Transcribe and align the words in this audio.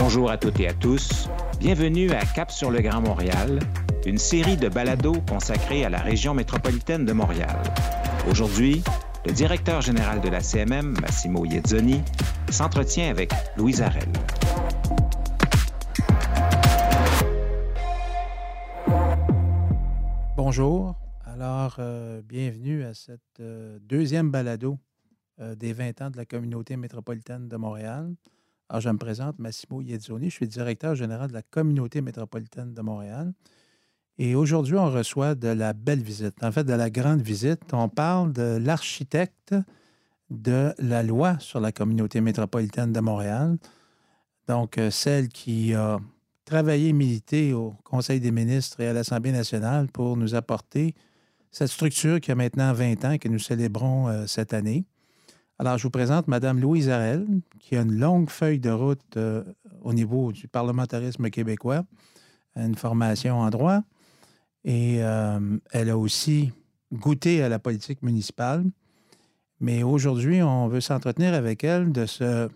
Bonjour 0.00 0.30
à 0.30 0.38
toutes 0.38 0.60
et 0.60 0.68
à 0.68 0.72
tous. 0.72 1.28
Bienvenue 1.58 2.12
à 2.12 2.24
Cap 2.24 2.52
sur 2.52 2.70
le 2.70 2.80
Grand 2.80 3.00
Montréal, 3.00 3.58
une 4.06 4.16
série 4.16 4.56
de 4.56 4.68
balados 4.68 5.20
consacrée 5.28 5.84
à 5.84 5.88
la 5.88 5.98
région 5.98 6.34
métropolitaine 6.34 7.04
de 7.04 7.12
Montréal. 7.12 7.60
Aujourd'hui, 8.30 8.84
le 9.26 9.32
directeur 9.32 9.80
général 9.80 10.20
de 10.20 10.28
la 10.28 10.40
CMM, 10.40 10.94
Massimo 11.00 11.44
Yezzoni, 11.44 12.00
s'entretient 12.48 13.10
avec 13.10 13.32
Louise 13.56 13.82
Arel. 13.82 14.08
Bonjour. 20.36 20.94
Alors, 21.24 21.76
euh, 21.80 22.22
bienvenue 22.22 22.84
à 22.84 22.94
cette 22.94 23.40
euh, 23.40 23.80
deuxième 23.82 24.30
balado 24.30 24.78
euh, 25.40 25.56
des 25.56 25.72
20 25.72 26.02
ans 26.02 26.10
de 26.10 26.16
la 26.16 26.24
communauté 26.24 26.76
métropolitaine 26.76 27.48
de 27.48 27.56
Montréal. 27.56 28.14
Alors, 28.68 28.82
je 28.82 28.90
me 28.90 28.98
présente, 28.98 29.38
Massimo 29.38 29.80
Yezzoni, 29.80 30.28
je 30.28 30.34
suis 30.34 30.48
directeur 30.48 30.94
général 30.94 31.28
de 31.28 31.32
la 31.32 31.42
communauté 31.42 32.02
métropolitaine 32.02 32.74
de 32.74 32.82
Montréal. 32.82 33.32
Et 34.18 34.34
aujourd'hui, 34.34 34.74
on 34.76 34.90
reçoit 34.90 35.34
de 35.34 35.48
la 35.48 35.72
belle 35.72 36.02
visite, 36.02 36.42
en 36.42 36.52
fait, 36.52 36.64
de 36.64 36.74
la 36.74 36.90
grande 36.90 37.22
visite. 37.22 37.62
On 37.72 37.88
parle 37.88 38.32
de 38.32 38.58
l'architecte 38.60 39.54
de 40.28 40.74
la 40.78 41.02
loi 41.02 41.38
sur 41.38 41.60
la 41.60 41.72
communauté 41.72 42.20
métropolitaine 42.20 42.92
de 42.92 43.00
Montréal. 43.00 43.56
Donc, 44.48 44.76
euh, 44.76 44.90
celle 44.90 45.28
qui 45.28 45.72
a 45.72 45.98
travaillé 46.44 46.88
et 46.88 46.92
milité 46.92 47.54
au 47.54 47.74
Conseil 47.84 48.20
des 48.20 48.32
ministres 48.32 48.80
et 48.80 48.88
à 48.88 48.92
l'Assemblée 48.92 49.32
nationale 49.32 49.88
pour 49.88 50.16
nous 50.16 50.34
apporter 50.34 50.94
cette 51.50 51.68
structure 51.68 52.20
qui 52.20 52.32
a 52.32 52.34
maintenant 52.34 52.72
20 52.72 53.04
ans 53.04 53.18
que 53.18 53.28
nous 53.28 53.38
célébrons 53.38 54.08
euh, 54.08 54.26
cette 54.26 54.52
année. 54.52 54.84
Alors, 55.60 55.76
je 55.76 55.82
vous 55.82 55.90
présente 55.90 56.28
Mme 56.28 56.60
Louise 56.60 56.88
Arel, 56.88 57.26
qui 57.58 57.76
a 57.76 57.82
une 57.82 57.98
longue 57.98 58.30
feuille 58.30 58.60
de 58.60 58.70
route 58.70 59.16
euh, 59.16 59.42
au 59.82 59.92
niveau 59.92 60.30
du 60.30 60.46
parlementarisme 60.46 61.30
québécois, 61.30 61.84
une 62.54 62.76
formation 62.76 63.40
en 63.40 63.50
droit, 63.50 63.80
et 64.64 65.02
euh, 65.02 65.58
elle 65.72 65.90
a 65.90 65.98
aussi 65.98 66.52
goûté 66.92 67.42
à 67.42 67.48
la 67.48 67.58
politique 67.58 68.04
municipale. 68.04 68.66
Mais 69.58 69.82
aujourd'hui, 69.82 70.44
on 70.44 70.68
veut 70.68 70.80
s'entretenir 70.80 71.34
avec 71.34 71.64
elle 71.64 71.90
de 71.90 72.06
ce 72.06 72.48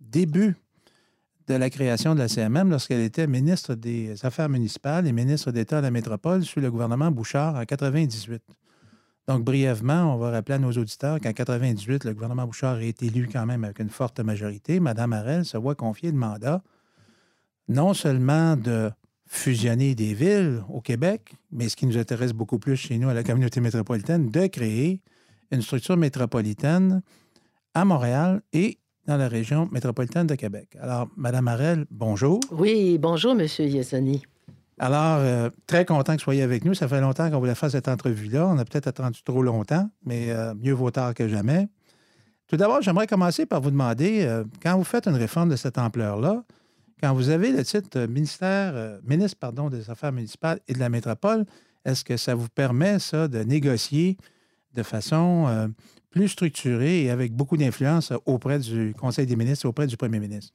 début 0.00 0.56
de 1.48 1.54
la 1.54 1.68
création 1.68 2.14
de 2.14 2.20
la 2.20 2.28
CMM 2.28 2.70
lorsqu'elle 2.70 3.02
était 3.02 3.26
ministre 3.26 3.74
des 3.74 4.24
Affaires 4.24 4.48
municipales 4.48 5.06
et 5.06 5.12
ministre 5.12 5.52
d'État 5.52 5.78
à 5.78 5.80
la 5.82 5.90
métropole 5.90 6.42
sous 6.44 6.60
le 6.60 6.70
gouvernement 6.70 7.10
Bouchard 7.10 7.56
en 7.56 7.64
98. 7.66 8.42
Donc, 9.28 9.44
brièvement, 9.44 10.14
on 10.14 10.16
va 10.16 10.30
rappeler 10.30 10.54
à 10.54 10.58
nos 10.58 10.72
auditeurs 10.72 11.20
qu'en 11.20 11.34
98, 11.34 12.04
le 12.04 12.14
gouvernement 12.14 12.46
Bouchard 12.46 12.80
est 12.80 13.02
élu 13.02 13.28
quand 13.30 13.44
même 13.44 13.62
avec 13.62 13.78
une 13.78 13.90
forte 13.90 14.20
majorité. 14.20 14.80
Madame 14.80 15.12
Harel 15.12 15.44
se 15.44 15.58
voit 15.58 15.74
confier 15.74 16.10
le 16.10 16.16
mandat 16.16 16.62
non 17.68 17.92
seulement 17.92 18.56
de 18.56 18.90
fusionner 19.26 19.94
des 19.94 20.14
villes 20.14 20.62
au 20.70 20.80
Québec, 20.80 21.34
mais 21.52 21.68
ce 21.68 21.76
qui 21.76 21.84
nous 21.84 21.98
intéresse 21.98 22.32
beaucoup 22.32 22.58
plus 22.58 22.76
chez 22.76 22.96
nous 22.96 23.10
à 23.10 23.12
la 23.12 23.22
communauté 23.22 23.60
métropolitaine, 23.60 24.30
de 24.30 24.46
créer 24.46 25.02
une 25.50 25.60
structure 25.60 25.98
métropolitaine 25.98 27.02
à 27.74 27.84
Montréal 27.84 28.40
et 28.54 28.78
dans 29.06 29.18
la 29.18 29.28
région 29.28 29.68
métropolitaine 29.70 30.26
de 30.26 30.36
Québec. 30.36 30.74
Alors, 30.80 31.06
Madame 31.18 31.48
Harel, 31.48 31.84
bonjour. 31.90 32.40
Oui, 32.50 32.96
bonjour, 32.96 33.34
Monsieur 33.34 33.66
Yasoni. 33.66 34.22
Alors, 34.80 35.18
euh, 35.18 35.50
très 35.66 35.84
content 35.84 36.14
que 36.14 36.20
vous 36.20 36.24
soyez 36.24 36.42
avec 36.42 36.64
nous. 36.64 36.74
Ça 36.74 36.86
fait 36.86 37.00
longtemps 37.00 37.30
qu'on 37.30 37.40
voulait 37.40 37.54
faire 37.54 37.70
cette 37.70 37.88
entrevue-là. 37.88 38.46
On 38.46 38.58
a 38.58 38.64
peut-être 38.64 38.86
attendu 38.86 39.22
trop 39.24 39.42
longtemps, 39.42 39.90
mais 40.04 40.30
euh, 40.30 40.54
mieux 40.54 40.72
vaut 40.72 40.90
tard 40.90 41.14
que 41.14 41.26
jamais. 41.26 41.68
Tout 42.46 42.56
d'abord, 42.56 42.80
j'aimerais 42.80 43.06
commencer 43.06 43.44
par 43.44 43.60
vous 43.60 43.70
demander, 43.70 44.22
euh, 44.22 44.44
quand 44.62 44.76
vous 44.76 44.84
faites 44.84 45.06
une 45.06 45.16
réforme 45.16 45.48
de 45.48 45.56
cette 45.56 45.78
ampleur-là, 45.78 46.44
quand 47.02 47.12
vous 47.12 47.28
avez 47.28 47.50
le 47.50 47.64
titre 47.64 48.06
ministère, 48.06 48.98
ministre 49.04 49.68
des 49.70 49.90
Affaires 49.90 50.12
municipales 50.12 50.58
et 50.66 50.72
de 50.72 50.78
la 50.78 50.88
métropole, 50.88 51.44
est-ce 51.84 52.04
que 52.04 52.16
ça 52.16 52.34
vous 52.34 52.48
permet, 52.48 52.98
ça, 52.98 53.28
de 53.28 53.38
négocier 53.40 54.16
de 54.74 54.82
façon 54.82 55.70
plus 56.10 56.28
structurée 56.28 57.04
et 57.04 57.10
avec 57.10 57.32
beaucoup 57.34 57.56
d'influence 57.56 58.12
auprès 58.26 58.58
du 58.58 58.94
Conseil 58.98 59.26
des 59.26 59.36
ministres 59.36 59.66
et 59.66 59.68
auprès 59.68 59.86
du 59.86 59.96
Premier 59.96 60.18
ministre? 60.18 60.54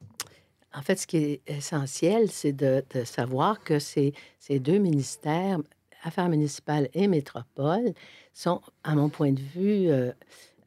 En 0.75 0.81
fait, 0.81 0.95
ce 0.95 1.07
qui 1.07 1.17
est 1.17 1.41
essentiel, 1.47 2.29
c'est 2.31 2.51
de, 2.51 2.83
savoir 3.05 3.63
que 3.63 3.79
ces, 3.79 4.13
deux 4.49 4.79
ministères, 4.79 5.59
Affaires 6.03 6.29
municipales 6.29 6.89
et 6.93 7.07
Métropole, 7.07 7.93
sont, 8.33 8.61
à 8.83 8.95
mon 8.95 9.09
point 9.09 9.31
de 9.31 9.39
vue, 9.39 9.89
euh, 9.89 10.11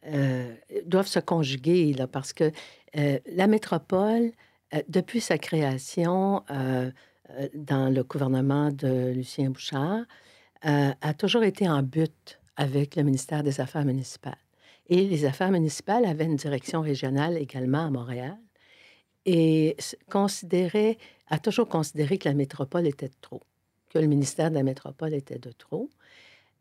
euh, 0.06 0.54
doivent 0.86 1.08
se 1.08 1.18
conjuguer, 1.18 1.92
là, 1.92 2.06
parce 2.06 2.32
que 2.32 2.52
euh, 2.96 3.18
la 3.26 3.46
métropole, 3.46 4.32
depuis 4.88 5.20
sa 5.20 5.38
création 5.38 6.42
dans 7.54 7.92
le 7.92 8.02
gouvernement 8.02 8.70
de 8.70 9.12
Lucien 9.12 9.50
Bouchard, 9.50 10.04
a 10.62 11.14
toujours 11.14 11.44
été 11.44 11.68
en 11.68 11.82
but 11.82 12.40
avec 12.56 12.96
le 12.96 13.04
ministère 13.04 13.42
des 13.42 13.60
Affaires 13.60 13.84
municipales. 13.84 14.38
Et 14.88 15.06
les 15.06 15.24
Affaires 15.24 15.50
municipales 15.50 16.04
avaient 16.04 16.24
une 16.24 16.36
direction 16.36 16.80
régionale 16.80 17.36
également 17.36 17.86
à 17.86 17.90
Montréal 17.90 18.36
et 19.26 19.76
considérait, 20.08 20.96
a 21.26 21.38
toujours 21.38 21.68
considéré 21.68 22.16
que 22.16 22.28
la 22.28 22.34
métropole 22.34 22.86
était 22.86 23.08
de 23.08 23.14
trop, 23.20 23.42
que 23.90 23.98
le 23.98 24.06
ministère 24.06 24.50
de 24.50 24.54
la 24.54 24.62
métropole 24.62 25.12
était 25.12 25.38
de 25.38 25.50
trop. 25.50 25.90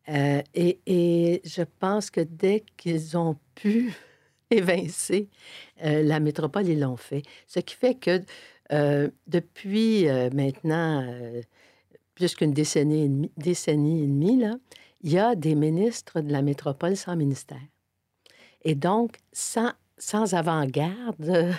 Euh, 0.10 0.42
et, 0.54 1.42
je 1.46 1.64
pense 1.80 2.10
que 2.10 2.22
dès 2.22 2.64
qu'ils 2.76 3.18
ont 3.18 3.38
pu 3.54 3.94
évincer 4.52 5.30
euh, 5.84 6.04
la 6.04 6.20
métropole, 6.20 6.68
ils 6.68 6.80
l'ont 6.80 6.98
fait. 6.98 7.22
Ce 7.48 7.60
qui 7.60 7.76
fait 7.76 7.96
que 7.96 8.22
euh, 8.72 9.10
depuis 9.28 10.08
maintenant 10.34 11.08
plus 12.16 12.34
qu'une 12.34 12.54
décennie 12.54 13.30
et 13.38 14.08
demie, 14.08 14.44
il 15.02 15.12
y 15.12 15.20
a 15.20 15.36
des 15.36 15.54
ministres 15.54 16.22
de 16.22 16.32
la 16.32 16.42
métropole 16.42 16.98
sans 16.98 17.16
ministère. 17.16 17.62
Et 18.64 18.74
donc, 18.74 19.18
sans 19.32 19.72
sans 19.98 20.34
avant-garde 20.34 21.30
euh, 21.30 21.54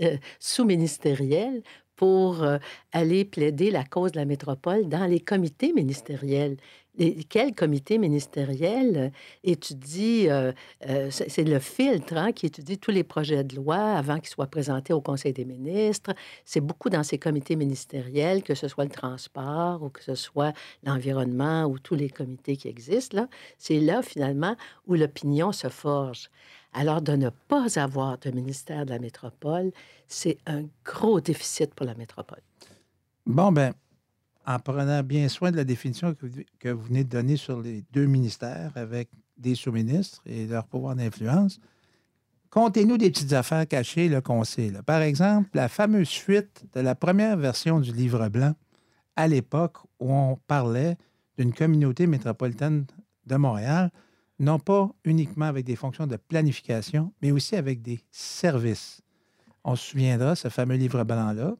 euh, 0.00 0.16
sous-ministérielle 0.38 1.62
pour 1.94 2.42
euh, 2.42 2.58
aller 2.92 3.24
plaider 3.24 3.70
la 3.70 3.84
cause 3.84 4.12
de 4.12 4.18
la 4.18 4.26
métropole 4.26 4.88
dans 4.88 5.06
les 5.06 5.20
comités 5.20 5.72
ministériels. 5.72 6.56
Et 6.98 7.24
quel 7.24 7.54
comité 7.54 7.98
ministériel 7.98 9.12
étudie, 9.44 10.28
c'est 11.10 11.44
le 11.44 11.58
filtre 11.58 12.16
hein, 12.16 12.32
qui 12.32 12.46
étudie 12.46 12.78
tous 12.78 12.90
les 12.90 13.04
projets 13.04 13.44
de 13.44 13.54
loi 13.54 13.76
avant 13.76 14.18
qu'ils 14.18 14.30
soient 14.30 14.46
présentés 14.46 14.94
au 14.94 15.02
Conseil 15.02 15.34
des 15.34 15.44
ministres. 15.44 16.14
C'est 16.46 16.62
beaucoup 16.62 16.88
dans 16.88 17.02
ces 17.02 17.18
comités 17.18 17.54
ministériels, 17.54 18.42
que 18.42 18.54
ce 18.54 18.66
soit 18.66 18.84
le 18.84 18.90
transport 18.90 19.82
ou 19.82 19.90
que 19.90 20.02
ce 20.02 20.14
soit 20.14 20.54
l'environnement 20.84 21.66
ou 21.66 21.78
tous 21.78 21.96
les 21.96 22.08
comités 22.08 22.56
qui 22.56 22.68
existent. 22.68 23.28
C'est 23.58 23.80
là, 23.80 24.00
finalement, 24.00 24.56
où 24.86 24.94
l'opinion 24.94 25.52
se 25.52 25.68
forge. 25.68 26.30
Alors, 26.78 27.00
de 27.00 27.12
ne 27.12 27.30
pas 27.30 27.78
avoir 27.80 28.18
de 28.18 28.30
ministère 28.30 28.84
de 28.84 28.90
la 28.90 28.98
métropole, 28.98 29.72
c'est 30.08 30.36
un 30.44 30.64
gros 30.84 31.22
déficit 31.22 31.72
pour 31.74 31.86
la 31.86 31.94
métropole. 31.94 32.42
Bon, 33.24 33.50
ben, 33.50 33.72
en 34.46 34.58
prenant 34.58 35.02
bien 35.02 35.26
soin 35.30 35.50
de 35.50 35.56
la 35.56 35.64
définition 35.64 36.14
que 36.58 36.68
vous, 36.68 36.82
venez 36.82 37.02
de 37.02 37.08
donner 37.08 37.38
sur 37.38 37.62
les 37.62 37.82
deux 37.92 38.04
ministères 38.04 38.72
avec 38.74 39.08
des 39.38 39.54
sous-ministres 39.54 40.20
et 40.26 40.46
leur 40.46 40.66
pouvoir 40.66 40.94
d'influence, 40.94 41.60
comptez-nous 42.50 42.98
des 42.98 43.10
petites 43.10 43.32
affaires 43.32 43.66
cachées 43.66 44.10
qu'on 44.22 44.44
sait. 44.44 44.70
Par 44.84 45.00
exemple, 45.00 45.48
la 45.54 45.70
fameuse 45.70 46.10
fuite 46.10 46.66
de 46.74 46.80
la 46.80 46.94
première 46.94 47.38
version 47.38 47.80
du 47.80 47.90
livre 47.90 48.28
blanc 48.28 48.54
à 49.16 49.26
l'époque 49.28 49.78
où 49.98 50.12
on 50.12 50.36
parlait 50.46 50.98
d'une 51.38 51.54
communauté 51.54 52.06
métropolitaine 52.06 52.84
de 53.24 53.36
Montréal 53.36 53.90
non 54.38 54.58
pas 54.58 54.90
uniquement 55.04 55.46
avec 55.46 55.64
des 55.64 55.76
fonctions 55.76 56.06
de 56.06 56.16
planification, 56.16 57.12
mais 57.22 57.30
aussi 57.30 57.56
avec 57.56 57.82
des 57.82 58.00
services. 58.10 59.00
On 59.64 59.76
se 59.76 59.90
souviendra, 59.90 60.36
ce 60.36 60.48
fameux 60.48 60.76
livre 60.76 61.02
blanc-là 61.04 61.54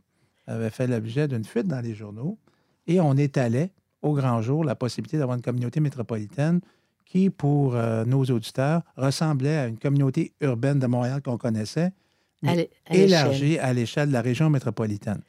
avait 0.47 0.71
fait 0.71 0.87
l'objet 0.87 1.27
d'une 1.27 1.45
fuite 1.45 1.67
dans 1.67 1.81
les 1.81 1.95
journaux 1.95 2.39
et 2.87 3.01
on 3.01 3.15
étalait 3.15 3.73
au 4.03 4.15
grand 4.15 4.43
jour 4.43 4.65
la 4.65 4.75
possibilité 4.77 5.19
d'avoir 5.19 5.37
une 5.37 5.43
communauté 5.43 5.81
métropolitaine 5.81 6.61
qui, 7.05 7.31
pour 7.31 7.75
euh, 7.75 8.05
nos 8.05 8.25
auditeurs, 8.25 8.83
ressemblait 8.97 9.57
à 9.57 9.67
une 9.67 9.79
communauté 9.79 10.33
urbaine 10.41 10.79
de 10.79 10.87
Montréal 10.87 11.23
qu'on 11.23 11.39
connaissait, 11.39 11.93
mais 12.43 12.71
élargie 12.91 13.59
à 13.59 13.73
l'échelle 13.73 14.09
de 14.09 14.13
la 14.13 14.23
région 14.23 14.51
métropolitaine 14.51 15.23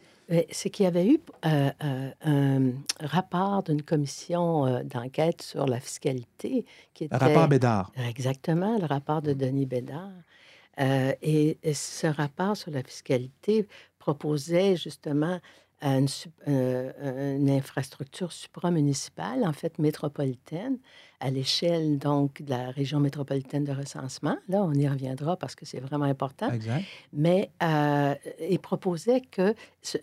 c'est 0.52 0.70
qu'il 0.70 0.84
y 0.84 0.88
avait 0.88 1.08
eu 1.08 1.20
euh, 1.46 1.70
euh, 1.84 2.12
un 2.26 2.72
rapport 3.00 3.64
d'une 3.64 3.82
commission 3.82 4.66
euh, 4.66 4.84
d'enquête 4.84 5.42
sur 5.42 5.66
la 5.66 5.80
fiscalité. 5.80 6.66
Qui 6.94 7.06
était, 7.06 7.18
le 7.18 7.26
rapport 7.26 7.48
Bédard. 7.48 7.92
Exactement, 8.08 8.78
le 8.78 8.86
rapport 8.86 9.22
de 9.22 9.34
Denis 9.34 9.66
Bédard. 9.66 10.12
Et, 10.80 11.58
ce 11.74 12.08
rapport 12.08 12.56
sur 12.56 12.72
la 12.72 12.84
fiscalité 12.84 13.68
proposait 13.98 14.76
justement 14.76 15.40
une, 15.82 16.08
euh, 16.48 17.38
une 17.38 17.50
infrastructure 17.50 18.32
supramunicipale, 18.32 19.46
en 19.46 19.54
fait 19.54 19.78
métropolitaine, 19.80 20.78
à 21.20 21.30
l'échelle 21.30 21.98
donc 21.98 22.42
de 22.42 22.50
la 22.50 22.72
région 22.72 23.00
métropolitaine 23.00 23.64
de 23.64 23.72
recensement. 23.72 24.38
Là, 24.50 24.64
on 24.64 24.74
y 24.74 24.88
reviendra 24.88 25.38
parce 25.38 25.56
que 25.56 25.66
c'est 25.66 25.80
vraiment 25.80 26.06
important. 26.06 26.52
Exact. 26.52 26.84
Mais 27.14 27.52
euh, 27.64 28.16
il 28.50 28.60
proposait 28.60 29.22
que 29.22 29.54
ce, 29.82 29.98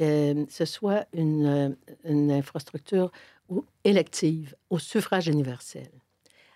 euh, 0.00 0.44
ce 0.48 0.64
soit 0.64 1.06
une, 1.12 1.76
une 2.04 2.30
infrastructure 2.30 3.10
élective 3.84 4.54
au 4.70 4.78
suffrage 4.78 5.28
universel. 5.28 5.90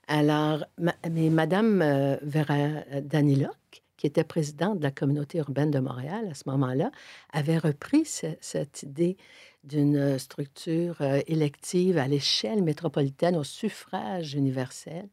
Alors, 0.08 0.64
mais 0.78 1.30
Madame 1.30 1.80
euh, 1.80 2.16
Vera 2.22 2.82
Daniloc, 3.02 3.52
qui 4.02 4.08
était 4.08 4.24
présidente 4.24 4.78
de 4.78 4.82
la 4.82 4.90
communauté 4.90 5.38
urbaine 5.38 5.70
de 5.70 5.78
Montréal 5.78 6.26
à 6.28 6.34
ce 6.34 6.42
moment-là, 6.46 6.90
avait 7.32 7.56
repris 7.56 8.04
cette 8.04 8.82
idée 8.82 9.16
d'une 9.62 10.18
structure 10.18 10.96
euh, 11.02 11.20
élective 11.28 11.98
à 11.98 12.08
l'échelle 12.08 12.64
métropolitaine 12.64 13.36
au 13.36 13.44
suffrage 13.44 14.34
universel 14.34 15.08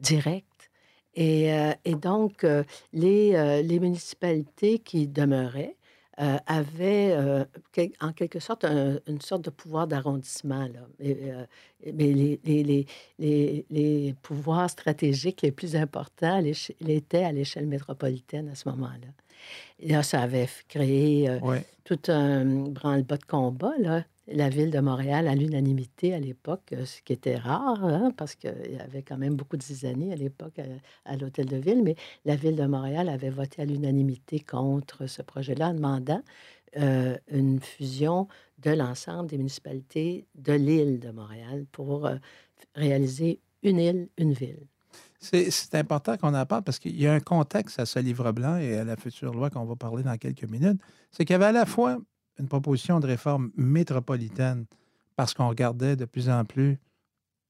direct. 0.00 0.72
Et, 1.14 1.54
euh, 1.54 1.74
donc, 1.92 2.44
les, 2.92 3.78
municipalités 3.78 4.80
qui 4.80 5.06
demeuraient 5.06 5.76
euh, 6.20 6.36
avait 6.46 7.12
euh, 7.12 7.44
en 8.00 8.12
quelque 8.12 8.38
sorte 8.38 8.64
une 8.64 9.20
sorte 9.20 9.42
de 9.42 9.50
pouvoir 9.50 9.86
d'arrondissement. 9.86 10.68
Euh, 11.02 11.46
mais 11.92 12.12
les, 12.12 12.40
les, 12.44 12.86
les, 13.18 13.66
les, 13.68 14.14
pouvoirs 14.22 14.70
stratégiques 14.70 15.42
les 15.42 15.50
plus 15.50 15.74
importants 15.74 16.40
étaient 16.86 17.24
à 17.24 17.32
l'échelle 17.32 17.66
métropolitaine 17.66 18.48
à 18.48 18.54
ce 18.54 18.68
moment-là. 18.68 19.08
Et 19.80 19.88
là, 19.88 20.02
ça 20.02 20.22
avait 20.22 20.48
créé 20.68 21.28
tout 21.84 22.00
un 22.08 22.44
branle-bas 22.44 23.16
de 23.16 23.24
combat. 23.24 23.72
Là 23.78 24.04
la 24.26 24.48
ville 24.48 24.70
de 24.70 24.80
Montréal 24.80 25.28
à 25.28 25.34
l'unanimité 25.34 26.14
à 26.14 26.18
l'époque, 26.18 26.72
euh, 26.72 26.84
ce 26.84 27.02
qui 27.02 27.12
était 27.12 27.36
rare, 27.36 27.84
hein, 27.84 28.12
parce 28.16 28.34
qu'il 28.34 28.54
y 28.72 28.80
avait 28.80 29.02
quand 29.02 29.18
même 29.18 29.34
beaucoup 29.34 29.56
de 29.56 29.62
zizanie 29.62 30.12
à 30.12 30.16
l'époque 30.16 30.60
à, 31.04 31.16
l'hôtel 31.16 31.46
de 31.46 31.56
ville, 31.56 31.82
mais 31.82 31.96
la 32.24 32.36
ville 32.36 32.56
de 32.56 32.66
Montréal 32.66 33.08
avait 33.08 33.30
voté 33.30 33.62
à 33.62 33.64
l'unanimité 33.64 34.40
contre 34.40 35.06
ce 35.06 35.22
projet-là 35.22 35.72
demandant 35.72 36.22
euh, 36.76 37.16
une 37.28 37.60
fusion 37.60 38.28
de 38.58 38.70
l'ensemble 38.70 39.28
des 39.28 39.36
municipalités 39.36 40.26
de 40.34 40.54
l'île 40.54 41.00
de 41.00 41.10
Montréal 41.10 41.66
pour 41.70 42.06
euh, 42.06 42.16
réaliser 42.74 43.40
une 43.62 43.78
île, 43.78 44.08
une 44.18 44.32
ville. 44.32 44.66
C'est 45.20 45.74
important 45.74 46.18
qu'on 46.18 46.34
en 46.34 46.44
parle 46.44 46.62
parce 46.64 46.78
qu'il 46.78 47.00
y 47.00 47.06
a 47.06 47.14
un 47.14 47.20
contexte 47.20 47.78
à 47.78 47.86
ce 47.86 47.98
livre 47.98 48.30
blanc 48.32 48.58
et 48.58 48.76
à 48.76 48.84
la 48.84 48.96
future 48.96 49.32
loi 49.32 49.48
qu'on 49.48 49.64
va 49.64 49.74
parler 49.74 50.02
dans 50.02 50.18
quelques 50.18 50.44
minutes. 50.44 50.78
C'est 51.10 51.24
qu'il 51.24 51.32
y 51.32 51.36
avait 51.36 51.46
à 51.46 51.52
la 51.52 51.64
fois 51.64 51.98
une 52.38 52.48
proposition 52.48 53.00
de 53.00 53.06
réforme 53.06 53.50
métropolitaine 53.56 54.66
parce 55.16 55.34
qu'on 55.34 55.48
regardait 55.48 55.96
de 55.96 56.04
plus 56.04 56.28
en 56.28 56.44
plus 56.44 56.78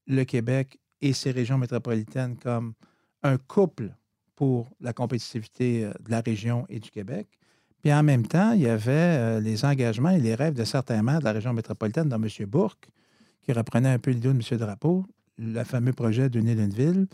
le 0.07 0.25
Québec 0.25 0.79
et 1.01 1.13
ses 1.13 1.31
régions 1.31 1.59
métropolitaines 1.59 2.37
comme 2.37 2.75
un 3.23 3.39
couple 3.39 3.91
pour 4.37 4.71
la 4.81 4.93
compétitivité 4.93 5.85
euh, 5.85 5.93
de 6.05 6.11
la 6.11 6.21
région 6.21 6.67
et 6.69 6.81
du 6.81 6.91
Québec. 6.91 7.29
Puis 7.83 7.93
en 7.93 8.03
même 8.03 8.27
temps, 8.27 8.53
il 8.53 8.63
y 8.63 8.69
avait 8.69 8.93
euh, 8.93 9.41
les 9.41 9.65
engagements 9.65 10.11
et 10.11 10.21
les 10.21 10.35
rêves 10.35 10.55
de 10.55 10.65
certains 10.65 11.03
maires 11.03 11.21
de 11.21 11.25
la 11.25 11.33
région 11.33 11.53
métropolitaine, 11.53 12.09
dont 12.09 12.21
M. 12.23 12.47
Bourque, 12.47 12.89
qui 13.43 13.53
reprenait 13.53 13.91
un 13.91 13.99
peu 13.99 14.11
l'idée 14.11 14.33
de 14.33 14.35
M. 14.35 14.59
Drapeau, 14.59 15.05
le 15.39 15.63
fameux 15.65 15.93
projet 15.93 16.29
d'une 16.29 16.49
île, 16.49 16.61
une 16.61 16.73
ville, 16.73 17.07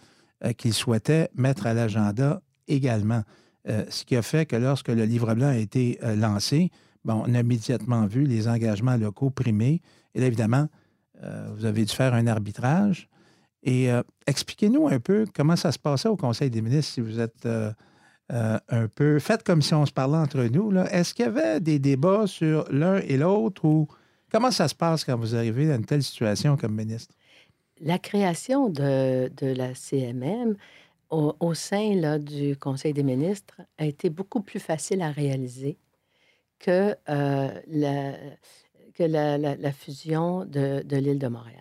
euh, 0.44 0.52
qu'il 0.52 0.72
souhaitait 0.72 1.28
mettre 1.34 1.66
à 1.66 1.74
l'agenda 1.74 2.42
également. 2.68 3.22
ce 3.66 4.04
qui 4.04 4.16
a 4.16 4.22
fait 4.22 4.46
que 4.46 4.56
lorsque 4.56 4.88
le 4.88 5.04
livre 5.04 5.34
blanc 5.34 5.48
a 5.48 5.56
été 5.56 5.98
lancé, 6.16 6.70
Bon, 7.04 7.22
on 7.26 7.34
a 7.34 7.40
immédiatement 7.40 8.06
vu 8.06 8.24
les 8.24 8.48
engagements 8.48 8.96
locaux 8.96 9.30
primés. 9.30 9.80
Et 10.14 10.20
là, 10.20 10.26
évidemment, 10.26 10.68
euh, 11.22 11.48
vous 11.54 11.64
avez 11.64 11.84
dû 11.84 11.94
faire 11.94 12.14
un 12.14 12.26
arbitrage. 12.26 13.08
Et 13.62 13.90
euh, 13.90 14.02
expliquez-nous 14.26 14.88
un 14.88 15.00
peu 15.00 15.26
comment 15.34 15.56
ça 15.56 15.72
se 15.72 15.78
passait 15.78 16.08
au 16.08 16.16
Conseil 16.16 16.50
des 16.50 16.62
ministres 16.62 16.94
si 16.94 17.00
vous 17.00 17.20
êtes 17.20 17.46
euh, 17.46 17.72
un 18.28 18.88
peu. 18.88 19.18
Faites 19.18 19.42
comme 19.42 19.60
si 19.60 19.74
on 19.74 19.84
se 19.84 19.92
parlait 19.92 20.16
entre 20.16 20.42
nous. 20.44 20.72
Est-ce 20.90 21.14
qu'il 21.14 21.24
y 21.24 21.28
avait 21.28 21.60
des 21.60 21.78
débats 21.78 22.26
sur 22.26 22.64
l'un 22.70 22.98
et 22.98 23.16
l'autre 23.16 23.64
ou 23.64 23.88
comment 24.30 24.50
ça 24.50 24.68
se 24.68 24.74
passe 24.74 25.04
quand 25.04 25.16
vous 25.16 25.34
arrivez 25.34 25.68
dans 25.68 25.76
une 25.76 25.84
telle 25.84 26.02
situation 26.02 26.56
comme 26.56 26.74
ministre? 26.74 27.14
La 27.80 27.98
création 27.98 28.68
de, 28.68 29.30
la 29.40 29.74
CMM 29.74 30.56
au, 31.10 31.54
sein 31.54 31.94
là, 31.96 32.18
du 32.18 32.56
Conseil 32.56 32.92
des 32.92 33.02
ministres 33.02 33.60
a 33.78 33.86
été 33.86 34.10
beaucoup 34.10 34.42
plus 34.42 34.60
facile 34.60 35.02
à 35.02 35.10
réaliser 35.10 35.76
que, 36.60 36.94
euh, 37.08 37.50
la, 37.66 38.12
que 38.94 39.02
la, 39.02 39.72
fusion 39.72 40.44
de, 40.44 40.84
l'île 40.88 41.18
de 41.18 41.26
Montréal. 41.26 41.58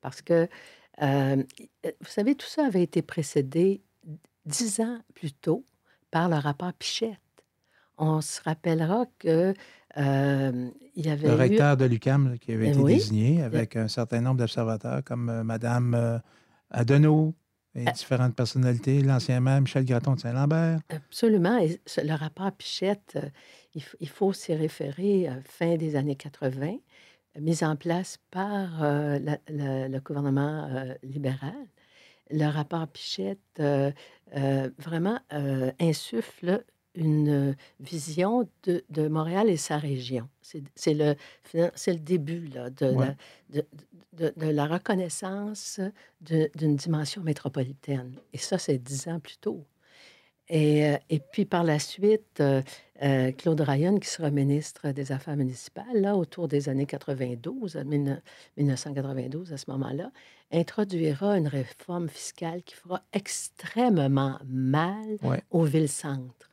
Parce 0.00 0.22
que, 0.22 0.48
euh, 1.02 1.42
vous 1.84 2.08
savez, 2.08 2.34
tout 2.34 2.46
ça 2.46 2.64
avait 2.64 2.82
été 2.82 3.02
précédé 3.02 3.82
dix 4.46 4.80
ans 4.80 4.98
plus 5.14 5.32
tôt 5.32 5.66
par 6.10 6.28
le 6.30 6.36
rapport 6.36 6.72
Pichette. 6.72 7.18
On 7.98 8.22
se 8.22 8.40
rappellera 8.42 9.04
que 9.18 9.52
euh, 9.98 10.70
il 10.96 11.06
y 11.06 11.10
avait 11.10 11.28
le 11.28 11.34
recteur 11.34 11.76
de 11.76 11.84
l'UCAM 11.84 12.38
qui 12.38 12.52
avait 12.52 12.70
été 12.70 12.82
désigné 12.82 13.42
avec 13.42 13.76
un 13.76 13.88
certain 13.88 14.22
nombre 14.22 14.38
d'observateurs 14.38 15.04
comme 15.04 15.42
Madame 15.42 16.22
Adenau, 16.70 17.34
et 17.74 17.84
ah. 17.86 17.92
différentes 17.92 18.34
personnalités, 18.34 19.02
l'ancien 19.02 19.40
maire 19.40 19.60
Michel 19.60 19.84
Graton 19.84 20.14
de 20.14 20.20
Saint-Lambert. 20.20 20.80
Absolument. 20.88 21.58
Et 21.58 21.80
le 22.02 22.14
rapport 22.14 22.52
Pichette, 22.52 23.18
il, 23.74 24.08
faut 24.08 24.32
s'y 24.32 24.54
référer 24.54 25.28
à 25.28 25.36
fin 25.44 25.76
des 25.76 25.96
années 25.96 26.16
80, 26.16 26.76
mise 27.38 27.62
en 27.62 27.76
place 27.76 28.18
par 28.30 28.82
euh, 28.82 29.18
le 29.48 29.98
gouvernement 30.00 30.68
euh, 30.70 30.94
libéral. 31.02 31.54
Le 32.30 32.46
rapport 32.46 32.86
Pichette 32.88 33.38
euh, 33.60 33.90
vraiment 34.78 35.18
insuffle 35.80 36.64
une 36.94 37.56
vision 37.78 38.48
de, 38.64 38.84
de, 38.90 39.08
Montréal 39.08 39.48
et 39.48 39.56
sa 39.56 39.78
région. 39.78 40.28
C'est 40.42 40.94
le, 40.94 41.14
le 41.54 41.94
début 41.94 42.46
là, 42.48 42.70
de, 42.70 42.86
la, 42.86 43.14
de, 43.50 44.32
de, 44.36 44.46
la 44.46 44.66
reconnaissance 44.66 45.80
d'une 46.20 46.76
dimension 46.76 47.22
métropolitaine. 47.22 48.14
Et 48.32 48.38
ça, 48.38 48.58
c'est 48.58 48.78
dix 48.78 49.08
ans 49.08 49.20
plus 49.20 49.38
tôt. 49.38 49.64
Et, 50.52 50.80
et, 51.10 51.20
puis 51.20 51.44
par 51.44 51.62
la 51.62 51.78
suite, 51.78 52.42
euh, 53.02 53.32
Claude 53.32 53.60
Ryan, 53.60 53.98
qui 53.98 54.08
sera 54.08 54.30
ministre 54.30 54.90
des 54.90 55.12
Affaires 55.12 55.36
municipales, 55.36 55.94
là, 55.94 56.16
autour 56.16 56.48
des 56.48 56.68
années 56.68 56.86
92, 56.86 57.76
1992 57.76 59.52
à 59.52 59.56
ce 59.56 59.70
moment-là, 59.70 60.10
introduira 60.52 61.38
une 61.38 61.46
réforme 61.46 62.08
fiscale 62.08 62.62
qui 62.64 62.74
fera 62.74 63.02
extrêmement 63.12 64.38
mal 64.44 65.18
aux 65.50 65.64
villes-centres. 65.64 66.49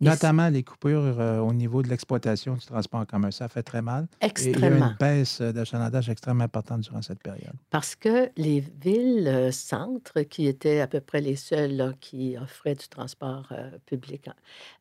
Notamment 0.00 0.48
les 0.48 0.62
coupures 0.62 1.20
euh, 1.20 1.38
au 1.38 1.52
niveau 1.52 1.82
de 1.82 1.88
l'exploitation 1.88 2.54
du 2.54 2.66
transport 2.66 3.00
en 3.00 3.06
commun. 3.06 3.30
Ça 3.30 3.48
fait 3.48 3.62
très 3.62 3.80
mal. 3.80 4.08
Extrêmement. 4.20 4.58
il 4.58 4.80
y 4.80 4.82
a 4.82 4.86
une 4.88 4.96
baisse 4.98 5.40
d'achalandage 5.40 6.10
extrêmement 6.10 6.44
importante 6.44 6.82
durant 6.82 7.02
cette 7.02 7.22
période. 7.22 7.54
Parce 7.70 7.96
que 7.96 8.30
les 8.36 8.60
villes-centres, 8.60 10.22
qui 10.22 10.46
étaient 10.46 10.80
à 10.80 10.86
peu 10.86 11.00
près 11.00 11.20
les 11.20 11.36
seules 11.36 11.94
qui 12.00 12.36
offraient 12.36 12.74
du 12.74 12.88
transport 12.88 13.48
euh, 13.52 13.70
public, 13.86 14.28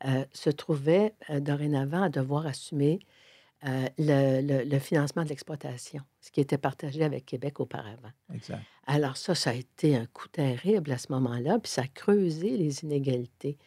euh, 0.06 0.26
se 0.34 0.50
trouvaient 0.50 1.14
dorénavant 1.40 2.04
à 2.04 2.10
devoir 2.10 2.46
assumer 2.46 3.00
le, 3.98 4.64
le, 4.64 4.80
financement 4.80 5.24
de 5.24 5.30
l'exploitation, 5.30 6.04
ce 6.22 6.30
qui 6.30 6.40
était 6.40 6.60
partagé 6.60 7.04
avec 7.04 7.26
Québec 7.26 7.60
auparavant. 7.60 8.12
Exact. 8.32 8.62
Alors 8.86 9.18
ça, 9.18 9.34
ça 9.34 9.50
a 9.50 9.54
été 9.54 9.96
un 9.96 10.06
coup 10.06 10.28
terrible 10.28 10.92
à 10.92 11.00
ce 11.00 11.12
moment-là, 11.14 11.58
puis 11.58 11.72
ça 11.72 11.82
a 11.82 11.88
creusé 11.88 12.58
les 12.58 12.84
inégalités. 12.84 13.58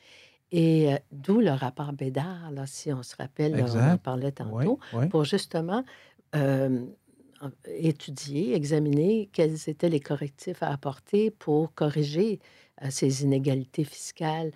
Et 0.50 0.90
d'où 1.12 1.40
le 1.40 1.50
rapport 1.50 1.92
Bédard, 1.92 2.50
là, 2.52 2.66
si 2.66 2.92
on 2.92 3.02
se 3.02 3.14
rappelle, 3.16 3.62
on 3.62 3.92
en 3.92 3.98
parlait 3.98 4.32
tantôt, 4.32 4.78
pour 5.10 5.24
justement 5.24 5.84
étudier, 7.66 8.54
examiner 8.54 9.28
quels 9.32 9.68
étaient 9.68 9.88
les 9.88 10.00
correctifs 10.00 10.62
à 10.62 10.72
apporter 10.72 11.30
pour 11.30 11.74
corriger 11.74 12.40
ces 12.90 13.24
inégalités 13.24 13.84
fiscales 13.84 14.52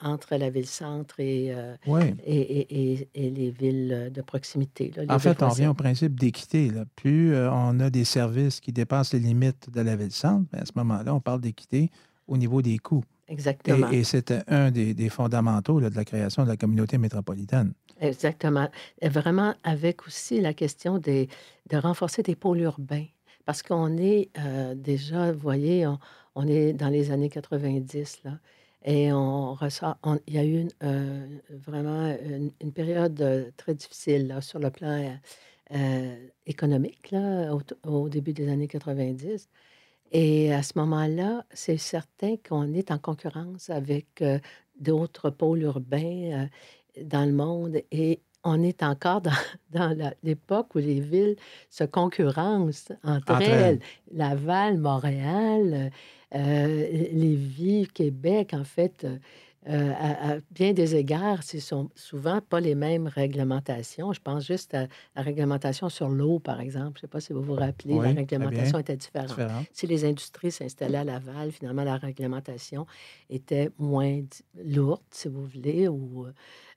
entre 0.00 0.36
la 0.36 0.48
ville-centre 0.48 1.18
et, 1.18 1.52
et, 2.24 3.08
et, 3.14 3.30
les 3.30 3.50
villes 3.50 4.10
de 4.14 4.22
proximité. 4.22 4.92
en 5.08 5.18
fait, 5.18 5.42
on 5.42 5.48
revient 5.48 5.66
au 5.66 5.74
principe 5.74 6.18
d'équité. 6.20 6.70
Plus 6.94 7.36
on 7.36 7.80
a 7.80 7.90
des 7.90 8.04
services 8.04 8.60
qui 8.60 8.72
dépassent 8.72 9.12
les 9.12 9.18
limites 9.18 9.68
de 9.70 9.80
la 9.80 9.96
ville-centre, 9.96 10.46
ben, 10.52 10.60
à 10.60 10.66
ce 10.66 10.72
moment-là, 10.76 11.12
on 11.14 11.20
parle 11.20 11.40
d'équité 11.40 11.90
au 12.30 12.36
niveau 12.38 12.62
des 12.62 12.78
coûts. 12.78 13.04
Exactement. 13.28 13.90
Et, 13.90 14.02
c'était 14.02 14.42
un 14.48 14.70
des, 14.70 15.08
fondamentaux 15.08 15.80
de 15.80 15.94
la 15.94 16.04
création 16.04 16.44
de 16.44 16.48
la 16.48 16.56
communauté 16.56 16.96
métropolitaine. 16.96 17.74
Exactement. 18.00 18.68
Et 19.02 19.08
vraiment 19.08 19.54
avec 19.62 20.06
aussi 20.06 20.40
la 20.40 20.54
question 20.54 20.98
des, 20.98 21.28
de 21.68 21.76
renforcer 21.76 22.22
des 22.22 22.34
pôles 22.34 22.60
urbains. 22.60 23.06
Parce 23.44 23.62
qu'on 23.62 23.96
est 23.98 24.30
euh, 24.38 24.74
déjà, 24.74 25.32
vous 25.32 25.38
voyez, 25.38 25.86
on, 26.34 26.46
est 26.46 26.72
dans 26.72 26.88
les 26.88 27.10
années 27.10 27.28
90, 27.28 28.22
là. 28.24 28.38
Et 28.82 29.12
on 29.12 29.52
ressort, 29.54 29.98
il 30.26 30.34
y 30.34 30.38
a 30.38 30.44
eu 30.44 30.66
euh, 30.82 31.26
vraiment 31.50 32.16
une, 32.60 32.72
période 32.72 33.20
euh, 33.20 33.50
très 33.58 33.74
difficile 33.74 34.38
sur 34.40 34.58
le 34.58 34.70
plan 34.70 35.18
économique 36.46 37.10
là, 37.10 37.52
au, 37.86 38.08
début 38.08 38.32
des 38.32 38.48
années 38.48 38.68
90. 38.68 39.48
Et 40.12 40.52
à 40.52 40.62
ce 40.62 40.72
moment-là, 40.76 41.44
c'est 41.52 41.76
certain 41.76 42.36
qu'on 42.36 42.72
est 42.72 42.90
en 42.90 42.98
concurrence 42.98 43.70
avec 43.70 44.22
d'autres 44.78 45.30
pôles 45.30 45.62
urbains 45.62 46.48
dans 47.00 47.24
le 47.24 47.32
monde. 47.32 47.80
Et 47.92 48.20
on 48.44 48.62
est 48.62 48.82
encore 48.82 49.20
dans, 49.20 49.30
dans 49.70 50.12
l'époque 50.22 50.74
où 50.74 50.78
les 50.78 51.00
villes 51.00 51.36
se 51.68 51.84
concurrencent 51.84 52.92
entre, 53.04 53.40
elles. 53.42 53.80
Laval, 54.12 54.78
Montréal, 54.78 55.90
euh, 56.34 57.08
Lévis, 57.12 57.88
Québec, 57.92 58.54
en 58.54 58.64
fait, 58.64 59.06
euh, 59.68 59.92
à, 59.92 60.36
bien 60.50 60.72
des 60.72 60.96
égards, 60.96 61.42
ce 61.42 61.60
sont 61.60 61.90
souvent 61.94 62.40
pas 62.40 62.60
les 62.60 62.74
mêmes 62.74 63.06
réglementations. 63.06 64.12
Je 64.14 64.20
pense 64.20 64.46
juste 64.46 64.72
à 64.74 64.86
la 65.14 65.22
réglementation 65.22 65.90
sur 65.90 66.08
l'eau, 66.08 66.38
par 66.38 66.60
exemple. 66.60 66.92
Je 66.94 66.98
ne 66.98 67.00
sais 67.02 67.08
pas 67.08 67.20
si 67.20 67.34
vous 67.34 67.42
vous 67.42 67.54
rappelez, 67.54 67.94
la 67.94 68.12
réglementation 68.12 68.78
était 68.78 68.96
différente. 68.96 69.38
Si 69.72 69.86
les 69.86 70.06
industries 70.06 70.50
s'installaient 70.50 70.98
à 70.98 71.04
Laval, 71.04 71.52
finalement, 71.52 71.84
la 71.84 71.96
réglementation 71.96 72.86
était 73.28 73.70
moins 73.78 74.22
lourde, 74.64 75.02
si 75.10 75.28
vous 75.28 75.44
voulez, 75.46 75.88
ou 75.88 76.26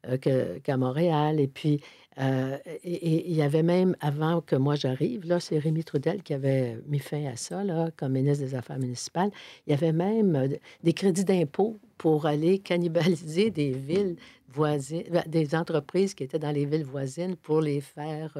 euh, 0.09 0.17
qu'à 0.61 0.75
Montréal. 0.75 1.39
Et 1.39 1.47
puis, 1.47 1.79
euh, 2.19 2.57
il 2.83 3.33
y 3.33 3.41
avait 3.41 3.63
même, 3.63 3.95
avant 3.99 4.41
que 4.41 4.55
moi 4.55 4.75
j'arrive, 4.75 5.25
là, 5.25 5.39
c'est 5.39 5.57
Rémi 5.57 5.83
Trudel 5.83 6.21
qui 6.21 6.33
avait 6.33 6.77
mis 6.87 6.99
fin 6.99 7.25
à 7.25 7.35
ça, 7.35 7.63
là, 7.63 7.89
comme 7.97 8.13
ministre 8.13 8.43
des 8.45 8.55
Affaires 8.55 8.79
municipales. 8.79 9.31
Il 9.65 9.71
y 9.71 9.73
avait 9.73 9.91
même 9.91 10.35
euh, 10.35 10.47
des 10.83 10.93
crédits 10.93 11.25
d'impôt 11.25 11.77
pour 11.97 12.25
aller 12.25 12.59
cannibaliser 12.59 13.49
des 13.49 13.71
villes 13.71 14.15
ben, 14.55 15.23
des 15.27 15.55
entreprises 15.55 16.13
qui 16.13 16.23
étaient 16.23 16.39
dans 16.39 16.51
les 16.51 16.65
villes 16.65 16.85
voisines 16.85 17.35
pour 17.35 17.61
les 17.61 17.81
faire 17.81 18.37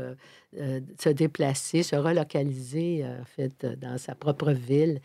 se 0.54 1.10
déplacer, 1.10 1.84
se 1.84 1.96
relocaliser, 1.96 3.06
en 3.06 3.26
fait, 3.26 3.66
dans 3.66 3.98
sa 3.98 4.16
propre 4.16 4.52
ville. 4.52 5.00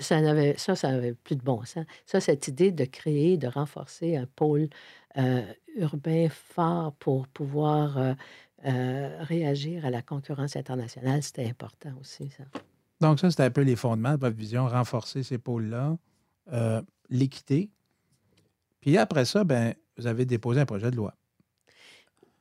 Ça, 0.00 0.20
n'avait, 0.20 0.56
ça, 0.56 0.74
ça 0.74 0.90
n'avait 0.90 1.14
plus 1.14 1.36
de 1.36 1.42
bon 1.42 1.64
sens. 1.64 1.84
Ça, 2.06 2.20
cette 2.20 2.48
idée 2.48 2.72
de 2.72 2.84
créer, 2.84 3.36
de 3.36 3.48
renforcer 3.48 4.16
un 4.16 4.26
pôle 4.26 4.68
euh, 5.16 5.42
urbain 5.76 6.28
fort 6.28 6.92
pour 6.92 7.26
pouvoir 7.28 7.98
euh, 7.98 8.14
euh, 8.66 9.16
réagir 9.20 9.84
à 9.84 9.90
la 9.90 10.02
concurrence 10.02 10.54
internationale, 10.54 11.22
c'était 11.22 11.48
important 11.48 11.90
aussi, 12.00 12.30
ça. 12.30 12.44
Donc, 13.00 13.18
ça, 13.20 13.30
c'était 13.30 13.44
un 13.44 13.50
peu 13.50 13.62
les 13.62 13.76
fondements 13.76 14.14
de 14.14 14.20
votre 14.20 14.36
vision, 14.36 14.66
renforcer 14.66 15.22
ces 15.22 15.38
pôles-là, 15.38 15.96
l'équité. 17.10 17.70
Puis 18.80 18.96
après 18.96 19.24
ça, 19.24 19.44
ben, 19.44 19.74
vous 19.98 20.06
avez 20.06 20.24
déposé 20.24 20.60
un 20.60 20.66
projet 20.66 20.90
de 20.90 20.96
loi. 20.96 21.14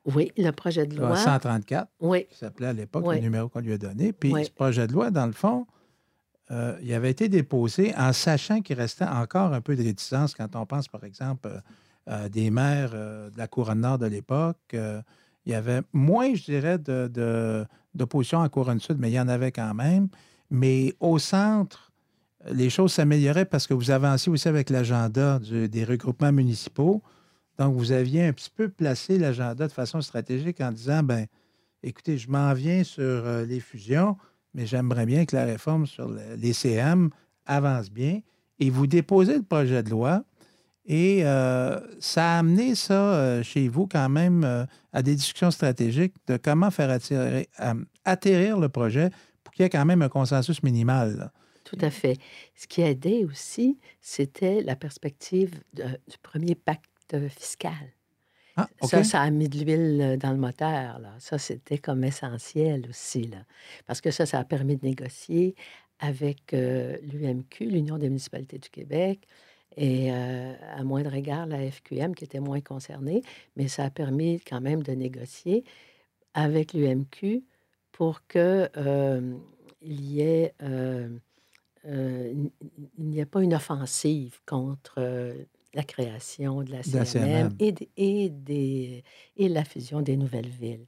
Oui, 0.06 0.32
le 0.38 0.52
projet 0.52 0.86
de 0.86 0.96
loi. 0.96 1.18
134, 1.18 1.90
oui. 2.00 2.26
qui 2.30 2.38
s'appelait 2.38 2.68
à 2.68 2.74
l'époque 2.74 3.06
le 3.14 3.20
numéro 3.20 3.50
qu'on 3.50 3.60
lui 3.60 3.74
a 3.74 3.78
donné. 3.78 4.14
Puis 4.14 4.34
ce 4.46 4.52
projet 4.52 4.88
de 4.88 4.94
loi, 4.94 5.12
dans 5.12 5.26
le 5.26 5.34
fond, 5.34 5.68
il 6.50 6.94
avait 6.94 7.12
été 7.12 7.28
déposé 7.28 7.94
en 7.98 8.14
sachant 8.14 8.62
qu'il 8.62 8.78
restait 8.78 9.06
encore 9.06 9.54
un 9.54 9.60
peu 9.60 9.76
de 9.76 9.84
réticence 9.84 10.34
quand 10.34 10.56
on 10.56 10.66
pense, 10.66 10.88
par 10.88 11.04
exemple, 11.04 11.50
euh, 12.10 12.30
des 12.30 12.50
maires 12.52 12.92
euh, 12.94 13.30
de 13.30 13.38
la 13.38 13.48
couronne 13.48 13.82
nord 13.82 13.98
de 13.98 14.06
l'époque. 14.06 14.58
Euh, 14.74 15.02
il 15.46 15.52
y 15.52 15.56
avait 15.56 15.82
moins, 15.92 16.34
je 16.36 16.44
dirais, 16.46 16.78
d'opposition 16.78 18.40
de, 18.40 18.46
à 18.46 18.50
couronne 18.50 18.80
sud, 18.80 18.98
mais 18.98 19.10
il 19.10 19.14
y 19.14 19.20
en 19.20 19.28
avait 19.28 19.52
quand 19.52 19.74
même. 19.74 20.08
Mais 20.50 20.94
au 21.02 21.20
centre, 21.20 21.92
les 22.50 22.70
choses 22.70 22.94
s'amélioraient 22.94 23.44
parce 23.44 23.68
que 23.68 23.74
vous 23.74 23.92
avanciez 23.92 24.32
aussi 24.32 24.48
avec 24.48 24.70
l'agenda 24.70 25.40
des 25.40 25.84
regroupements 25.84 26.32
municipaux. 26.32 27.02
Donc, 27.58 27.76
vous 27.76 27.92
aviez 27.92 28.26
un 28.26 28.34
petit 28.34 28.50
peu 28.50 28.70
placé 28.70 29.18
l'agenda 29.18 29.68
de 29.68 29.72
façon 29.72 30.02
stratégique 30.02 30.62
en 30.62 30.72
disant, 30.72 31.04
ben, 31.04 31.26
écoutez, 31.84 32.18
je 32.18 32.30
m'en 32.30 32.54
viens 32.54 32.84
sur 32.84 33.24
les 33.48 33.60
fusions, 33.60 34.18
mais 34.54 34.66
j'aimerais 34.66 35.06
bien 35.06 35.26
que 35.26 35.36
la 35.36 35.46
réforme 35.46 35.88
sur 35.88 36.10
les 36.38 36.54
CM 36.54 37.10
avance 37.46 37.90
bien. 37.90 38.22
Et 38.60 38.70
vous 38.70 38.88
déposez 38.88 39.38
le 39.38 39.44
projet 39.44 39.84
de 39.84 39.90
loi 39.90 40.24
et 40.88 41.26
euh, 41.26 41.80
ça 42.00 42.36
a 42.36 42.40
amené 42.40 42.74
ça 42.74 43.14
euh, 43.14 43.44
chez 43.44 43.68
vous 43.68 43.88
quand 43.88 44.08
même 44.08 44.46
euh, 44.46 44.66
à 44.94 45.04
des 45.04 45.16
discussions 45.16 45.52
stratégiques 45.52 46.14
de 46.28 46.38
comment 46.38 46.72
faire 46.72 46.98
atterrir 48.06 48.60
le 48.60 48.70
projet 48.70 49.10
pour 49.44 49.54
qu'il 49.54 49.64
y 49.64 49.66
ait 49.66 49.70
quand 49.70 49.86
même 49.86 50.02
un 50.02 50.08
consensus 50.08 50.64
minimal. 50.64 51.32
Tout 51.66 51.78
à 51.82 51.90
fait. 51.90 52.18
Ce 52.56 52.68
qui 52.68 52.82
a 52.82 52.90
aidé 52.90 53.26
aussi, 53.26 53.78
c'était 54.00 54.62
la 54.62 54.78
perspective 54.78 55.60
du 55.74 56.18
premier 56.24 56.56
pacte 56.56 56.86
fiscal. 57.30 57.94
Ah, 58.56 58.68
ça, 58.82 59.04
ça 59.04 59.22
a 59.22 59.30
mis 59.30 59.50
de 59.50 59.60
l'huile 59.60 60.18
dans 60.20 60.32
le 60.32 60.38
moteur. 60.38 60.98
Là. 61.00 61.14
Ça, 61.20 61.38
c'était 61.38 61.78
comme 61.78 62.04
essentiel 62.04 62.88
aussi. 62.90 63.28
Là. 63.28 63.38
Parce 63.86 64.02
que 64.02 64.10
ça, 64.10 64.26
ça 64.26 64.40
a 64.40 64.44
permis 64.44 64.78
de 64.78 64.86
négocier 64.86 65.56
avec 66.00 66.52
l'UMQ, 66.54 67.66
l'Union 67.66 67.98
des 67.98 68.10
municipalités 68.10 68.58
du 68.58 68.70
Québec, 68.70 69.28
et 69.78 70.12
euh, 70.12 70.54
à 70.76 70.84
moindre 70.84 71.14
égard, 71.14 71.46
la 71.46 71.70
FQM 71.70 72.16
qui 72.16 72.24
était 72.24 72.40
moins 72.40 72.62
concernée, 72.62 73.22
mais 73.56 73.68
ça 73.68 73.86
a 73.86 73.90
permis 73.92 74.42
quand 74.42 74.60
même 74.60 74.82
de 74.82 74.92
négocier 74.94 75.64
avec 76.34 76.74
l'UMQ 76.74 77.44
pour 77.92 78.26
que 78.28 78.70
euh, 78.76 79.38
il 79.82 80.02
y 80.02 80.22
ait 80.22 80.54
euh, 80.64 81.10
il 81.86 82.52
n'y 82.98 83.22
a 83.22 83.26
pas 83.26 83.42
une 83.44 83.54
offensive 83.54 84.42
contre 84.46 85.00
la 85.74 85.84
création 85.84 86.64
de 86.64 86.72
la 86.72 86.84
CMM, 86.84 87.50
Et, 87.60 87.74
et, 87.98 88.30
des, 88.30 89.04
et 89.36 89.50
la 89.50 89.64
fusion 89.64 90.02
des 90.02 90.18
nouvelles 90.18 90.50
villes. 90.50 90.86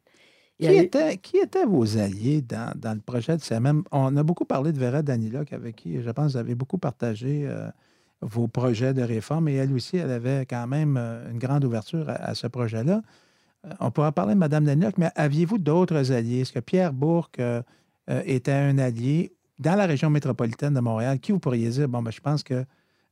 Qui, 0.60 0.68
était, 0.68 1.18
qui 1.18 1.38
étaient 1.38 1.66
vos 1.66 1.98
alliés 1.98 2.42
dans, 2.42 2.74
dans, 2.78 2.94
le 2.94 3.00
projet 3.00 3.38
de 3.38 3.42
CMM? 3.42 3.84
On 3.92 4.18
a 4.18 4.24
beaucoup 4.24 4.44
parlé 4.46 4.74
de 4.74 4.80
Vera 4.80 5.02
Danilok, 5.02 5.54
avec 5.54 5.78
qui, 5.78 6.02
je 6.02 6.10
pense, 6.10 6.34
vous 6.34 6.38
avez 6.38 6.56
beaucoup 6.56 6.78
partagé 6.78 7.48
vos 8.22 8.48
projets 8.48 8.94
de 8.94 9.02
réforme. 9.02 9.48
Et 9.48 9.56
elle 9.56 9.74
aussi, 9.74 9.98
elle 9.98 10.12
avait 10.12 10.46
quand 10.46 10.68
même 10.68 10.98
euh, 10.98 11.32
une 11.32 11.40
grande 11.40 11.64
ouverture 11.64 12.06
à, 12.10 12.36
ce 12.36 12.48
projet-là. 12.48 13.02
Euh, 13.66 13.74
on 13.80 13.92
pourra 13.92 14.12
parler 14.12 14.34
de 14.34 14.40
Mme 14.40 14.66
Daniel, 14.66 14.92
mais 14.98 15.10
aviez-vous 15.16 15.58
d'autres 15.58 16.12
alliés? 16.12 16.42
Est-ce 16.42 16.54
que 16.54 16.60
Pierre 16.60 16.94
Bourque 16.94 17.40
euh, 17.40 17.62
était 18.08 18.52
un 18.52 18.78
allié 18.78 19.34
dans 19.60 19.76
la 19.76 19.86
région 19.86 20.10
métropolitaine 20.10 20.74
de 20.74 20.80
Montréal? 20.80 21.20
Qui 21.20 21.32
vous 21.32 21.40
pourriez 21.40 21.70
dire, 21.70 21.88
bon, 21.88 22.02
ben, 22.02 22.12
je 22.12 22.22
pense 22.22 22.44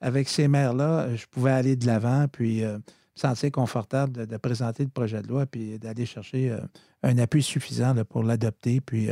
qu'avec 0.02 0.30
ces 0.30 0.48
maires-là, 0.48 1.16
je 1.16 1.26
pouvais 1.26 1.52
aller 1.52 1.76
de 1.76 1.86
l'avant, 1.86 2.28
puis 2.32 2.62
me 2.62 2.80
sentir 3.16 3.52
confortable 3.52 4.28
de, 4.28 4.38
présenter 4.38 4.84
le 4.84 4.90
projet 4.90 5.22
de 5.22 5.28
loi, 5.28 5.46
puis 5.46 5.80
d'aller 5.80 6.06
chercher 6.06 6.56
un 7.04 7.18
appui 7.18 7.42
suffisant 7.42 7.96
pour 8.06 8.24
l'adopter, 8.24 8.80
puis 8.82 9.10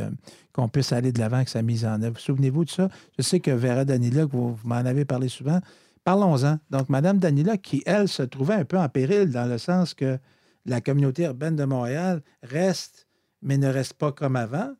qu'on 0.53 0.69
puisse 0.69 0.91
aller 0.91 1.11
de 1.11 1.19
l'avant 1.19 1.37
avec 1.37 1.49
sa 1.49 1.61
mise 1.61 1.85
en 1.85 2.01
œuvre. 2.01 2.19
Souvenez-vous 2.19 2.65
de 2.65 2.69
ça? 2.69 2.89
Je 3.17 3.23
sais 3.23 3.39
que 3.39 3.51
Vera 3.51 3.83
Danila, 3.85 4.25
vous 4.25 4.57
m'en 4.63 4.75
avez 4.75 5.05
parlé 5.05 5.27
souvent, 5.27 5.59
Parlons-en. 6.05 6.59
Donc, 6.69 6.87
Mme 6.87 7.17
Danila, 7.17 7.57
qui, 7.57 7.81
elle, 7.85 8.07
se 8.07 8.21
trouvait 8.21 8.53
un 8.53 8.63
peu 8.63 8.77
en 8.77 8.87
péril 8.87 9.31
dans 9.31 9.49
le 9.49 9.57
sens 9.57 9.95
que 9.95 10.19
la 10.65 10.79
communauté 10.79 11.23
urbaine 11.23 11.55
de 11.55 11.65
Montréal 11.65 12.21
reste, 12.43 13.07
mais 13.41 13.57
ne 13.57 13.67
reste 13.67 13.93
pas 13.93 14.11
comme 14.11 14.35
avant. 14.35 14.71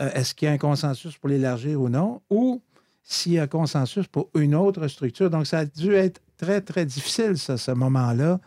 Euh, 0.00 0.10
est-ce 0.12 0.34
qu'il 0.34 0.46
y 0.46 0.48
a 0.50 0.52
un 0.52 0.58
consensus 0.58 1.16
pour 1.16 1.28
l'élargir 1.28 1.80
ou 1.80 1.88
non? 1.88 2.20
S'il 3.08 3.32
y 3.32 3.38
a 3.38 3.46
consensus 3.46 4.08
pour 4.08 4.28
une 4.34 4.54
autre 4.54 4.88
structure? 4.88 5.30
Donc, 5.30 5.46
ça 5.46 5.60
a 5.60 5.64
dû 5.64 5.94
être 5.94 6.20
très, 6.36 6.60
très 6.60 6.84
difficile, 6.84 7.38
ça, 7.38 7.56
ce 7.56 7.70
moment-là, 7.70 8.40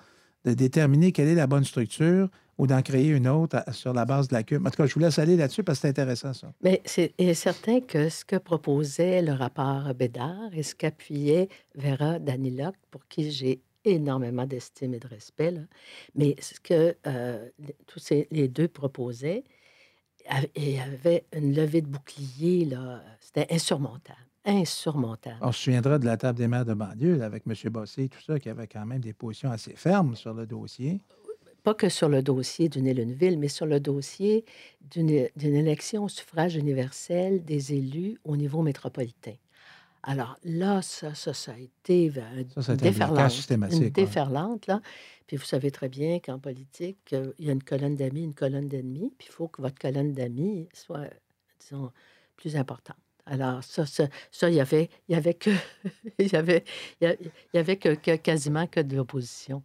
de 0.45 0.53
déterminer 0.53 1.11
quelle 1.11 1.29
est 1.29 1.35
la 1.35 1.47
bonne 1.47 1.63
structure 1.63 2.29
ou 2.57 2.67
d'en 2.67 2.81
créer 2.81 3.07
une 3.07 3.27
autre 3.27 3.63
sur 3.71 3.93
la 3.93 4.03
base 4.03 4.27
de 4.27 4.33
la 4.33 4.43
CUM. 4.43 4.67
En 4.67 4.69
tout 4.69 4.75
cas, 4.75 4.85
je 4.85 4.93
vous 4.93 4.99
laisse 4.99 5.17
aller 5.17 5.37
là-dessus 5.37 5.63
parce 5.63 5.79
que 5.79 5.83
c'est 5.83 5.87
intéressant, 5.89 6.33
ça. 6.33 6.51
Mais 6.61 6.81
c'est 6.85 7.13
certain 7.33 7.79
que 7.79 8.09
ce 8.09 8.25
que 8.25 8.35
proposait 8.35 9.21
le 9.21 9.31
rapport 9.31 9.93
Bédard 9.95 10.49
et 10.53 10.63
ce 10.63 10.75
qu'appuyait 10.75 11.47
Vera 11.75 12.19
Danilok, 12.19 12.75
pour 12.91 13.07
qui 13.07 13.31
j'ai 13.31 13.61
énormément 13.85 14.45
d'estime 14.45 14.93
et 14.93 14.99
de 14.99 15.07
respect, 15.07 15.53
mais 16.15 16.35
ce 16.41 16.59
que 16.59 16.97
euh, 17.07 17.47
tous 17.87 18.13
les 18.29 18.49
deux 18.49 18.67
proposaient, 18.67 19.45
il 20.57 20.69
y 20.71 20.79
avait 20.79 21.23
une 21.33 21.55
levée 21.55 21.81
de 21.81 21.87
bouclier, 21.87 22.69
c'était 23.21 23.47
insurmontable 23.51 24.28
insurmontable. 24.45 25.37
On 25.41 25.51
se 25.51 25.63
souviendra 25.63 25.99
de 25.99 26.05
la 26.05 26.17
table 26.17 26.37
des 26.37 26.47
maires 26.47 26.65
de 26.65 26.73
banlieue 26.73 27.21
avec 27.21 27.43
M. 27.47 27.53
Bossé 27.71 28.03
et 28.03 28.09
tout 28.09 28.21
ça, 28.21 28.39
qui 28.39 28.49
avait 28.49 28.67
quand 28.67 28.85
même 28.85 29.01
des 29.01 29.13
positions 29.13 29.51
assez 29.51 29.73
fermes 29.75 30.15
sur 30.15 30.33
le 30.33 30.45
dossier 30.45 31.01
pas 31.63 31.73
que 31.73 31.89
sur 31.89 32.09
le 32.09 32.23
dossier 32.23 32.69
d'une 32.69 32.87
île 32.87 32.99
une 32.99 33.13
ville, 33.13 33.37
mais 33.37 33.49
sur 33.49 33.65
le 33.65 33.79
dossier 33.79 34.45
d'une 34.81 35.29
élection 35.55 36.05
au 36.05 36.09
suffrage 36.09 36.55
universel 36.55 37.43
des 37.43 37.73
élus 37.73 38.17
au 38.23 38.37
niveau 38.37 38.61
métropolitain. 38.61 39.35
Alors 40.03 40.37
là, 40.43 40.81
ça, 40.81 41.13
ça, 41.13 41.33
ça 41.33 41.51
a 41.51 41.57
été 41.57 42.05
une, 42.05 42.77
déferlante, 42.77 43.49
une 43.49 43.89
déferlante. 43.89 44.67
Là. 44.67 44.81
Puis 45.27 45.35
vous 45.35 45.43
savez 45.43 45.71
très 45.71 45.89
bien 45.89 46.19
qu'en 46.19 46.39
politique, 46.39 47.13
euh, 47.13 47.33
il 47.37 47.47
y 47.47 47.49
a 47.49 47.53
une 47.53 47.63
colonne 47.63 47.95
d'amis, 47.95 48.23
une 48.23 48.33
colonne 48.33 48.69
d'ennemis, 48.69 49.13
puis 49.17 49.27
il 49.29 49.33
faut 49.33 49.49
que 49.49 49.61
votre 49.61 49.77
colonne 49.77 50.13
d'amis 50.13 50.69
soit, 50.73 51.09
disons, 51.59 51.91
plus 52.37 52.55
importante. 52.55 52.95
Alors, 53.29 53.63
ça, 53.63 53.85
ça, 53.85 54.07
ça, 54.31 54.49
il 54.49 54.55
y 54.55 54.59
avait, 54.59 54.89
il 55.07 55.13
y 55.13 55.15
avait 55.15 55.35
que, 55.35 55.51
il 56.19 56.31
y 56.31 56.35
avait, 56.35 56.63
il 56.99 57.15
y 57.53 57.57
avait 57.57 57.77
que, 57.77 57.93
que 57.93 58.15
quasiment 58.15 58.65
que 58.65 58.79
de 58.79 58.95
l'opposition. 58.95 59.63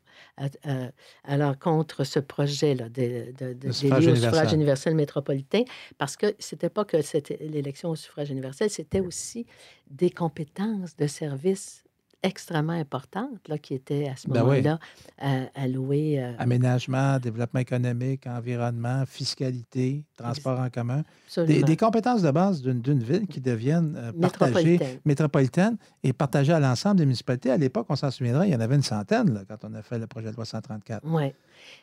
Euh, 0.66 0.90
alors, 1.24 1.58
contre 1.58 2.04
ce 2.04 2.18
projet-là 2.18 2.88
de, 2.90 3.32
de, 3.38 3.54
de, 3.54 3.72
suffrage, 3.72 4.06
au 4.06 4.14
suffrage 4.14 4.52
universel 4.52 4.94
métropolitain, 4.94 5.62
parce 5.96 6.16
que 6.16 6.34
c'était 6.38 6.68
pas 6.68 6.84
que 6.84 7.00
c'était 7.00 7.38
l'élection 7.40 7.90
au 7.90 7.96
suffrage 7.96 8.30
universel, 8.30 8.68
c'était 8.68 9.00
aussi 9.00 9.46
des 9.90 10.10
compétences 10.10 10.96
de 10.96 11.06
service 11.06 11.83
extrêmement 12.24 12.72
importantes 12.72 13.46
là, 13.48 13.58
qui 13.58 13.74
étaient 13.74 14.08
à 14.08 14.16
ce 14.16 14.26
Ben 14.28 14.40
moment-là 14.40 14.78
euh, 15.22 15.44
allouées. 15.54 16.18
euh, 16.18 16.32
Aménagement, 16.38 17.18
développement 17.18 17.60
économique, 17.60 18.26
environnement, 18.26 19.04
fiscalité, 19.06 20.04
transport 20.16 20.58
en 20.58 20.70
commun. 20.70 21.02
Des, 21.36 21.76
compétences 21.76 22.22
de 22.22 22.30
base 22.30 22.62
d'une 22.62 23.02
ville 23.02 23.26
qui 23.26 23.40
deviennent 23.40 23.94
euh, 23.96 24.12
partagées, 24.12 24.54
Métropolitaine. 24.72 25.00
métropolitaines 25.04 25.76
et 26.02 26.12
partagées 26.14 26.54
à 26.54 26.60
l'ensemble 26.60 26.96
des 26.96 27.04
municipalités. 27.04 27.50
À 27.50 27.58
l'époque, 27.58 27.86
on 27.90 27.96
s'en 27.96 28.10
souviendra, 28.10 28.46
il 28.46 28.52
y 28.54 28.56
en 28.56 28.60
avait 28.60 28.76
une 28.76 28.82
centaine 28.82 29.34
là, 29.34 29.42
quand 29.46 29.58
on 29.68 29.74
a 29.74 29.82
fait 29.82 29.98
le 29.98 30.06
projet 30.06 30.30
de 30.30 30.36
loi 30.36 30.46
134. 30.46 31.02
Oui. 31.04 31.32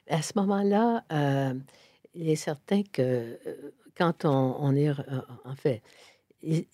À 0.09 0.23
ce 0.23 0.33
moment-là, 0.37 1.03
euh, 1.13 1.53
il 2.15 2.29
est 2.29 2.35
certain 2.35 2.81
que 2.91 3.37
quand 3.95 4.25
on, 4.25 4.55
on 4.59 4.75
est... 4.75 4.89
en 4.89 5.55
fait, 5.55 5.83
il, 6.41 6.65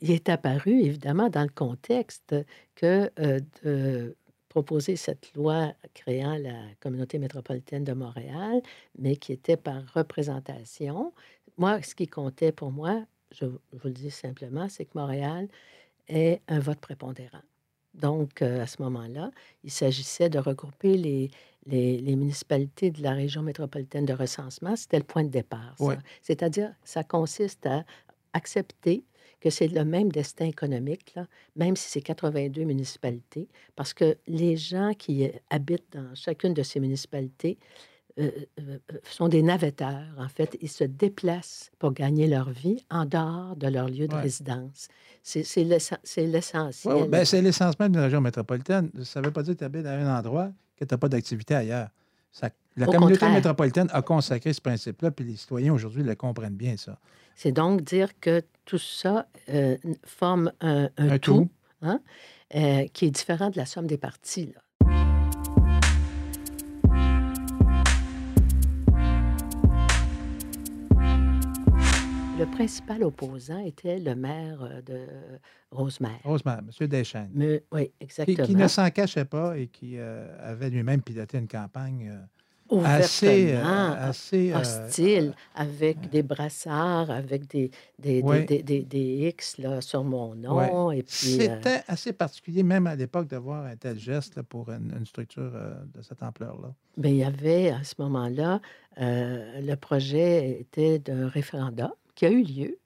il 0.00 0.10
est 0.10 0.28
apparu, 0.28 0.80
évidemment, 0.80 1.28
dans 1.28 1.42
le 1.42 1.48
contexte 1.48 2.34
que 2.74 3.10
euh, 3.18 3.40
de 3.62 4.16
proposer 4.48 4.96
cette 4.96 5.34
loi 5.34 5.72
créant 5.94 6.36
la 6.36 6.64
communauté 6.80 7.18
métropolitaine 7.18 7.84
de 7.84 7.92
Montréal, 7.92 8.60
mais 8.98 9.16
qui 9.16 9.32
était 9.32 9.56
par 9.56 9.82
représentation. 9.94 11.12
Moi, 11.56 11.80
ce 11.82 11.94
qui 11.94 12.06
comptait 12.06 12.52
pour 12.52 12.70
moi, 12.70 13.04
je, 13.30 13.46
vous 13.46 13.60
le 13.84 13.92
dis 13.92 14.10
simplement, 14.10 14.68
c'est 14.68 14.84
que 14.84 14.98
Montréal 14.98 15.48
est 16.08 16.42
un 16.48 16.58
vote 16.58 16.80
prépondérant. 16.80 17.40
Donc, 17.94 18.42
euh, 18.42 18.62
à 18.62 18.66
ce 18.66 18.80
moment-là, 18.82 19.30
il 19.64 19.70
s'agissait 19.70 20.28
de 20.28 20.38
regrouper 20.38 20.96
les, 20.96 21.30
les, 21.66 21.98
les 21.98 22.16
municipalités 22.16 22.90
de 22.90 23.02
la 23.02 23.12
région 23.12 23.42
métropolitaine 23.42 24.04
de 24.04 24.12
recensement. 24.14 24.76
C'était 24.76 24.98
le 24.98 25.04
point 25.04 25.24
de 25.24 25.30
départ. 25.30 25.74
Ouais. 25.78 25.96
C'est-à-dire, 26.22 26.74
ça 26.84 27.04
consiste 27.04 27.66
à 27.66 27.84
accepter 28.32 29.04
que 29.42 29.50
c'est 29.50 29.66
le 29.66 29.84
même 29.84 30.10
destin 30.12 30.46
économique, 30.46 31.12
là, 31.16 31.26
même 31.56 31.74
si 31.74 31.88
c'est 31.90 32.00
82 32.00 32.62
municipalités, 32.62 33.48
parce 33.74 33.92
que 33.92 34.16
les 34.28 34.56
gens 34.56 34.92
qui 34.96 35.24
euh, 35.24 35.30
habitent 35.50 35.92
dans 35.92 36.14
chacune 36.14 36.54
de 36.54 36.62
ces 36.62 36.78
municipalités 36.78 37.58
euh, 38.20 38.30
euh, 38.60 38.78
sont 39.04 39.28
des 39.28 39.42
navetteurs, 39.42 40.06
en 40.18 40.28
fait. 40.28 40.56
Ils 40.60 40.68
se 40.68 40.84
déplacent 40.84 41.72
pour 41.78 41.92
gagner 41.92 42.26
leur 42.28 42.50
vie 42.50 42.84
en 42.90 43.04
dehors 43.04 43.56
de 43.56 43.66
leur 43.68 43.88
lieu 43.88 44.06
de 44.06 44.14
Ouais. 44.14 44.20
résidence. 44.22 44.86
C'est 45.22 45.42
c'est 45.44 45.64
l'essen- 45.64 45.98
c'est 46.04 46.26
l'essentiel. 46.26 46.94
Ouais, 46.94 47.00
ouais, 47.02 47.08
ben, 47.08 47.24
c'est 47.24 47.40
l'essentiel 47.42 47.88
d'une 47.90 48.00
région 48.02 48.20
métropolitaine. 48.20 48.90
Ça 49.02 49.20
ne 49.20 49.26
veut 49.26 49.32
pas 49.32 49.42
dire 49.42 49.54
que 49.54 49.58
tu 49.60 49.64
habites 49.64 49.86
à 49.86 49.92
un 49.94 50.18
endroit 50.18 50.50
que 50.76 50.84
tu 50.84 50.92
n'as 50.94 50.98
pas 50.98 51.08
d'activité 51.08 51.54
ailleurs. 51.54 51.88
Ça- 52.30 52.50
la 52.76 52.86
Au 52.86 52.90
communauté 52.92 53.14
contraire. 53.20 53.34
métropolitaine 53.34 53.88
a 53.92 54.02
consacré 54.02 54.52
ce 54.52 54.60
principe-là, 54.60 55.10
puis 55.10 55.24
les 55.24 55.36
citoyens 55.36 55.72
aujourd'hui 55.74 56.02
le 56.02 56.14
comprennent 56.14 56.54
bien, 56.56 56.76
ça. 56.76 56.98
C'est 57.34 57.52
donc 57.52 57.82
dire 57.82 58.18
que 58.20 58.42
tout 58.64 58.78
ça 58.78 59.26
euh, 59.48 59.76
forme 60.04 60.52
un, 60.60 60.88
un 60.96 61.08
Un 61.10 61.18
tout, 61.18 61.32
tout. 61.34 61.48
hein, 61.82 62.00
euh, 62.54 62.86
qui 62.92 63.06
est 63.06 63.10
différent 63.10 63.50
de 63.50 63.56
la 63.56 63.66
somme 63.66 63.86
des 63.86 63.98
parties. 63.98 64.52
là. 64.54 64.60
Le 72.38 72.46
principal 72.50 73.04
opposant 73.04 73.58
était 73.58 73.98
le 73.98 74.14
maire 74.14 74.62
euh, 74.62 74.80
de 74.82 75.06
Rosemère. 75.70 76.18
Rosemère, 76.24 76.60
M. 76.80 76.86
Deschênes. 76.88 77.30
Mais- 77.34 77.62
oui, 77.70 77.88
Qui, 77.88 77.92
exactement. 78.00 78.46
qui 78.46 78.54
ne 78.56 78.66
s'en 78.68 78.90
cachait 78.90 79.24
pas 79.26 79.56
et 79.58 79.68
qui 79.68 79.96
euh, 79.98 80.26
avait 80.40 80.70
lui-même 80.70 81.02
piloté 81.02 81.38
une 81.38 81.46
campagne 81.46 82.10
assez, 82.80 83.52
euh, 83.54 83.62
assez 83.62 84.52
euh, 84.52 84.58
hostile, 84.60 85.34
avec 85.54 86.08
des 86.10 86.22
brassards, 86.22 87.10
avec 87.10 87.46
des, 87.48 87.70
des, 87.98 88.22
des- 88.22 88.28
Ouais. 88.28 88.44
des, 88.44 88.62
des- 88.62 88.82
des 88.82 89.28
X 89.28 89.58
là, 89.58 89.80
sur 89.80 90.04
mon 90.04 90.34
nom. 90.34 90.90
Et 90.90 91.02
puis, 91.02 91.40
euh, 91.42 91.56
C'était 91.56 91.82
assez 91.88 92.12
particulier, 92.12 92.62
même 92.62 92.86
à 92.86 92.94
l'époque, 92.96 93.28
de 93.28 93.36
voir 93.36 93.64
un 93.66 93.76
tel 93.76 93.98
geste 93.98 94.36
là, 94.36 94.42
pour 94.42 94.70
une, 94.70 94.92
une 94.98 95.06
structure 95.06 95.52
euh, 95.54 95.74
de 95.94 96.02
cette 96.02 96.22
ampleur-là. 96.22 96.72
Ben, 96.96 97.08
il 97.10 97.16
y 97.18 97.24
avait 97.24 97.70
à 97.70 97.82
ce 97.84 97.94
moment-là, 97.98 98.60
euh, 99.00 99.60
le 99.60 99.74
projet 99.76 100.60
était 100.60 100.98
d'un 100.98 101.28
référendum 101.28 101.92
qui 102.14 102.26
a 102.26 102.30
eu 102.30 102.42
lieu. 102.42 102.78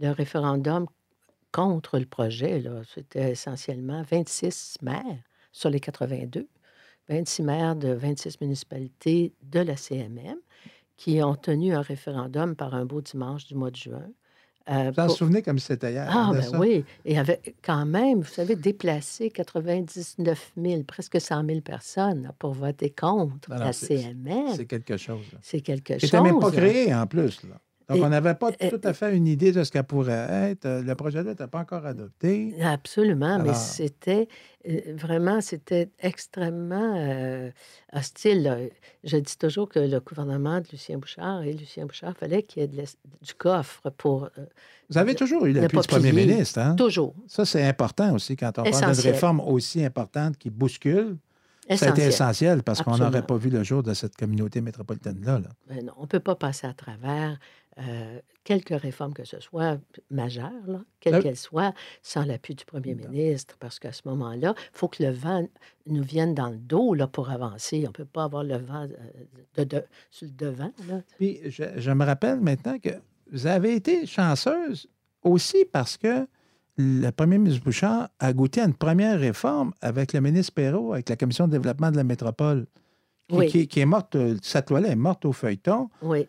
Le 0.00 0.10
référendum 0.10 0.86
contre 1.52 1.98
le 1.98 2.06
projet, 2.06 2.62
c'était 2.94 3.30
essentiellement 3.30 4.02
26 4.10 4.78
maires 4.82 5.02
sur 5.52 5.70
les 5.70 5.78
82, 5.80 6.48
26 7.08 7.42
maires 7.42 7.76
de 7.76 7.88
26 7.92 8.40
municipalités 8.40 9.32
de 9.42 9.60
la 9.60 9.76
CMM 9.76 10.36
qui 10.96 11.22
ont 11.22 11.34
tenu 11.34 11.74
un 11.74 11.80
référendum 11.82 12.54
par 12.56 12.74
un 12.74 12.84
beau 12.84 13.00
dimanche 13.00 13.46
du 13.46 13.54
mois 13.54 13.70
de 13.70 13.76
juin. 13.76 14.06
euh, 14.70 14.90
Vous 14.94 15.00
en 15.02 15.06
pour- 15.06 15.16
souvenez 15.16 15.42
comme 15.42 15.58
c'était 15.58 15.92
hier. 15.92 16.06
ah, 16.08 16.30
ben 16.32 16.40
ça? 16.42 16.58
oui. 16.58 16.84
Et 17.04 17.18
avec 17.18 17.56
quand 17.62 17.84
même, 17.84 18.20
vous 18.20 18.28
savez, 18.32 18.56
déplacé 18.56 19.28
99 19.30 20.52
000, 20.56 20.82
presque 20.84 21.20
100 21.20 21.44
000 21.46 21.60
personnes 21.60 22.30
pour 22.38 22.52
voter 22.54 22.90
contre 22.90 23.50
Alors, 23.52 23.66
la 23.66 23.72
CMM. 23.72 24.54
C'est 24.56 24.66
quelque 24.66 24.96
chose. 24.96 25.26
C'est 25.42 25.60
quelque 25.60 25.94
chose. 25.94 26.04
n'était 26.04 26.20
même 26.22 26.38
pas 26.38 26.50
créé 26.50 26.94
en 26.94 27.06
plus. 27.06 27.42
Là. 27.44 27.60
Donc, 27.88 28.02
on 28.02 28.08
n'avait 28.08 28.34
pas 28.34 28.50
tout 28.52 28.80
à 28.82 28.92
fait 28.92 29.16
une 29.16 29.26
idée 29.26 29.52
de 29.52 29.62
ce 29.62 29.70
qu'elle 29.70 29.84
pourrait 29.84 30.26
être. 30.50 30.64
Euh, 30.64 30.82
Le 30.82 30.94
projet-là 30.94 31.30
n'était 31.30 31.46
pas 31.46 31.58
encore 31.58 31.84
adopté. 31.84 32.54
Absolument, 32.62 33.38
mais 33.38 33.54
c'était 33.54 34.28
euh, 34.66 34.80
vraiment, 34.96 35.40
c'était 35.40 35.90
extrêmement 35.98 36.94
euh, 36.96 37.50
hostile. 37.92 38.70
Je 39.02 39.18
dis 39.18 39.36
toujours 39.36 39.68
que 39.68 39.78
le 39.78 40.00
gouvernement 40.00 40.60
de 40.60 40.66
Lucien 40.72 40.96
Bouchard 40.96 41.42
et 41.42 41.52
Lucien 41.52 41.84
Bouchard, 41.84 42.16
fallait 42.16 42.42
qu'il 42.42 42.62
y 42.62 42.64
ait 42.64 42.68
de 42.68 42.82
du 43.22 43.34
coffre 43.34 43.90
pour 43.90 44.24
euh, 44.24 44.46
Vous 44.88 44.98
avez 44.98 45.14
toujours 45.14 45.44
eu 45.44 45.52
l'appui 45.52 45.78
du 45.78 45.86
premier 45.86 46.12
ministre. 46.12 46.60
Hein? 46.60 46.76
toujours 46.76 47.14
Ça, 47.26 47.44
c'est 47.44 47.66
important 47.66 48.14
aussi 48.14 48.36
quand 48.36 48.58
on 48.58 48.62
parle 48.62 48.70
d'une 48.70 48.74
Essentiel. 48.90 49.12
réforme 49.12 49.40
aussi 49.40 49.84
importante 49.84 50.38
qui 50.38 50.48
bouscule. 50.48 51.16
Ça 51.70 51.72
a 51.72 51.74
été 51.90 52.02
essentiel. 52.02 52.08
essentiel 52.08 52.62
parce 52.62 52.82
qu'on 52.82 52.98
n'aurait 52.98 53.24
pas 53.24 53.36
vu 53.36 53.48
le 53.48 53.62
jour 53.62 53.82
de 53.82 53.94
cette 53.94 54.16
communauté 54.16 54.60
métropolitaine-là. 54.60 55.38
là. 55.38 55.48
Ben 55.66 55.84
non, 55.86 55.94
on 55.96 56.02
ne 56.02 56.06
peut 56.06 56.20
pas 56.20 56.34
passer 56.34 56.66
à 56.66 56.74
travers 56.74 57.38
euh, 57.78 58.20
quelques 58.44 58.78
réformes 58.80 59.12
que 59.14 59.24
ce 59.24 59.40
soit 59.40 59.78
majeures, 60.10 60.50
là, 60.66 60.80
quelles 61.00 61.14
Euh, 61.16 61.22
qu'elles 61.22 61.36
soient, 61.36 61.72
sans 62.02 62.24
l'appui 62.24 62.54
du 62.54 62.64
premier 62.64 62.94
Non. 62.94 63.08
ministre, 63.08 63.56
parce 63.58 63.78
qu'à 63.78 63.92
ce 63.92 64.02
moment-là, 64.06 64.54
il 64.56 64.78
faut 64.78 64.88
que 64.88 65.02
le 65.02 65.10
vent 65.10 65.46
nous 65.86 66.02
vienne 66.02 66.34
dans 66.34 66.50
le 66.50 66.56
dos 66.58 66.94
là, 66.94 67.06
pour 67.06 67.30
avancer. 67.30 67.78
On 67.84 67.88
ne 67.88 67.92
peut 67.92 68.04
pas 68.04 68.24
avoir 68.24 68.44
le 68.44 68.56
vent 68.58 68.84
euh, 68.84 69.24
de, 69.56 69.64
de- 69.64 69.84
sur 70.10 70.26
le 70.28 70.32
devant. 70.32 70.72
Là. 70.88 71.00
Puis, 71.18 71.40
je, 71.46 71.64
je 71.76 71.90
me 71.90 72.04
rappelle 72.04 72.40
maintenant 72.40 72.78
que 72.78 72.90
vous 73.32 73.46
avez 73.46 73.74
été 73.74 74.06
chanceuse 74.06 74.86
aussi 75.22 75.64
parce 75.72 75.96
que 75.96 76.26
le 76.76 77.10
premier 77.10 77.38
ministre 77.38 77.64
Bouchard 77.64 78.08
a 78.18 78.32
goûté 78.32 78.60
à 78.60 78.64
une 78.66 78.74
première 78.74 79.18
réforme 79.18 79.72
avec 79.80 80.12
le 80.12 80.20
ministre 80.20 80.52
Perrault, 80.54 80.92
avec 80.92 81.08
la 81.08 81.16
Commission 81.16 81.46
de 81.46 81.52
développement 81.52 81.90
de 81.90 81.96
la 81.96 82.04
métropole, 82.04 82.66
qui, 83.28 83.36
Oui. 83.36 83.46
qui- 83.48 83.68
qui 83.68 83.80
est 83.80 83.86
morte, 83.86 84.16
euh, 84.16 84.36
cette 84.42 84.70
loi-là 84.70 84.88
est 84.88 84.96
morte 84.96 85.24
au 85.24 85.32
feuilleton. 85.32 85.88
Oui, 86.02 86.26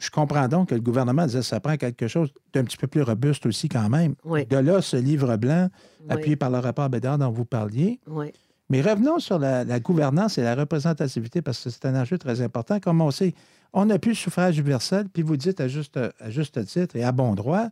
Je 0.00 0.10
comprends 0.10 0.48
donc 0.48 0.70
que 0.70 0.74
le 0.74 0.80
gouvernement 0.80 1.26
disait 1.26 1.40
que 1.40 1.44
ça 1.44 1.60
prend 1.60 1.76
quelque 1.76 2.08
chose 2.08 2.32
d'un 2.52 2.64
petit 2.64 2.76
peu 2.76 2.86
plus 2.86 3.02
robuste 3.02 3.46
aussi 3.46 3.68
quand 3.68 3.88
même. 3.88 4.14
oui, 4.24 4.46
De 4.46 4.56
là, 4.56 4.80
ce 4.82 4.96
livre 4.96 5.36
blanc, 5.36 5.68
appuyé 6.08 6.30
oui, 6.30 6.36
par 6.36 6.50
le 6.50 6.58
rapport 6.58 6.88
Bédard 6.88 7.18
dont 7.18 7.30
vous 7.30 7.44
parliez. 7.44 8.00
oui. 8.08 8.32
Mais 8.72 8.82
revenons 8.82 9.18
sur 9.18 9.40
la, 9.40 9.64
la 9.64 9.80
gouvernance 9.80 10.38
et 10.38 10.42
la 10.42 10.54
représentativité, 10.54 11.42
parce 11.42 11.64
que 11.64 11.70
c'est 11.70 11.86
un 11.86 12.00
enjeu 12.00 12.18
très 12.18 12.40
important. 12.40 12.78
Comme 12.78 13.00
on 13.00 13.10
sait, 13.10 13.34
on 13.72 13.90
a 13.90 13.98
plus 13.98 14.10
le 14.10 14.14
suffrage 14.14 14.58
universel, 14.58 15.08
puis 15.12 15.24
vous 15.24 15.36
dites 15.36 15.60
à 15.60 15.66
juste, 15.66 15.96
à 15.98 16.30
juste 16.30 16.64
titre 16.66 16.94
et 16.94 17.02
à 17.02 17.10
bon 17.10 17.34
droit, 17.34 17.66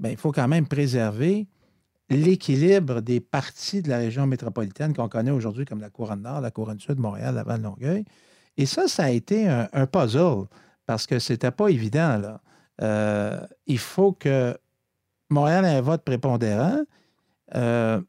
bien, 0.00 0.10
il 0.10 0.16
faut 0.16 0.32
quand 0.32 0.48
même 0.48 0.66
préserver 0.66 1.46
l'équilibre 2.10 3.00
des 3.00 3.20
parties 3.20 3.80
de 3.80 3.88
la 3.88 3.98
région 3.98 4.26
métropolitaine 4.26 4.92
qu'on 4.92 5.08
connaît 5.08 5.30
aujourd'hui 5.30 5.64
comme 5.64 5.80
la 5.80 5.90
Couronne 5.90 6.22
Nord, 6.22 6.40
la 6.40 6.50
Couronne 6.50 6.80
Sud, 6.80 6.98
Montréal, 6.98 7.36
Laval, 7.36 7.62
Longueuil. 7.62 8.04
Et 8.56 8.66
ça, 8.66 8.88
ça 8.88 9.04
a 9.04 9.10
été 9.10 9.48
un, 9.48 9.68
un 9.72 9.86
puzzle, 9.86 10.46
parce 10.86 11.06
que 11.06 11.18
c'était 11.18 11.50
pas 11.50 11.68
évident. 11.68 12.18
Là. 12.18 12.40
Euh, 12.82 13.40
il 13.66 13.78
faut 13.78 14.12
que 14.12 14.56
Montréal 15.30 15.64
ait 15.64 15.76
un 15.76 15.80
vote 15.80 16.02
prépondérant. 16.04 16.78
Euh, 17.54 18.00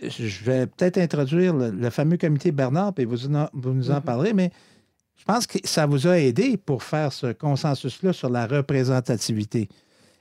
je 0.00 0.44
vais 0.44 0.66
peut-être 0.66 0.98
introduire 0.98 1.54
le, 1.54 1.70
le 1.70 1.90
fameux 1.90 2.16
comité 2.18 2.52
Bernard, 2.52 2.92
puis 2.92 3.04
vous, 3.04 3.34
en- 3.34 3.48
vous 3.52 3.72
nous 3.72 3.90
en 3.90 3.94
Mhm. 3.96 4.02
parlerez, 4.02 4.32
mais 4.34 4.50
je 5.16 5.24
pense 5.24 5.46
que 5.46 5.58
ça 5.64 5.86
vous 5.86 6.06
a 6.06 6.18
aidé 6.18 6.56
pour 6.58 6.82
faire 6.82 7.12
ce 7.12 7.32
consensus-là 7.32 8.12
sur 8.12 8.28
la 8.28 8.46
représentativité. 8.46 9.68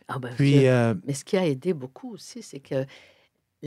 Ah 0.07 0.19
ben, 0.19 0.29
Puis, 0.35 0.67
euh, 0.67 0.93
Mais 1.05 1.13
ce 1.13 1.25
qui 1.25 1.35
a 1.35 1.45
aidé 1.45 1.73
beaucoup 1.73 2.13
aussi, 2.13 2.41
c'est 2.41 2.59
que 2.61 2.85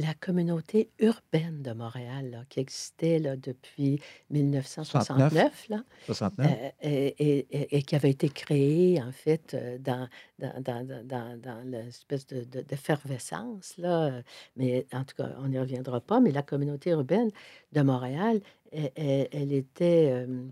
la 0.01 0.15
communauté 0.15 0.91
urbaine 1.01 1.61
de 1.63 1.73
Montréal, 1.73 2.31
là, 2.31 2.45
qui 2.49 2.61
existait 2.61 3.19
là, 3.19 3.37
depuis 3.37 4.01
1969, 4.31 5.69
là, 5.69 5.85
69. 6.07 6.47
euh, 6.53 6.71
et, 6.83 7.47
et- 7.51 7.77
et 7.77 7.83
qui 7.83 7.97
avait 7.97 8.11
été 8.11 8.29
créée, 8.29 9.03
en 9.03 9.11
fait, 9.11 9.55
euh, 9.55 9.77
dans, 9.79 10.09
dans, 10.39 10.63
dans, 10.63 10.87
dans, 10.87 11.05
dans- 11.05 11.41
dans 11.41 11.61
l'espèce 11.69 12.27
de, 12.29 12.45
de- 12.45 12.61
d'effervescence, 12.63 13.77
là. 13.77 14.05
euh, 14.07 14.23
Mais 14.57 14.87
en 14.93 15.05
tout 15.05 15.17
cas, 15.17 15.31
on 15.39 15.49
n'y 15.49 15.59
reviendra 15.59 16.01
pas. 16.01 16.21
Mais 16.21 16.31
la 16.31 16.43
communauté 16.43 16.91
urbaine 16.91 17.31
de 17.73 17.81
Montréal, 17.83 18.41
elle, 18.71 18.91
elle- 18.95 19.29
elle 19.33 19.53
était 19.53 20.11
euh, 20.13 20.47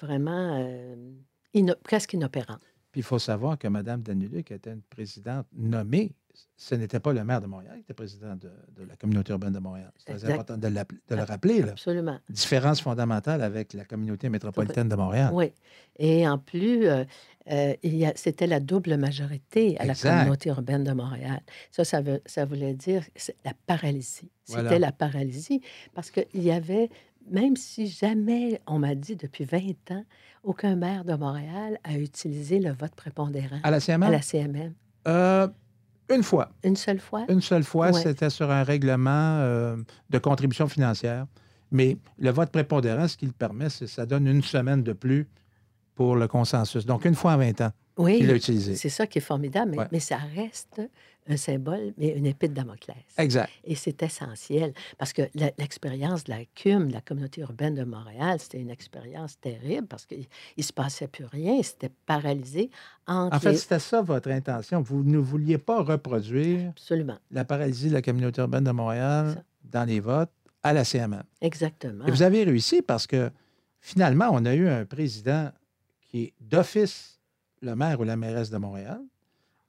vraiment 0.00 0.58
euh, 0.60 0.94
ino- 1.54 1.74
presque 1.82 2.12
inopérante. 2.12 2.62
Puis 2.92 3.00
il 3.00 3.04
faut 3.04 3.18
savoir 3.18 3.58
que 3.58 3.66
Mme 3.68 4.02
Danuluc 4.02 4.50
était 4.52 4.70
une 4.70 4.82
présidente 4.82 5.46
nommée. 5.54 6.12
Ce 6.56 6.74
n'était 6.74 7.00
pas 7.00 7.12
le 7.12 7.24
maire 7.24 7.40
de 7.40 7.46
Montréal 7.46 7.74
qui 7.76 7.80
était 7.80 7.94
président 7.94 8.36
de, 8.36 8.50
de 8.76 8.84
la 8.88 8.94
communauté 8.96 9.32
urbaine 9.32 9.52
de 9.52 9.58
Montréal. 9.58 9.90
C'est 9.96 10.14
très 10.14 10.30
important 10.32 10.56
de, 10.56 10.68
le 10.68 11.22
rappeler. 11.22 11.62
Là. 11.62 11.72
Absolument. 11.72 12.18
Différence 12.28 12.80
fondamentale 12.80 13.42
avec 13.42 13.72
la 13.74 13.84
communauté 13.84 14.28
métropolitaine 14.28 14.88
de 14.88 14.94
Montréal. 14.94 15.30
Oui. 15.32 15.52
Et 15.98 16.26
en 16.28 16.38
plus, 16.38 16.86
euh, 16.86 17.04
euh, 17.50 17.74
c'était 18.14 18.46
la 18.46 18.60
double 18.60 18.96
majorité 18.96 19.76
à 19.78 19.84
la 19.84 19.94
communauté 19.94 20.50
urbaine 20.50 20.84
de 20.84 20.92
Montréal. 20.92 21.40
Ça, 21.70 21.84
ça, 21.84 22.00
veut- 22.00 22.22
ça 22.26 22.44
voulait 22.44 22.74
dire 22.74 23.02
la 23.44 23.52
paralysie. 23.66 24.30
C'était 24.44 24.62
Voilà. 24.62 24.78
la 24.78 24.92
paralysie 24.92 25.60
parce 25.94 26.10
qu'il 26.10 26.42
y 26.42 26.52
avait, 26.52 26.90
même 27.30 27.56
si 27.56 27.88
jamais, 27.88 28.60
on 28.66 28.78
m'a 28.78 28.94
dit 28.94 29.16
depuis 29.16 29.44
20 29.44 29.90
ans, 29.90 30.04
aucun 30.44 30.76
maire 30.76 31.04
de 31.04 31.14
Montréal 31.14 31.78
a 31.84 31.96
utilisé 31.96 32.58
le 32.58 32.70
vote 32.72 32.94
prépondérant 32.94 33.58
À 33.62 33.70
la 33.70 33.80
CMA? 33.80 34.06
à 34.06 34.10
la 34.10 34.22
CMM. 34.22 34.74
Euh, 35.08 35.48
une 36.10 36.22
fois. 36.22 36.50
Une 36.64 36.76
seule 36.76 37.00
fois? 37.00 37.24
Une 37.28 37.40
seule 37.40 37.64
fois, 37.64 37.86
Ouais. 37.90 38.02
c'était 38.02 38.30
sur 38.30 38.50
un 38.50 38.62
règlement 38.62 39.38
euh, 39.40 39.76
de 40.10 40.18
contribution 40.18 40.68
financière. 40.68 41.26
Mais 41.70 41.96
le 42.18 42.30
vote 42.30 42.50
prépondérant, 42.50 43.08
ce 43.08 43.16
qui 43.16 43.26
le 43.26 43.32
permet, 43.32 43.70
c'est 43.70 43.86
ça 43.86 44.04
donne 44.04 44.26
une 44.26 44.42
semaine 44.42 44.82
de 44.82 44.92
plus 44.92 45.26
pour 45.94 46.16
le 46.16 46.28
consensus. 46.28 46.84
Donc, 46.84 47.04
une 47.04 47.14
fois 47.14 47.32
en 47.32 47.38
20 47.38 47.60
ans, 47.62 47.70
Oui, 47.98 48.18
il 48.20 48.26
l'a 48.26 48.34
utilisé. 48.34 48.74
c'est 48.76 48.88
ça 48.88 49.06
qui 49.06 49.18
est 49.18 49.22
formidable, 49.22 49.70
mais, 49.72 49.78
Ouais. 49.78 49.88
mais 49.92 50.00
ça 50.00 50.16
reste 50.16 50.80
un 51.28 51.36
symbole, 51.36 51.92
mais 51.98 52.08
une 52.08 52.26
épée 52.26 52.48
de 52.48 52.54
Damoclès. 52.54 52.96
Exact. 53.16 53.48
Et 53.64 53.74
c'est 53.76 54.02
essentiel 54.02 54.72
parce 54.98 55.12
que 55.12 55.22
l'expérience 55.58 56.24
de 56.24 56.30
la 56.32 56.44
CUM, 56.54 56.88
de 56.88 56.92
la 56.94 57.00
communauté 57.00 57.42
urbaine 57.42 57.74
de 57.76 57.84
Montréal, 57.84 58.38
c'était 58.40 58.58
une 58.60 58.70
expérience 58.70 59.38
terrible 59.38 59.86
parce 59.86 60.04
qu'il 60.04 60.26
ne 60.58 60.62
se 60.62 60.72
passait 60.72 61.06
plus 61.06 61.26
rien. 61.26 61.62
C'était 61.62 61.92
paralysé 62.06 62.70
entre 63.06 63.36
En 63.36 63.40
fait, 63.40 63.52
les- 63.52 63.56
c'était 63.56 63.78
ça 63.78 64.02
votre 64.02 64.30
intention. 64.30 64.80
Vous 64.80 65.04
ne 65.04 65.18
vouliez 65.18 65.58
pas 65.58 65.82
reproduire 65.82 66.70
Absolument, 66.70 67.18
la 67.30 67.44
paralysie 67.44 67.88
de 67.88 67.94
la 67.94 68.02
communauté 68.02 68.40
urbaine 68.40 68.64
de 68.64 68.70
Montréal 68.72 69.44
dans 69.62 69.84
les 69.84 70.00
votes 70.00 70.30
à 70.64 70.72
la 70.72 70.84
CMA. 70.84 71.22
exactement. 71.40 72.04
Et 72.06 72.10
vous 72.10 72.22
avez 72.22 72.42
réussi 72.42 72.82
parce 72.82 73.06
que 73.06 73.30
finalement, 73.80 74.28
on 74.32 74.44
a 74.44 74.54
eu 74.54 74.66
un 74.68 74.84
président 74.86 75.50
qui 76.00 76.24
est 76.24 76.32
d'office 76.40 77.20
le 77.62 77.74
maire 77.76 77.98
ou 78.00 78.04
la 78.04 78.16
mairesse 78.16 78.50
de 78.50 78.58
Montréal 78.58 79.00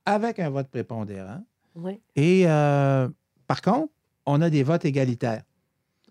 avec 0.06 0.40
un 0.40 0.50
vote 0.50 0.68
prépondérant. 0.68 1.42
Oui, 1.76 2.00
Et 2.16 2.44
euh, 2.46 3.08
par 3.48 3.62
contre, 3.62 3.92
on 4.26 4.42
a 4.42 4.50
des 4.50 4.64
votes 4.64 4.86
égalitaires. 4.86 5.44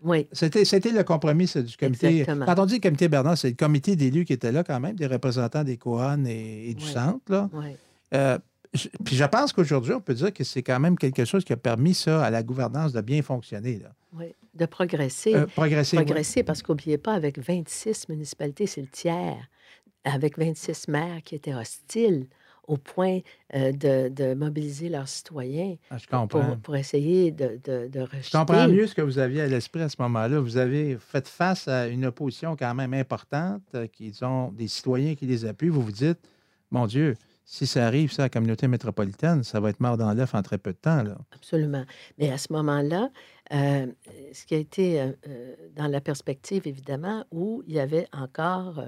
oui, 0.02 0.26
C'était, 0.32 0.64
c'était 0.64 0.90
le 0.90 1.04
compromis 1.04 1.46
du 1.54 1.76
comité. 1.76 2.20
Exactement. 2.20 2.46
Quand 2.46 2.58
on 2.58 2.66
dit 2.66 2.80
comité 2.80 3.08
Bernard, 3.08 3.36
c'est 3.38 3.50
le 3.50 3.54
comité 3.56 3.94
d'élus 3.96 4.24
qui 4.24 4.32
était 4.32 4.50
là 4.52 4.64
quand 4.64 4.80
même, 4.80 4.96
des 4.96 5.06
représentants 5.06 5.62
des 5.64 5.76
Cohan 5.76 6.24
et, 6.24 6.70
et 6.70 6.74
du 6.74 6.84
Oui. 6.84 6.90
centre. 6.90 7.20
Là. 7.30 7.50
oui, 7.52 7.76
Euh, 8.14 8.38
je- 8.74 8.88
puis 9.04 9.16
je 9.16 9.24
pense 9.24 9.52
qu'aujourd'hui, 9.52 9.92
on 9.94 10.00
peut 10.00 10.14
dire 10.14 10.32
que 10.32 10.44
c'est 10.44 10.62
quand 10.62 10.80
même 10.80 10.96
quelque 10.98 11.24
chose 11.24 11.44
qui 11.44 11.52
a 11.52 11.56
permis 11.56 11.94
ça 11.94 12.24
à 12.24 12.30
la 12.30 12.42
gouvernance 12.42 12.92
de 12.92 13.00
bien 13.00 13.22
fonctionner. 13.22 13.78
Là. 13.78 13.92
oui. 14.18 14.34
De 14.54 14.66
progresser. 14.66 15.34
Euh, 15.34 15.46
progresser. 15.46 15.96
oui. 15.96 16.04
progresser 16.04 16.42
parce 16.42 16.62
qu'oubliez 16.62 16.98
pas, 16.98 17.14
avec 17.14 17.38
26 17.38 18.10
municipalités, 18.10 18.66
c'est 18.66 18.82
le 18.82 18.86
tiers, 18.88 19.48
avec 20.04 20.38
26 20.38 20.88
maires 20.88 21.22
qui 21.24 21.34
étaient 21.34 21.54
hostiles 21.54 22.26
au 22.68 22.76
point 22.76 23.20
euh, 23.54 23.72
de, 23.72 24.08
de 24.08 24.34
mobiliser 24.34 24.88
leurs 24.88 25.08
citoyens 25.08 25.76
Ah, 25.90 25.98
je 25.98 26.06
pour, 26.62 26.76
essayer 26.76 27.32
de, 27.32 27.58
de, 27.64 27.88
de 27.88 28.00
rejeter. 28.00 28.22
Je 28.22 28.30
comprends 28.30 28.68
mieux 28.68 28.86
ce 28.86 28.94
que 28.94 29.02
vous 29.02 29.18
aviez 29.18 29.42
à 29.42 29.46
l'esprit 29.46 29.82
à 29.82 29.88
ce 29.88 29.96
moment-là. 30.00 30.40
Vous 30.40 30.56
avez 30.56 30.96
fait 30.96 31.26
face 31.26 31.66
à 31.66 31.88
une 31.88 32.06
opposition 32.06 32.56
quand 32.56 32.74
même 32.74 32.94
importante, 32.94 33.62
euh, 33.74 33.86
qui 33.86 34.12
ont 34.22 34.52
des 34.52 34.68
citoyens 34.68 35.14
qui 35.14 35.26
les 35.26 35.44
appuient. 35.44 35.70
Vous 35.70 35.82
vous 35.82 35.92
dites, 35.92 36.20
mon 36.70 36.86
Dieu, 36.86 37.16
si 37.44 37.66
ça 37.66 37.86
arrive, 37.86 38.12
ça, 38.12 38.22
à 38.22 38.24
la 38.26 38.30
communauté 38.30 38.68
métropolitaine, 38.68 39.42
ça 39.42 39.58
va 39.58 39.70
être 39.70 39.80
mort 39.80 39.96
dans 39.96 40.12
l'œuf 40.14 40.34
en 40.34 40.42
très 40.42 40.58
peu 40.58 40.72
de 40.72 40.78
temps. 40.78 41.02
Là. 41.02 41.18
Absolument. 41.34 41.84
Mais 42.18 42.30
à 42.30 42.38
ce 42.38 42.52
moment-là, 42.52 43.10
euh, 43.52 43.86
ce 44.32 44.46
qui 44.46 44.54
a 44.54 44.58
été 44.58 45.00
euh, 45.00 45.12
dans 45.74 45.88
la 45.88 46.00
perspective, 46.00 46.66
évidemment, 46.66 47.24
où 47.32 47.62
il 47.66 47.74
y 47.74 47.80
avait 47.80 48.06
encore, 48.12 48.82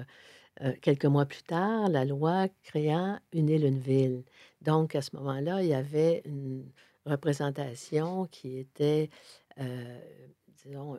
euh, 0.62 0.72
quelques 0.80 1.06
mois 1.06 1.26
plus 1.26 1.42
tard, 1.42 1.88
la 1.88 2.04
loi 2.04 2.46
créant 2.62 3.18
une 3.32 3.48
île, 3.48 3.64
une 3.64 3.80
ville. 3.80 4.22
Donc, 4.62 4.94
à 4.94 5.02
ce 5.02 5.16
moment-là, 5.16 5.62
il 5.62 5.68
y 5.68 5.74
avait 5.74 6.22
une 6.24 6.70
représentation 7.06 8.26
qui 8.26 8.58
était, 8.58 9.10
euh, 9.58 9.98
disons, 10.64 10.96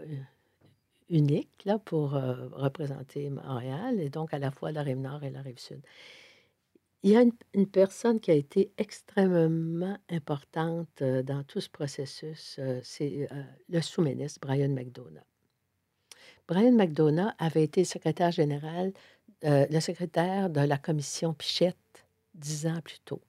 unique 1.10 1.64
là, 1.64 1.80
pour 1.80 2.16
euh, 2.16 2.48
représenter 2.52 3.30
Montréal, 3.30 4.02
et 4.02 4.10
donc 4.10 4.34
à 4.34 4.40
la 4.40 4.52
fois 4.52 4.72
la 4.72 4.84
rive 4.84 5.00
nord 5.00 5.24
et 5.24 5.30
la 5.30 5.42
rive 5.42 5.60
sud. 5.60 5.82
Il 7.04 7.12
y 7.12 7.16
a 7.16 7.22
une, 7.22 7.34
une 7.54 7.68
personne 7.68 8.20
qui 8.20 8.32
a 8.32 8.34
été 8.34 8.72
extrêmement 8.78 9.98
importante 10.10 11.04
dans 11.04 11.44
tout 11.44 11.62
ce 11.62 11.70
processus, 11.70 12.60
c'est 12.82 13.30
le 13.70 13.82
sous-ministre 13.82 14.40
Brian 14.42 14.70
McDonough. 14.70 15.22
Brian 16.48 16.74
McDonough 16.74 17.32
avait 17.40 17.64
été 17.64 17.84
secrétaire 17.84 18.32
général, 18.32 18.94
euh, 19.44 19.66
le 19.70 19.80
secrétaire 19.80 20.50
de 20.50 20.62
la 20.62 20.78
commission 20.78 21.34
Pichette 21.34 21.78
dix 22.34 22.66
ans 22.68 22.80
plus 22.84 23.00
tôt, 23.06 23.22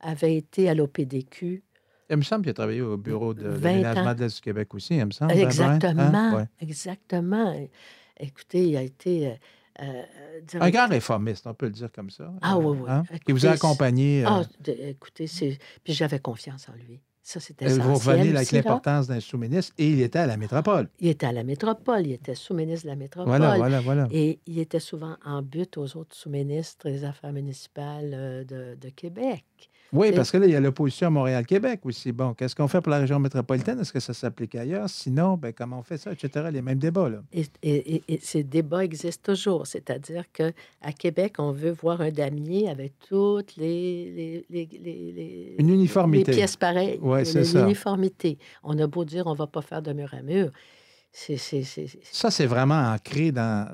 avait 0.00 0.36
été 0.36 0.68
à 0.68 0.74
l'OPDQ. 0.74 1.62
Il 2.10 2.16
me 2.16 2.22
semble 2.22 2.42
qu'il 2.42 2.50
a 2.50 2.54
travaillé 2.54 2.80
au 2.82 2.96
bureau 2.96 3.32
de 3.34 3.46
20 3.48 3.52
l'aménagement 3.70 4.14
de 4.14 4.20
l'Est 4.20 4.34
du 4.36 4.40
Québec 4.42 4.74
aussi, 4.74 4.96
il 4.96 5.06
me 5.06 5.10
semble. 5.12 5.32
hein? 5.32 5.36
Exactement, 5.42 6.02
Hein? 6.02 6.36
Ouais. 6.36 6.46
exactement. 6.60 7.68
Écoutez, 8.18 8.68
il 8.68 8.76
a 8.76 8.82
été 8.82 9.28
euh, 9.28 9.34
euh, 9.80 10.02
Un 10.60 10.70
grand 10.70 10.88
réformiste, 10.88 11.46
on 11.46 11.54
peut 11.54 11.66
le 11.66 11.72
dire 11.72 11.90
comme 11.90 12.10
ça. 12.10 12.32
Ah 12.42 12.56
Euh, 12.56 12.60
oui, 12.60 12.78
oui. 12.82 12.90
hein, 12.90 13.02
Qui 13.24 13.32
vous 13.32 13.46
a 13.46 13.50
accompagné. 13.52 14.24
euh, 14.24 14.28
Ah, 14.28 14.42
écoutez. 14.66 15.26
Puis 15.84 15.92
j'avais 15.94 16.18
confiance 16.18 16.68
en 16.68 16.74
lui. 16.74 17.00
Ça, 17.22 17.38
c'était 17.38 17.66
revenez 17.68 18.34
avec 18.34 18.50
l'importance 18.50 19.06
d'un 19.06 19.20
sous-ministre 19.20 19.72
et 19.78 19.88
il 19.90 20.00
était 20.02 20.18
à 20.18 20.26
la 20.26 20.36
métropole. 20.36 20.88
Il 20.98 21.08
était 21.08 21.26
à 21.26 21.32
la 21.32 21.44
métropole, 21.44 22.06
il 22.06 22.12
était 22.12 22.34
sous-ministre 22.34 22.84
de 22.84 22.90
la 22.90 22.96
métropole. 22.96 23.28
Voilà, 23.28 23.56
voilà, 23.56 23.80
voilà. 23.80 24.08
Et 24.10 24.40
il 24.46 24.58
était 24.58 24.80
souvent 24.80 25.16
en 25.24 25.40
but 25.40 25.78
aux 25.78 25.96
autres 25.96 26.16
sous-ministres 26.16 26.90
des 26.90 27.04
Affaires 27.04 27.32
municipales 27.32 28.10
euh, 28.12 28.44
de, 28.44 28.76
de 28.80 28.88
Québec. 28.88 29.44
Oui, 29.92 30.10
parce 30.12 30.30
que 30.30 30.38
là, 30.38 30.46
il 30.46 30.52
y 30.52 30.56
a 30.56 30.60
l'opposition 30.60 31.08
à 31.08 31.10
Montréal-Québec 31.10 31.80
aussi. 31.84 32.12
Bon, 32.12 32.32
qu'est-ce 32.32 32.56
qu'on 32.56 32.66
fait 32.66 32.80
pour 32.80 32.90
la 32.90 32.98
région 32.98 33.18
métropolitaine? 33.18 33.78
Est-ce 33.78 33.92
que 33.92 34.00
ça 34.00 34.14
s'applique 34.14 34.54
ailleurs? 34.54 34.88
Sinon, 34.88 35.36
ben, 35.36 35.52
comment 35.52 35.80
on 35.80 35.82
fait 35.82 35.98
ça, 35.98 36.10
etc. 36.12 36.46
Les 36.50 36.62
mêmes 36.62 36.78
débats, 36.78 37.10
là. 37.10 37.22
Et, 37.32 37.44
et- 37.62 37.96
et- 37.96 38.02
et 38.08 38.18
ces 38.22 38.42
débats 38.42 38.84
existent 38.84 39.32
toujours. 39.32 39.66
C'est-à-dire 39.66 40.24
qu'à 40.32 40.92
Québec, 40.98 41.34
on 41.38 41.52
veut 41.52 41.72
voir 41.72 42.00
un 42.00 42.10
damier 42.10 42.70
avec 42.70 42.94
toutes 43.06 43.56
les, 43.56 44.10
les, 44.10 44.46
les, 44.48 44.68
les- 44.82 45.12
les- 45.12 45.56
Une 45.58 45.68
uniformité. 45.68 46.30
les 46.32 46.36
pièces 46.38 46.56
pareilles. 46.56 46.98
Ouais, 47.02 47.26
c'est 47.26 47.40
Une 47.40 47.44
ça. 47.44 47.62
uniformité. 47.64 48.38
On 48.62 48.78
a 48.78 48.86
beau 48.86 49.04
dire 49.04 49.26
on 49.26 49.32
ne 49.32 49.36
va 49.38 49.46
pas 49.46 49.60
faire 49.62 49.82
de 49.82 49.92
mur 49.92 50.12
à 50.14 50.22
mur. 50.22 50.50
C'est, 51.14 51.36
c'est, 51.36 51.62
c'est- 51.64 51.86
c'est- 51.88 51.98
Ça, 52.10 52.30
c'est 52.30 52.46
vraiment 52.46 52.94
ancré 52.94 53.30
dans, 53.32 53.68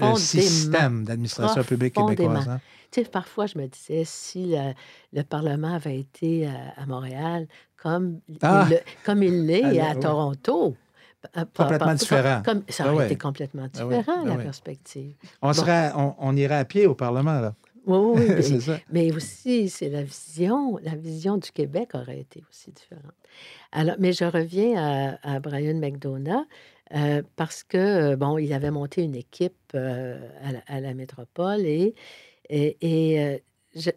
dans 0.00 0.10
le 0.12 0.16
système 0.20 1.02
d'administration 1.04 1.64
publique 1.64 1.94
québécoise. 1.94 2.48
hein. 2.48 2.60
Tu 2.90 3.02
sais, 3.04 3.10
parfois, 3.10 3.46
je 3.46 3.58
me 3.58 3.66
disais, 3.66 4.04
si 4.04 4.46
le, 4.46 4.72
le 5.12 5.22
Parlement 5.22 5.74
avait 5.74 5.98
été 5.98 6.46
à, 6.46 6.72
à 6.76 6.86
Montréal 6.86 7.46
comme, 7.76 8.20
Ah! 8.42 8.64
il, 8.66 8.74
le- 8.74 8.80
comme 9.04 9.22
il 9.22 9.46
l'est 9.46 9.78
Ah, 9.80 9.90
à 9.90 9.94
oui. 9.94 10.00
Toronto, 10.00 10.74
euh, 11.36 11.44
Complètement 11.54 11.94
différent. 11.94 12.42
Comme, 12.44 12.62
ça 12.68 12.84
Ah 12.84 12.86
aurait 12.86 12.96
ouais. 12.98 13.06
été 13.06 13.16
complètement 13.16 13.68
Ah 13.74 13.86
ouais, 13.86 13.98
différent, 13.98 14.20
ah 14.22 14.28
la 14.28 14.36
ouais. 14.36 14.42
perspective. 14.42 15.14
On, 15.42 15.52
serait, 15.52 15.90
on, 15.96 16.14
on 16.18 16.36
irait 16.36 16.56
à 16.56 16.64
pied 16.64 16.86
au 16.86 16.94
Parlement, 16.94 17.40
là. 17.40 17.54
Oui, 17.86 17.98
oui, 18.18 18.28
mais, 18.36 18.60
ça. 18.60 18.78
mais 18.92 19.12
aussi, 19.12 19.68
c'est 19.68 19.88
la 19.88 20.02
vision. 20.02 20.78
La 20.82 20.94
vision 20.94 21.36
du 21.38 21.50
Québec 21.50 21.90
aurait 21.94 22.20
été 22.20 22.42
aussi 22.50 22.70
différente. 22.70 23.12
Alors, 23.72 23.96
mais 23.98 24.12
je 24.12 24.24
reviens 24.24 24.76
à, 25.22 25.34
à 25.36 25.40
Brian 25.40 25.74
McDonough 25.78 26.44
euh, 26.94 27.22
parce 27.36 27.62
que, 27.62 27.76
euh, 28.12 28.16
bon, 28.16 28.38
il 28.38 28.52
avait 28.52 28.70
monté 28.70 29.02
une 29.02 29.14
équipe 29.14 29.54
euh, 29.74 30.18
à, 30.42 30.52
la, 30.52 30.58
à 30.66 30.80
la 30.80 30.94
métropole 30.94 31.60
et, 31.60 31.94
et, 32.48 33.42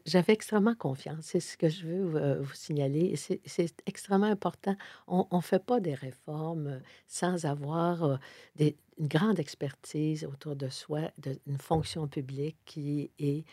j'avais 0.06 0.34
extrêmement 0.34 0.76
confiance. 0.76 1.26
C'est 1.26 1.40
ce 1.40 1.58
que 1.58 1.70
je 1.70 1.88
veux 1.88 2.40
vous 2.42 2.54
signaler. 2.54 3.16
C'est 3.16 3.82
extrêmement 3.86 4.28
important. 4.28 4.76
On 5.08 5.26
ne 5.32 5.42
fait 5.42 5.64
pas 5.64 5.80
des 5.80 5.96
réformes 5.96 6.82
sans 7.08 7.46
avoir 7.46 8.20
une 8.60 9.08
grande 9.08 9.40
expertise 9.40 10.26
autour 10.26 10.56
de 10.56 10.68
soi, 10.68 11.12
de- 11.20 11.40
une 11.48 11.58
fonction 11.58 12.08
publique 12.08 12.58
qui 12.66 13.10
est 13.18 13.46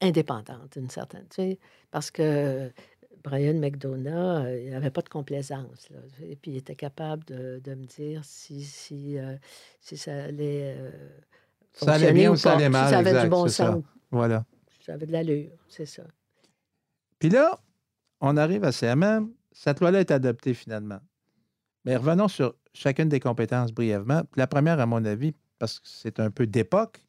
indépendante, 0.00 0.78
d'une 0.78 0.90
certaine, 0.90 1.26
tu 1.28 1.36
sais, 1.36 1.58
parce 1.90 2.10
que 2.10 2.70
Brian 3.24 3.54
McDonough, 3.54 4.44
euh, 4.44 4.62
il 4.64 4.70
n'avait 4.70 4.90
pas 4.90 5.02
de 5.02 5.08
complaisance. 5.08 5.88
Et 6.22 6.36
puis, 6.36 6.52
il 6.52 6.56
était 6.58 6.76
capable 6.76 7.24
de, 7.24 7.74
me 7.74 7.84
dire 7.84 8.24
si, 8.24 8.62
si, 8.62 9.16
si 9.80 9.96
ça 9.96 10.24
allait. 10.24 10.76
Ça 11.84 11.92
allait 11.94 12.12
bien 12.12 12.30
ou 12.32 12.36
ça 12.36 12.52
allait 12.54 12.64
si 12.66 12.70
mal, 12.70 12.90
ça 12.90 12.98
avait 12.98 13.10
exact, 13.10 13.24
du 13.24 13.30
bon 13.30 13.46
ça. 13.48 13.66
sens, 13.72 13.82
Voilà. 14.10 14.44
ça 14.80 14.94
avait 14.94 15.06
de 15.06 15.12
l'allure, 15.12 15.50
c'est 15.68 15.86
ça. 15.86 16.02
Puis 17.18 17.28
là, 17.30 17.58
on 18.20 18.36
arrive 18.36 18.64
à 18.64 18.72
CMM. 18.72 19.30
Cette 19.52 19.80
loi-là 19.80 20.00
est 20.00 20.10
adoptée 20.10 20.54
finalement. 20.54 20.98
Mais 21.84 21.96
revenons 21.96 22.28
sur 22.28 22.54
chacune 22.72 23.08
des 23.08 23.20
compétences 23.20 23.72
brièvement. 23.72 24.22
La 24.36 24.46
première, 24.46 24.78
à 24.80 24.86
mon 24.86 25.04
avis, 25.04 25.34
parce 25.58 25.80
que 25.80 25.88
c'est 25.88 26.20
un 26.20 26.30
peu 26.30 26.46
d'époque. 26.46 27.04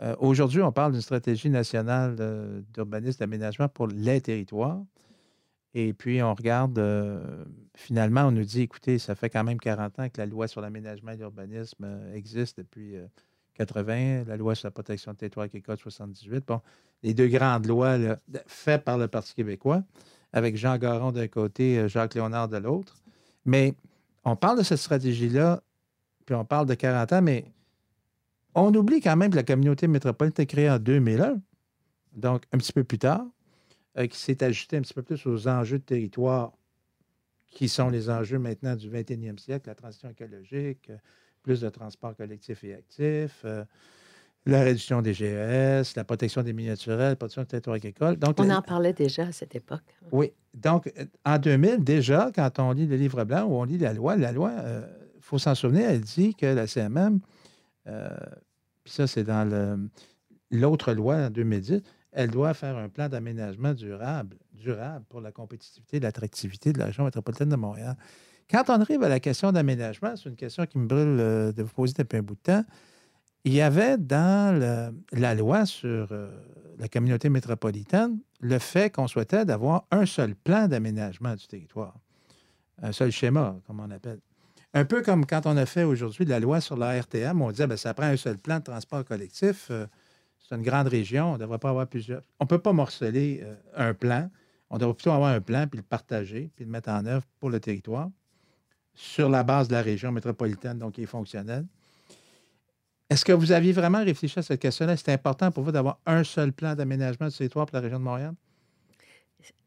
euh, 0.00 0.14
Aujourd'hui, 0.18 0.62
on 0.62 0.72
parle 0.72 0.92
d'une 0.92 1.00
stratégie 1.02 1.50
nationale 1.50 2.16
euh, 2.20 2.60
d'urbanisme 2.72 3.18
d'aménagement 3.18 3.68
pour 3.68 3.88
les 3.88 4.20
territoires. 4.20 4.80
Et 5.74 5.92
puis, 5.94 6.22
on 6.22 6.34
regarde, 6.34 6.78
euh, 6.78 7.44
finalement, 7.74 8.22
on 8.22 8.30
nous 8.30 8.44
dit, 8.44 8.62
écoutez, 8.62 8.98
ça 8.98 9.14
fait 9.14 9.30
quand 9.30 9.44
même 9.44 9.58
40 9.58 9.98
ans 9.98 10.08
que 10.08 10.18
la 10.18 10.26
loi 10.26 10.46
sur 10.48 10.60
l'aménagement 10.60 11.12
et 11.12 11.16
l'urbanisme 11.16 11.86
existe 12.14 12.58
depuis 12.58 12.96
80, 13.54 14.24
la 14.26 14.36
loi 14.36 14.54
sur 14.54 14.66
la 14.66 14.70
protection 14.70 15.12
du 15.12 15.18
territoire 15.18 15.46
est 15.52 15.60
code 15.60 15.78
78. 15.78 16.44
Bon, 16.46 16.60
les 17.02 17.14
deux 17.14 17.28
grandes 17.28 17.66
lois 17.66 17.98
de- 17.98 18.16
faites 18.46 18.84
par 18.84 18.98
le 18.98 19.08
Parti 19.08 19.34
québécois, 19.34 19.82
avec 20.32 20.56
Jean 20.56 20.78
Garon 20.78 21.12
d'un 21.12 21.28
côté, 21.28 21.78
euh, 21.78 21.88
Jacques 21.88 22.14
Léonard 22.14 22.48
de 22.48 22.56
l'autre. 22.56 22.96
Mais 23.44 23.74
on 24.24 24.36
parle 24.36 24.58
de 24.58 24.62
cette 24.62 24.78
stratégie-là, 24.78 25.62
puis 26.24 26.34
on 26.34 26.44
parle 26.44 26.66
de 26.66 26.74
40 26.74 27.12
ans, 27.12 27.22
mais 27.22 27.44
on 28.54 28.72
oublie 28.74 29.00
quand 29.00 29.16
même 29.16 29.30
que 29.30 29.36
la 29.36 29.42
communauté 29.42 29.86
métropolitaine 29.88 30.44
été 30.44 30.46
créée 30.54 30.70
en 30.70 30.78
2001, 30.78 31.40
donc 32.14 32.44
un 32.52 32.58
petit 32.58 32.72
peu 32.72 32.84
plus 32.84 32.98
tard, 32.98 33.24
euh, 33.98 34.06
qui 34.06 34.18
s'est 34.18 34.42
ajustée 34.44 34.76
un 34.76 34.82
petit 34.82 34.94
peu 34.94 35.02
plus 35.02 35.26
aux 35.26 35.48
enjeux 35.48 35.78
de 35.78 35.84
territoire 35.84 36.52
qui 37.50 37.68
sont 37.68 37.90
les 37.90 38.08
enjeux 38.08 38.38
maintenant 38.38 38.74
du 38.76 38.88
21e 38.88 39.38
siècle, 39.38 39.68
la 39.68 39.74
transition 39.74 40.08
écologique, 40.08 40.88
euh, 40.88 40.96
plus 41.42 41.60
de 41.60 41.68
transport 41.68 42.16
collectif 42.16 42.64
et 42.64 42.74
actif, 42.74 43.42
euh, 43.44 43.64
la 44.46 44.62
réduction 44.62 45.02
des 45.02 45.14
GES, 45.14 45.94
la 45.96 46.04
protection 46.04 46.42
des 46.42 46.52
milieux 46.52 46.70
naturels, 46.70 47.10
la 47.10 47.16
protection 47.16 47.42
du 47.42 47.48
territoire 47.48 47.76
agricole. 47.76 48.16
Donc, 48.16 48.36
On 48.40 48.44
la- 48.44 48.58
en 48.58 48.62
parlait 48.62 48.92
déjà 48.92 49.26
à 49.26 49.32
cette 49.32 49.54
époque. 49.54 49.82
oui. 50.10 50.32
Donc, 50.54 50.92
euh, 50.98 51.04
en 51.24 51.38
2000, 51.38 51.82
déjà, 51.82 52.30
quand 52.34 52.58
on 52.58 52.72
lit 52.72 52.86
le 52.86 52.96
livre 52.96 53.24
blanc 53.24 53.44
ou 53.44 53.54
on 53.54 53.64
lit 53.64 53.78
la 53.78 53.94
loi, 53.94 54.16
la 54.16 54.32
loi, 54.32 54.52
il 55.16 55.22
faut 55.22 55.38
s'en 55.38 55.54
souvenir, 55.54 55.88
elle 55.88 56.00
dit 56.02 56.34
que 56.34 56.44
la 56.46 56.66
CMM, 56.66 57.20
euh, 57.86 58.10
puis 58.84 58.92
ça, 58.92 59.06
c'est 59.06 59.24
dans 59.24 59.88
l'autre 60.50 60.92
loi 60.92 61.16
en 61.16 61.30
2010, 61.30 61.82
elle 62.12 62.30
doit 62.30 62.52
faire 62.52 62.76
un 62.76 62.88
plan 62.90 63.08
d'aménagement 63.08 63.72
durable, 63.72 64.36
durable 64.52 65.04
pour 65.08 65.20
la 65.22 65.32
compétitivité 65.32 65.96
et 65.96 66.00
l'attractivité 66.00 66.72
de 66.74 66.78
la 66.78 66.86
région 66.86 67.04
métropolitaine 67.04 67.48
de 67.48 67.56
Montréal. 67.56 67.96
Quand 68.50 68.64
on 68.68 68.80
arrive 68.80 69.02
à 69.02 69.08
la 69.08 69.20
question 69.20 69.52
d'aménagement, 69.52 70.14
c'est 70.16 70.28
une 70.28 70.36
question 70.36 70.66
qui 70.66 70.78
me 70.78 70.86
brûle 70.86 71.18
euh, 71.20 71.52
de 71.52 71.62
vous 71.62 71.72
poser 71.72 71.94
depuis 71.96 72.18
un 72.18 72.22
bout 72.22 72.34
de 72.34 72.40
temps. 72.40 72.64
Il 73.44 73.54
y 73.54 73.60
avait 73.60 73.98
dans 73.98 74.92
la 75.12 75.34
loi 75.34 75.66
sur 75.66 76.08
euh, 76.12 76.30
la 76.78 76.88
communauté 76.88 77.28
métropolitaine 77.28 78.18
le 78.40 78.58
fait 78.58 78.90
qu'on 78.90 79.08
souhaitait 79.08 79.44
d'avoir 79.44 79.86
un 79.90 80.06
seul 80.06 80.36
plan 80.36 80.68
d'aménagement 80.68 81.34
du 81.34 81.46
territoire, 81.46 81.96
un 82.80 82.92
seul 82.92 83.10
schéma, 83.10 83.56
comme 83.66 83.80
on 83.80 83.90
appelle. 83.90 84.20
Un 84.74 84.84
peu 84.84 85.02
comme 85.02 85.26
quand 85.26 85.46
on 85.46 85.56
a 85.56 85.66
fait 85.66 85.82
aujourd'hui 85.82 86.24
la 86.24 86.40
loi 86.40 86.60
sur 86.60 86.76
la 86.76 87.00
RTM, 87.00 87.42
on 87.42 87.50
disait 87.50 87.66
que 87.66 87.76
ça 87.76 87.94
prend 87.94 88.06
un 88.06 88.16
seul 88.16 88.38
plan 88.38 88.58
de 88.58 88.64
transport 88.64 89.04
collectif. 89.04 89.68
euh, 89.70 89.86
c'est 90.38 90.54
une 90.54 90.62
grande 90.62 90.88
région, 90.88 91.30
on 91.30 91.32
ne 91.34 91.38
devrait 91.38 91.58
pas 91.58 91.70
avoir 91.70 91.86
plusieurs. 91.86 92.22
On 92.38 92.44
ne 92.44 92.48
peut 92.48 92.58
pas 92.58 92.72
morceler 92.72 93.44
un 93.76 93.94
plan. 93.94 94.28
On 94.70 94.78
devrait 94.78 94.94
plutôt 94.94 95.12
avoir 95.12 95.30
un 95.30 95.40
plan, 95.40 95.66
puis 95.66 95.78
le 95.78 95.84
partager, 95.84 96.50
puis 96.56 96.64
le 96.64 96.70
mettre 96.70 96.90
en 96.90 97.06
œuvre 97.06 97.24
pour 97.38 97.48
le 97.48 97.60
territoire 97.60 98.10
sur 98.94 99.28
la 99.28 99.42
base 99.42 99.68
de 99.68 99.74
la 99.74 99.82
région 99.82 100.12
métropolitaine, 100.12 100.78
donc 100.78 100.92
qui 100.92 101.02
est 101.02 101.06
fonctionnelle. 101.06 101.64
Est-ce 103.10 103.24
que 103.24 103.32
vous 103.32 103.52
aviez 103.52 103.72
vraiment 103.72 104.02
réfléchi 104.02 104.38
à 104.38 104.42
cette 104.42 104.60
question-là? 104.60 104.96
C'est 104.96 105.12
important 105.12 105.50
pour 105.50 105.64
vous 105.64 105.72
d'avoir 105.72 105.98
un 106.06 106.24
seul 106.24 106.52
plan 106.52 106.74
d'aménagement 106.74 107.28
du 107.28 107.36
territoire 107.36 107.66
pour 107.66 107.76
la 107.76 107.82
région 107.82 107.98
de 107.98 108.04
Montréal? 108.04 108.34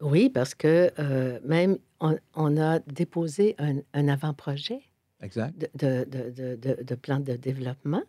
Oui, 0.02 0.30
parce 0.30 0.56
que 0.56 0.92
euh, 1.00 1.40
même 1.44 1.78
on, 2.00 2.18
on 2.34 2.58
a 2.58 2.80
déposé 2.80 3.56
un, 3.58 3.78
un 3.94 4.08
avant-projet 4.08 4.80
de, 5.22 6.06
de, 6.10 6.84
de, 6.84 6.96
plan 6.96 7.20
de 7.20 7.34
développement. 7.34 8.04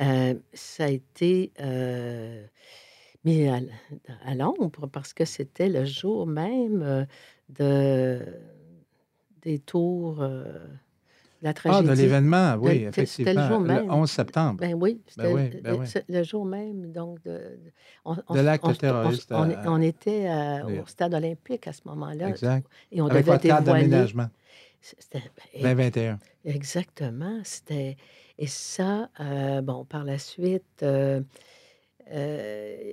Euh, 0.00 0.34
ça 0.52 0.84
a 0.84 0.88
été 0.88 1.52
euh, 1.60 2.44
mis 3.24 3.48
à, 3.48 4.34
l'ombre 4.34 4.86
parce 4.86 5.12
que 5.12 5.24
c'était 5.24 5.68
le 5.68 5.84
jour 5.84 6.26
même 6.26 7.06
de, 7.48 8.20
des 9.44 9.58
tours, 9.58 10.22
euh, 10.22 10.44
la 11.42 11.50
Ah, 11.50 11.54
tragédie. 11.54 11.88
de 11.88 11.92
l'événement, 11.94 12.54
oui, 12.58 12.80
De- 12.80 12.84
c'était- 12.86 13.06
c'était 13.06 13.34
le 13.34 13.40
effectivement. 13.40 13.48
jour 13.48 13.60
Le 13.60 13.82
même. 13.82 13.90
11 13.90 14.10
septembre. 14.10 14.60
Ben 14.60 14.74
oui, 14.74 15.00
c'était 15.06 15.32
oui, 15.32 15.50
le- 15.50 15.60
ben 15.60 15.72
le, 15.72 15.78
oui. 15.80 15.86
c'est 15.86 16.08
le 16.08 16.22
jour 16.22 16.44
même, 16.46 16.90
donc, 16.92 17.22
de, 17.22 17.30
de- 17.32 17.58
on, 18.06 18.16
on- 18.28 18.34
De 18.34 18.40
l'acte 18.40 18.64
on- 18.66 18.72
terroriste 18.72 19.30
On, 19.30 19.50
à- 19.50 19.62
on 19.66 19.80
était 19.82 20.26
à- 20.26 20.64
Oui. 20.66 20.78
au 20.78 20.86
stade 20.86 21.12
olympique 21.12 21.66
à 21.68 21.72
ce 21.74 21.82
moment-là. 21.86 22.28
exact. 22.30 22.66
Et 22.90 23.02
on 23.02 23.06
Avec 23.08 23.26
devait 23.26 23.38
dévoiler. 23.38 23.64
d'aménagement, 23.64 24.28
C'était- 24.80 25.18
ben, 25.54 25.60
2021. 25.62 26.18
Exactement. 26.46 27.40
C'était 27.44 27.96
et 28.38 28.46
ça, 28.46 29.10
euh, 29.20 29.60
bon, 29.60 29.84
par 29.84 30.04
la 30.04 30.18
suite, 30.18 30.64
euh, 30.82 31.20
euh, 32.10 32.92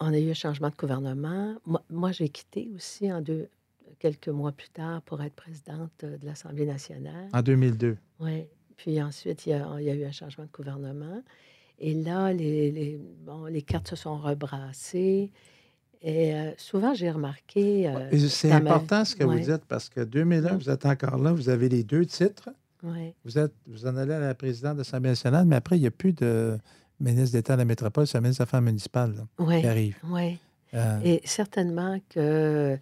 on 0.00 0.12
a 0.12 0.18
eu 0.18 0.30
un 0.30 0.34
changement 0.34 0.68
de 0.70 0.76
gouvernement. 0.76 1.54
Moi, 1.64 1.82
moi, 1.90 2.12
j'ai 2.12 2.28
quitté 2.28 2.68
aussi 2.74 3.12
en 3.12 3.20
deux, 3.20 3.48
quelques 3.98 4.28
mois 4.28 4.52
plus 4.52 4.68
tard 4.70 5.02
pour 5.02 5.22
être 5.22 5.34
présidente 5.34 5.90
euh, 6.04 6.16
de 6.18 6.26
l'Assemblée 6.26 6.66
nationale. 6.66 7.28
En 7.32 7.42
2002. 7.42 7.96
Oui. 8.20 8.44
Puis 8.76 9.02
ensuite, 9.02 9.46
il 9.46 9.50
y, 9.50 9.52
a, 9.54 9.66
il 9.78 9.84
y 9.86 9.90
a 9.90 9.94
eu 9.94 10.04
un 10.04 10.12
changement 10.12 10.44
de 10.44 10.50
gouvernement. 10.56 11.22
Et 11.80 11.94
là, 11.94 12.32
les, 12.32 12.70
les- 12.70 13.00
bon, 13.24 13.44
les 13.46 13.62
cartes 13.62 13.88
se 13.88 13.96
sont 13.96 14.18
rebrassées. 14.18 15.30
Et 16.00 16.32
euh, 16.34 16.52
souvent, 16.56 16.94
j'ai 16.94 17.10
remarqué. 17.10 17.88
euh, 17.88 18.16
C'est 18.28 18.48
ma 18.48 18.56
important 18.56 19.04
ce 19.04 19.16
que 19.16 19.24
ouais. 19.24 19.36
vous 19.40 19.50
dites 19.52 19.64
parce 19.66 19.88
que 19.88 20.00
2001, 20.00 20.52
Mm. 20.54 20.58
vous 20.58 20.70
êtes 20.70 20.86
encore 20.86 21.18
là, 21.18 21.32
vous 21.32 21.48
avez 21.48 21.68
les 21.68 21.82
deux 21.82 22.06
titres. 22.06 22.50
ouais. 22.84 23.14
Vous, 23.24 23.36
êtes, 23.38 23.52
vous 23.66 23.86
en 23.86 23.96
allez 23.96 24.12
à 24.14 24.20
la 24.20 24.34
présidente 24.34 24.74
de 24.74 24.78
l'Assemblée 24.78 25.10
nationale, 25.10 25.44
mais 25.46 25.56
après, 25.56 25.76
il 25.76 25.80
n'y 25.80 25.86
a 25.88 25.90
plus 25.90 26.12
de 26.12 26.56
ministre 27.00 27.36
d'État 27.36 27.54
de 27.54 27.58
la 27.58 27.64
métropole, 27.64 28.06
c'est 28.06 28.18
un 28.18 28.20
ministre 28.20 28.42
des 28.44 28.48
Affaires 28.48 28.62
municipales 28.62 29.14
là, 29.16 29.44
Ouais, 29.44 29.60
qui 29.60 29.66
arrive. 29.66 29.96
Euh, 30.74 31.00
Et 31.04 31.20
certainement 31.24 31.98
que, 32.10 32.76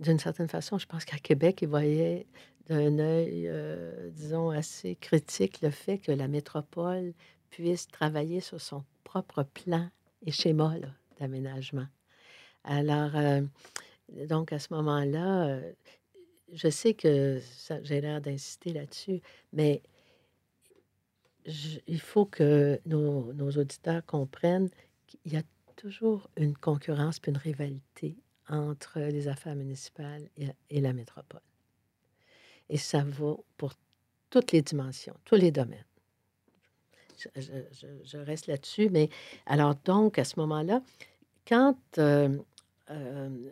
d'une 0.00 0.18
certaine 0.18 0.48
façon, 0.48 0.78
je 0.78 0.86
pense 0.86 1.04
qu'à 1.04 1.18
Québec, 1.18 1.60
ils 1.62 1.68
voyaient 1.68 2.26
d'un 2.68 2.98
œil, 2.98 3.46
euh, 3.46 4.10
disons, 4.10 4.50
assez 4.50 4.96
critique 4.96 5.60
le 5.60 5.70
fait 5.70 5.98
que 5.98 6.12
la 6.12 6.28
métropole 6.28 7.12
puisse 7.50 7.86
travailler 7.88 8.40
sur 8.40 8.60
son 8.60 8.84
propre 9.04 9.42
plan 9.42 9.88
et 10.22 10.32
schéma 10.32 10.74
d'aménagement. 11.20 11.86
Alors, 12.64 13.14
euh, 13.16 13.42
donc, 14.28 14.52
à 14.52 14.58
ce 14.58 14.72
moment-là, 14.74 15.46
euh, 15.46 15.72
je 16.52 16.68
sais 16.68 16.94
que 16.94 17.40
j'ai 17.82 18.00
l'air 18.00 18.20
d'insister 18.20 18.72
là-dessus, 18.72 19.20
mais 19.52 19.82
il 21.86 22.00
faut 22.00 22.24
que 22.24 22.80
nos, 22.86 23.32
nos 23.34 23.50
auditeurs 23.50 24.04
comprennent 24.06 24.70
qu'il 25.06 25.32
y 25.32 25.36
a 25.36 25.42
toujours 25.76 26.30
une 26.36 26.56
concurrence 26.56 27.20
puis 27.20 27.30
une 27.30 27.36
rivalité 27.36 28.16
entre 28.48 29.00
les 29.00 29.28
affaires 29.28 29.54
municipales 29.54 30.28
et, 30.70 30.80
la 30.80 30.92
métropole. 30.92 31.40
Et 32.68 32.76
ça 32.76 33.02
vaut 33.02 33.44
pour 33.56 33.74
toutes 34.30 34.52
les 34.52 34.62
dimensions, 34.62 35.14
tous 35.24 35.36
les 35.36 35.50
domaines. 35.50 35.84
Je, 37.36 38.18
reste 38.18 38.48
là-dessus, 38.48 38.90
mais 38.90 39.08
alors 39.46 39.76
donc, 39.84 40.18
à 40.18 40.24
ce 40.24 40.38
moment-là, 40.40 40.82
quand 41.46 41.78
euh, 41.98 42.38
euh, 42.90 43.48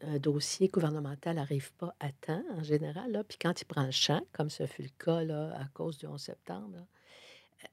un, 0.00 0.18
dossier 0.18 0.68
gouvernemental 0.68 1.36
n'arrive 1.36 1.72
pas 1.74 1.94
à 2.00 2.10
temps, 2.10 2.42
en 2.56 2.62
général, 2.62 3.22
puis 3.28 3.38
quand 3.40 3.60
il 3.60 3.64
prend 3.66 3.84
le 3.84 3.92
champ, 3.92 4.22
comme 4.32 4.50
ce 4.50 4.66
fut 4.66 4.82
le 4.82 5.04
cas 5.04 5.22
là, 5.22 5.54
à 5.56 5.66
cause 5.74 5.98
du 5.98 6.06
11 6.06 6.20
septembre, 6.20 6.78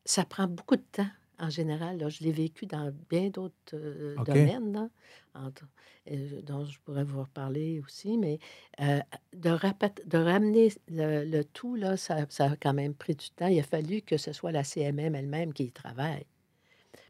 ça 0.05 0.25
prend 0.25 0.47
beaucoup 0.47 0.75
de 0.75 0.83
temps 0.91 1.09
en 1.39 1.49
général. 1.49 1.97
là. 1.97 2.09
Je 2.09 2.23
l'ai 2.23 2.31
vécu 2.31 2.65
dans 2.65 2.91
bien 3.09 3.29
d'autres 3.29 3.53
euh, 3.73 4.15
domaines, 4.25 4.73
là, 4.73 4.89
entre- 5.33 5.67
euh, 6.11 6.41
dont 6.43 6.65
je 6.65 6.79
pourrais 6.85 7.03
vous 7.03 7.21
reparler 7.21 7.79
aussi, 7.85 8.17
mais 8.17 8.39
euh, 8.81 8.99
de, 9.33 10.17
ramener 10.17 10.69
le, 10.89 11.25
le 11.25 11.43
tout, 11.43 11.75
là, 11.75 11.97
ça, 11.97 12.25
ça 12.29 12.51
a 12.51 12.55
quand 12.55 12.73
même 12.73 12.93
pris 12.93 13.15
du 13.15 13.29
temps. 13.31 13.47
Il 13.47 13.59
a 13.59 13.63
fallu 13.63 14.01
que 14.01 14.17
ce 14.17 14.33
soit 14.33 14.51
la 14.51 14.63
CMM 14.63 15.15
elle-même 15.15 15.53
qui 15.53 15.65
y 15.65 15.71
travaille. 15.71 16.25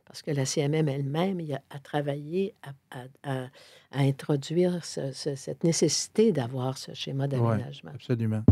Parce 0.05 0.23
que 0.23 0.31
la 0.31 0.43
CMM 0.45 0.89
elle-même 0.89 1.39
a, 1.69 1.79
travaillé 1.79 2.55
à, 2.63 2.99
à- 2.99 3.05
à- 3.43 3.47
à 3.91 3.99
introduire 3.99 4.83
ce- 4.83 5.11
ce- 5.11 5.35
cette 5.35 5.63
nécessité 5.63 6.31
d'avoir 6.31 6.77
ce 6.79 6.93
schéma 6.95 7.27
d'aménagement. 7.27 7.91
absolument. 7.93 8.43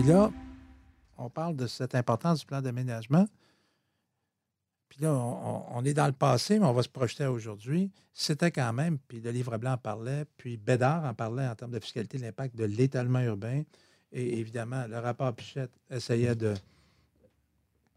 Puis 0.00 0.08
là, 0.08 0.32
on 1.18 1.28
parle 1.28 1.56
de 1.56 1.66
cette 1.66 1.94
importance 1.94 2.40
du 2.40 2.46
plan 2.46 2.62
d'aménagement. 2.62 3.28
Puis 4.88 5.02
là, 5.02 5.12
on, 5.12 5.84
est 5.84 5.92
dans 5.92 6.06
le 6.06 6.14
passé, 6.14 6.58
mais 6.58 6.64
on 6.64 6.72
va 6.72 6.82
se 6.82 6.88
projeter 6.88 7.24
à 7.24 7.30
aujourd'hui. 7.30 7.90
C'était 8.14 8.50
quand 8.50 8.72
même, 8.72 8.98
puis 8.98 9.20
le 9.20 9.30
livre 9.30 9.58
blanc 9.58 9.72
en 9.72 9.76
parlait, 9.76 10.24
puis 10.38 10.56
Bédard 10.56 11.04
en 11.04 11.12
parlait 11.12 11.46
en 11.46 11.54
termes 11.54 11.72
de 11.72 11.80
fiscalité, 11.80 12.16
l'impact 12.16 12.56
de 12.56 12.64
l'étalement 12.64 13.20
urbain. 13.20 13.62
Et 14.10 14.38
évidemment, 14.38 14.86
le 14.88 14.98
rapport 14.98 15.34
Pichette 15.34 15.78
essayait 15.90 16.34
de. 16.34 16.54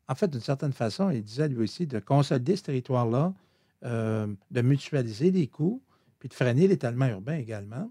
En 0.09 0.15
fait, 0.15 0.27
d'une 0.27 0.41
certaine 0.41 0.73
façon, 0.73 1.09
il 1.09 1.23
disait 1.23 1.47
lui 1.47 1.63
aussi 1.63 1.87
de 1.87 1.99
consolider 1.99 2.57
ce 2.57 2.63
territoire-là, 2.63 3.33
euh, 3.85 4.27
de 4.51 4.61
mutualiser 4.61 5.31
les 5.31 5.47
coûts, 5.47 5.81
puis 6.19 6.27
de 6.27 6.33
freiner 6.33 6.67
l'étalement 6.67 7.07
urbain 7.07 7.37
également. 7.37 7.89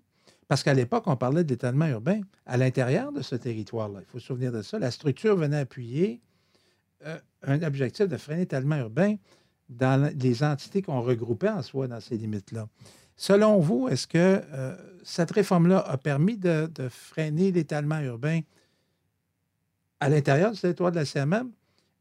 Parce 0.53 0.63
qu'à 0.63 0.75
l'époque, 0.75 1.05
on 1.07 1.17
parlait 1.17 1.45
d'étalement 1.45 1.87
urbain 1.87 2.21
à 2.45 2.59
l'intérieur 2.59 3.11
de 3.11 3.23
ce 3.23 3.35
territoire-là. 3.35 4.01
Il 4.01 4.05
faut 4.05 4.19
se 4.19 4.27
souvenir 4.27 4.53
de 4.53 4.61
ça. 4.61 4.79
La 4.79 4.91
structure 4.91 5.35
venait 5.35 5.61
appuyer 5.61 6.21
euh, 7.07 7.17
un 7.43 7.63
objectif 7.63 8.07
de 8.07 8.19
freiner 8.19 8.41
l'étalement 8.41 8.77
urbain 8.77 9.15
dans 9.71 10.13
les 10.15 10.45
entités 10.45 10.83
qu'on 10.83 11.01
regroupait 11.01 11.49
en 11.49 11.63
soi 11.63 11.89
dans 11.89 12.01
ces 12.01 12.19
limites-là. 12.19 12.69
Selon 13.17 13.61
vous, 13.61 13.89
est-ce 13.89 14.07
que 14.07 14.43
euh, 14.53 14.77
cette 15.03 15.31
réforme-là 15.31 15.79
a 15.79 15.97
permis 15.97 16.37
de, 16.37 16.69
freiner 16.91 17.51
l'étalement 17.51 18.01
urbain 18.01 18.41
à 20.01 20.11
l'intérieur 20.11 20.53
du 20.53 20.61
territoire 20.61 20.91
de 20.91 20.97
la 20.97 21.07
CMM? 21.07 21.51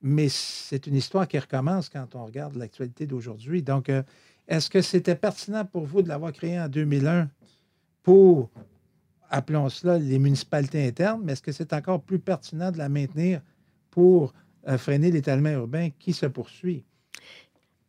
Mais 0.02 0.28
c'est 0.28 0.88
une 0.88 0.96
histoire 0.96 1.26
qui 1.26 1.40
recommence 1.40 1.88
quand 1.88 2.16
on 2.16 2.26
regarde 2.26 2.58
l'actualité 2.58 3.08
d'aujourd'hui. 3.08 3.64
Donc, 3.64 3.88
euh, 3.88 4.04
est-ce 4.50 4.70
que 4.70 4.82
c'était 4.82 5.16
pertinent 5.16 5.64
pour 5.64 5.86
vous 5.86 6.02
de 6.02 6.10
l'avoir 6.10 6.34
créé 6.34 6.60
en 6.60 6.68
2001 6.68 7.30
pour, 8.04 8.50
appelons 9.30 9.70
cela, 9.70 9.98
les 9.98 10.20
municipalités 10.20 10.86
internes, 10.88 11.22
mais 11.24 11.34
est-ce 11.34 11.42
que 11.42 11.52
c'est 11.52 11.74
encore 11.74 12.02
plus 12.02 12.20
pertinent 12.20 12.72
de 12.72 12.78
la 12.78 12.90
maintenir 12.90 13.42
pour 13.90 14.34
euh, 14.68 14.78
freiner 14.78 15.12
l'étalement 15.12 15.50
urbain 15.50 15.90
qui 16.00 16.14
se 16.14 16.26
poursuit? 16.26 16.84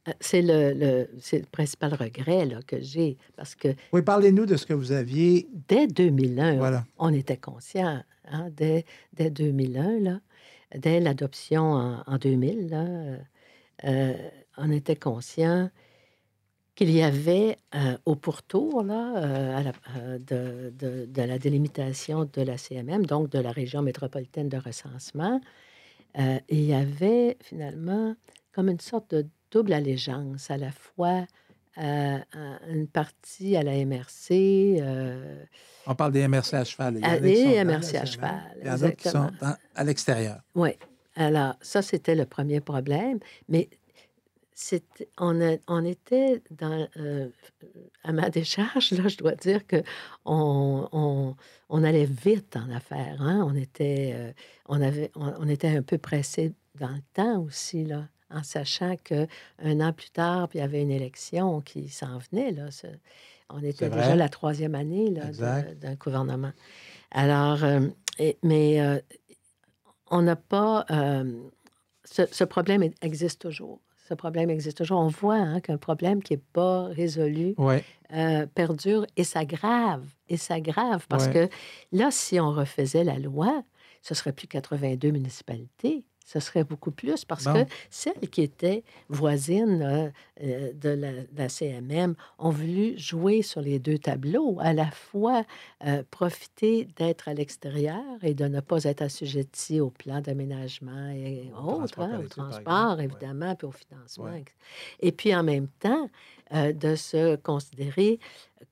Euh, 0.08 0.12
c'est 0.20 0.42
le, 0.42 0.72
le, 0.74 1.42
principal 1.52 1.94
regret 1.94 2.46
là, 2.46 2.60
que 2.66 2.80
j'ai 2.80 3.16
parce 3.36 3.54
que... 3.54 3.68
Oui, 3.92 4.02
parlez-nous 4.02 4.46
de 4.46 4.56
ce 4.56 4.66
que 4.66 4.74
vous 4.74 4.92
aviez... 4.92 5.48
Dès 5.68 5.86
2001, 5.86 6.84
on 6.98 7.12
était 7.12 7.36
conscient. 7.36 8.02
Hein, 8.24 8.50
dès, 8.50 8.84
dès, 9.12 9.30
2001, 9.30 10.00
là, 10.00 10.20
dès 10.76 11.00
l'adoption 11.00 12.02
en, 12.06 12.18
2000, 12.18 12.68
là, 12.68 13.18
euh, 13.84 14.14
on 14.56 14.70
était 14.70 14.96
conscient 14.96 15.70
qu'il 16.74 16.90
y 16.90 17.02
avait 17.02 17.58
euh, 17.74 17.98
au 18.06 18.16
pourtour 18.16 18.82
là, 18.82 19.58
à 19.58 19.62
la, 19.62 19.72
de, 20.18 20.72
de, 20.78 21.06
de, 21.06 21.22
la 21.22 21.38
délimitation 21.38 22.28
de 22.32 22.42
la 22.42 22.56
CMM, 22.56 23.06
donc 23.06 23.30
de 23.30 23.38
la 23.38 23.52
région 23.52 23.82
métropolitaine 23.82 24.48
de 24.48 24.56
recensement, 24.58 25.40
il 26.16 26.64
y 26.64 26.74
avait 26.74 27.38
finalement 27.40 28.14
comme 28.52 28.68
une 28.68 28.80
sorte 28.80 29.14
de 29.14 29.26
double 29.50 29.72
allégeance, 29.72 30.50
à 30.50 30.56
la 30.56 30.72
fois 30.72 31.26
euh, 31.78 32.18
une 32.68 32.86
partie 32.86 33.56
à 33.56 33.62
la 33.62 33.72
MRC. 33.84 34.30
Euh, 34.80 35.44
On 35.86 35.94
parle 35.94 36.12
des 36.12 36.26
MRC 36.28 36.54
à 36.54 36.64
cheval. 36.64 36.98
Il 36.98 37.06
y 37.06 37.20
des 37.20 37.64
MRC 37.64 37.96
à 37.96 38.04
cheval. 38.04 38.56
Il 38.60 38.66
y 38.66 38.70
en 38.70 38.82
a 38.82 38.90
qui 38.90 39.08
sont 39.08 39.30
à 39.74 39.84
l'extérieur. 39.84 40.40
Oui. 40.54 40.70
Alors, 41.16 41.54
ça, 41.60 41.82
c'était 41.82 42.14
le 42.14 42.26
premier 42.26 42.60
problème. 42.60 43.18
Mais 43.48 43.68
on, 45.18 45.58
on, 45.68 45.84
était 45.84 46.42
dans, 46.50 46.88
euh, 46.96 47.28
à 48.04 48.12
ma 48.12 48.30
décharge, 48.30 48.92
là, 48.92 49.08
je 49.08 49.16
dois 49.16 49.34
dire 49.34 49.66
que 49.66 49.82
on, 50.24 51.34
on, 51.68 51.84
allait 51.84 52.06
vite 52.06 52.56
en 52.56 52.70
affaires. 52.70 53.20
Hein? 53.20 53.44
On, 53.46 53.54
était, 53.54 54.34
on, 54.66 54.80
avait, 54.80 55.10
on, 55.14 55.48
était 55.48 55.76
un 55.76 55.82
peu 55.82 55.98
pressé 55.98 56.52
dans 56.78 56.88
le 56.88 57.02
temps 57.14 57.40
aussi. 57.40 57.84
Là 57.84 58.08
en 58.34 58.42
sachant 58.42 58.96
qu'un 58.96 59.26
an 59.80 59.92
plus 59.92 60.10
tard, 60.10 60.48
puis 60.48 60.58
il 60.58 60.62
y 60.62 60.64
avait 60.64 60.82
une 60.82 60.90
élection 60.90 61.60
qui 61.60 61.88
s'en 61.88 62.18
venait. 62.18 62.50
Là, 62.52 62.68
on 63.50 63.62
était 63.62 63.90
déjà 63.90 64.16
la 64.16 64.28
troisième 64.28 64.74
année 64.74 65.10
d'un 65.10 65.94
gouvernement. 65.94 66.52
Alors, 67.10 67.62
euh, 67.62 67.80
mais 68.42 68.80
euh, 68.80 68.98
on 70.10 70.22
n'a 70.22 70.36
pas... 70.36 70.86
Euh, 70.90 71.40
ce, 72.04 72.44
problème 72.44 72.90
existe 73.00 73.40
toujours. 73.40 73.80
Ce 74.08 74.14
problème 74.14 74.50
existe 74.50 74.78
toujours. 74.78 74.98
On 74.98 75.08
voit 75.08 75.36
hein, 75.36 75.60
qu'un 75.60 75.78
problème 75.78 76.22
qui 76.22 76.34
n'est 76.34 76.42
pas 76.52 76.86
résolu 76.86 77.54
perdure 78.54 79.06
et 79.16 79.24
s'aggrave. 79.24 80.04
Et 80.28 80.36
s'aggrave 80.36 81.06
parce 81.08 81.28
que 81.28 81.48
là, 81.92 82.10
si 82.10 82.40
on 82.40 82.50
refaisait 82.50 83.04
la 83.04 83.18
loi, 83.18 83.62
ce 84.02 84.14
serait 84.14 84.32
plus 84.32 84.48
82 84.48 85.10
municipalités 85.10 86.04
ce 86.26 86.40
serait 86.40 86.64
beaucoup 86.64 86.90
plus 86.90 87.24
parce 87.24 87.44
que 87.44 87.64
celles 87.90 88.28
qui 88.30 88.42
étaient 88.42 88.84
voisines 89.08 89.82
euh, 89.82 90.10
euh, 90.42 90.72
de, 90.74 90.88
la, 91.36 91.48
CMM 91.48 92.14
ont 92.38 92.50
voulu 92.50 92.98
jouer 92.98 93.42
sur 93.42 93.60
les 93.60 93.78
deux 93.78 93.98
tableaux, 93.98 94.58
à 94.60 94.72
la 94.72 94.90
fois 94.90 95.44
euh, 95.86 96.02
profiter 96.10 96.88
d'être 96.96 97.28
à 97.28 97.34
l'extérieur 97.34 98.02
et 98.22 98.34
de 98.34 98.46
ne 98.46 98.60
pas 98.60 98.84
être 98.84 99.02
assujetti 99.02 99.80
au 99.80 99.90
plan 99.90 100.20
d'aménagement 100.20 101.10
et 101.10 101.50
autres, 101.62 102.00
hein, 102.00 102.20
au 102.24 102.28
transport, 102.28 103.00
évidemment, 103.00 103.54
puis 103.54 103.66
au 103.66 103.72
financement. 103.72 104.32
Et 105.00 105.12
puis 105.12 105.34
en 105.34 105.42
même 105.42 105.68
temps, 105.80 106.08
de 106.52 106.96
se 106.96 107.36
considérer 107.36 108.18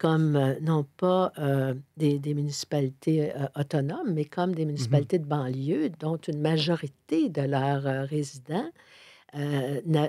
comme 0.00 0.34
euh, 0.34 0.54
non 0.62 0.86
pas 0.96 1.30
euh, 1.38 1.74
des, 1.98 2.18
municipalités 2.34 3.32
euh, 3.36 3.46
autonomes, 3.54 4.14
mais 4.14 4.24
comme 4.24 4.54
des 4.54 4.64
mmh 4.64 4.68
municipalités 4.68 5.18
de 5.18 5.26
banlieue 5.26 5.90
dont 6.00 6.16
une 6.16 6.40
majorité 6.40 7.28
de 7.28 7.42
leurs 7.42 8.08
résidents 8.08 8.70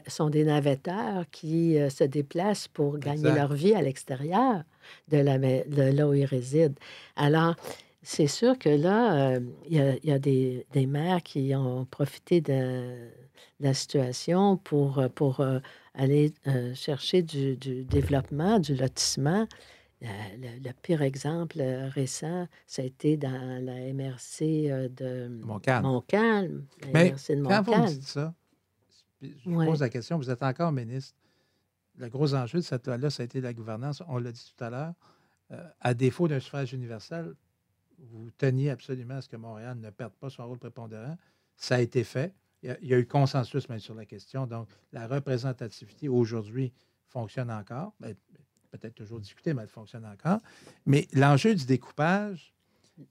sont 0.07 0.31
des 0.31 0.45
navetteurs 0.45 1.25
qui 1.31 1.77
se 1.91 2.03
déplacent 2.03 2.67
pour 2.67 2.97
gagner 2.97 3.31
leur 3.31 3.53
vie 3.53 3.75
à 3.75 3.81
l'extérieur 3.83 4.63
de, 5.09 5.17
la, 5.17 5.37
là 5.37 6.07
où 6.07 6.13
ils 6.15 6.25
résident. 6.25 6.73
Alors, 7.15 7.53
c'est 8.01 8.25
sûr 8.25 8.57
que 8.57 8.69
là, 8.69 9.37
il 9.69 9.99
y, 10.03 10.11
a, 10.11 10.17
des, 10.17 10.65
des, 10.73 10.87
maires 10.87 11.21
qui 11.21 11.53
ont 11.53 11.85
profité 11.85 12.41
de, 12.41 12.95
la 13.61 13.73
situation 13.73 14.57
pour, 14.57 15.03
pour 15.15 15.45
aller 15.93 16.33
chercher 16.73 17.21
du, 17.21 17.57
du, 17.57 17.83
développement, 17.83 18.59
du 18.59 18.75
lotissement 18.75 19.47
le, 20.01 20.71
pire 20.81 21.01
exemple 21.01 21.59
euh, 21.59 21.89
récent, 21.89 22.47
ça 22.65 22.81
a 22.81 22.85
été 22.85 23.17
dans 23.17 23.63
la 23.63 23.93
MRC 23.93 24.41
euh, 24.41 24.89
de 24.89 25.27
Montcalm. 25.27 26.65
Mais 26.93 27.11
quand 27.11 27.61
vous 27.61 27.71
me 27.71 27.87
dites 27.87 28.03
ça, 28.03 28.33
je 29.21 29.29
vous 29.45 29.63
pose 29.65 29.81
la 29.81 29.89
question, 29.89 30.17
vous 30.17 30.29
êtes 30.29 30.43
encore 30.43 30.71
ministre. 30.71 31.15
Le 31.97 32.09
gros 32.09 32.33
enjeu 32.33 32.59
de 32.59 32.63
cette 32.63 32.87
loi-là, 32.87 33.09
ça 33.09 33.21
a 33.21 33.25
été 33.25 33.41
la 33.41 33.53
gouvernance. 33.53 34.01
On 34.07 34.17
l'a 34.17 34.31
dit 34.31 34.53
tout 34.55 34.63
à 34.63 34.69
l'heure. 34.69 34.93
Euh, 35.51 35.69
à 35.81 35.93
défaut 35.93 36.27
d'un 36.27 36.39
suffrage 36.39 36.73
universel, 36.73 37.35
vous 37.99 38.31
teniez 38.37 38.71
absolument 38.71 39.15
à 39.15 39.21
ce 39.21 39.29
que 39.29 39.35
Montréal 39.35 39.77
ne 39.77 39.89
perde 39.91 40.13
pas 40.13 40.29
son 40.29 40.47
rôle 40.47 40.57
prépondérant. 40.57 41.17
Ça 41.57 41.75
a 41.75 41.79
été 41.81 42.03
fait. 42.03 42.33
Il 42.63 42.77
y 42.83 42.93
a, 42.93 42.99
eu 42.99 43.07
consensus 43.07 43.67
même 43.69 43.79
sur 43.79 43.95
la 43.95 44.05
question. 44.05 44.45
Donc, 44.45 44.67
la 44.93 45.07
représentativité 45.07 46.09
aujourd'hui 46.09 46.71
fonctionne 47.07 47.49
encore. 47.49 47.93
Ben, 47.99 48.15
peut-être 48.71 48.95
toujours 48.95 49.19
discuter, 49.19 49.53
mais 49.53 49.63
elle 49.63 49.67
fonctionne 49.67 50.05
encore. 50.05 50.39
Mais 50.85 51.07
l'enjeu 51.13 51.55
du 51.55 51.65
découpage, 51.65 52.53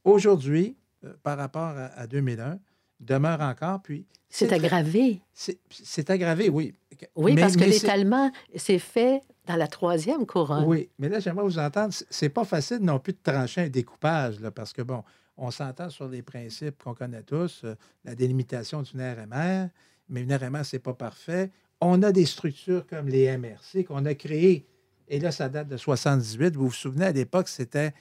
aujourd'hui, 0.05 0.77
euh, 1.05 1.15
par 1.23 1.37
rapport 1.37 1.75
à, 1.77 2.07
2001, 2.07 2.59
demeure 3.01 3.41
encore. 3.41 3.81
Puis 3.83 4.07
c'est 4.29 4.53
aggravé. 4.53 5.21
C'est 5.33 6.11
aggravé, 6.11 6.49
oui. 6.49 6.75
Oui, 7.17 7.35
parce 7.35 7.57
que 7.57 7.65
l'étalement 7.65 8.31
s'est 8.55 8.79
fait 8.79 9.23
dans 9.47 9.57
la 9.57 9.67
troisième 9.67 10.27
couronne. 10.27 10.65
Oui, 10.67 10.91
mais 10.99 11.09
là, 11.09 11.19
j'aimerais 11.19 11.45
vous 11.45 11.59
entendre. 11.59 11.95
C'est 12.11 12.29
pas 12.29 12.45
facile 12.45 12.79
non 12.79 12.99
plus 12.99 13.15
de 13.15 13.19
trancher 13.23 13.63
un 13.63 13.69
découpage, 13.69 14.39
là, 14.41 14.51
parce 14.51 14.73
que, 14.73 14.83
bon, 14.83 15.03
on 15.41 15.51
s'entend 15.51 15.91
sur 15.91 16.09
les 16.09 16.23
principes 16.23 16.83
qu'on 16.83 16.95
connaît 16.95 17.23
tous, 17.23 17.63
euh, 17.65 17.75
la 18.05 18.15
délimitation 18.15 18.83
d'une 18.83 19.01
RMR, 19.01 19.69
mais 20.09 20.23
une 20.23 20.33
RMR, 20.33 20.65
c'est 20.65 20.79
pas 20.79 20.95
parfait. 20.95 21.51
On 21.81 22.03
a 22.03 22.13
des 22.13 22.27
structures 22.27 22.87
comme 22.87 23.09
les 23.09 23.37
MRC 23.37 23.85
qu'on 23.85 24.05
a 24.05 24.15
créées 24.15 24.67
et 25.11 25.19
là, 25.19 25.33
ça 25.33 25.49
date 25.49 25.67
de 25.67 25.77
78. 25.77 26.55
Vous 26.55 26.69
vous 26.69 26.73
souvenez, 26.73 27.07
à 27.07 27.13
l'époque, 27.13 27.49
c'était 27.49 27.93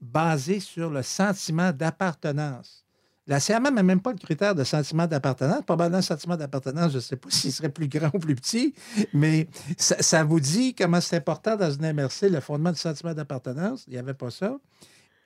basé 0.00 0.60
sur 0.60 0.88
le 0.88 1.02
sentiment 1.02 1.72
d'appartenance. 1.72 2.84
La 3.26 3.38
CMM 3.38 3.74
n'a 3.74 3.82
même 3.82 4.00
pas 4.00 4.12
le 4.12 4.18
critère 4.18 4.54
de 4.54 4.64
sentiment 4.64 5.06
d'appartenance. 5.06 5.62
Probablement, 5.64 5.98
le 5.98 6.02
sentiment 6.02 6.36
d'appartenance, 6.36 6.92
je 6.92 6.96
ne 6.96 7.02
sais 7.02 7.16
pas 7.16 7.28
s'il 7.30 7.52
serait 7.52 7.68
plus 7.68 7.88
grand 7.88 8.10
ou 8.14 8.18
plus 8.18 8.34
petit, 8.34 8.74
mais 9.12 9.46
ça, 9.76 10.24
vous 10.24 10.40
dit 10.40 10.74
comment 10.74 11.00
c'est 11.00 11.16
important 11.16 11.56
dans 11.56 11.70
une 11.70 11.92
MRC, 11.92 12.30
le 12.30 12.40
fondement 12.40 12.72
du 12.72 12.78
sentiment 12.78 13.12
d'appartenance. 13.12 13.84
Il 13.86 13.92
n'y 13.92 13.98
avait 13.98 14.14
pas 14.14 14.30
ça. 14.30 14.56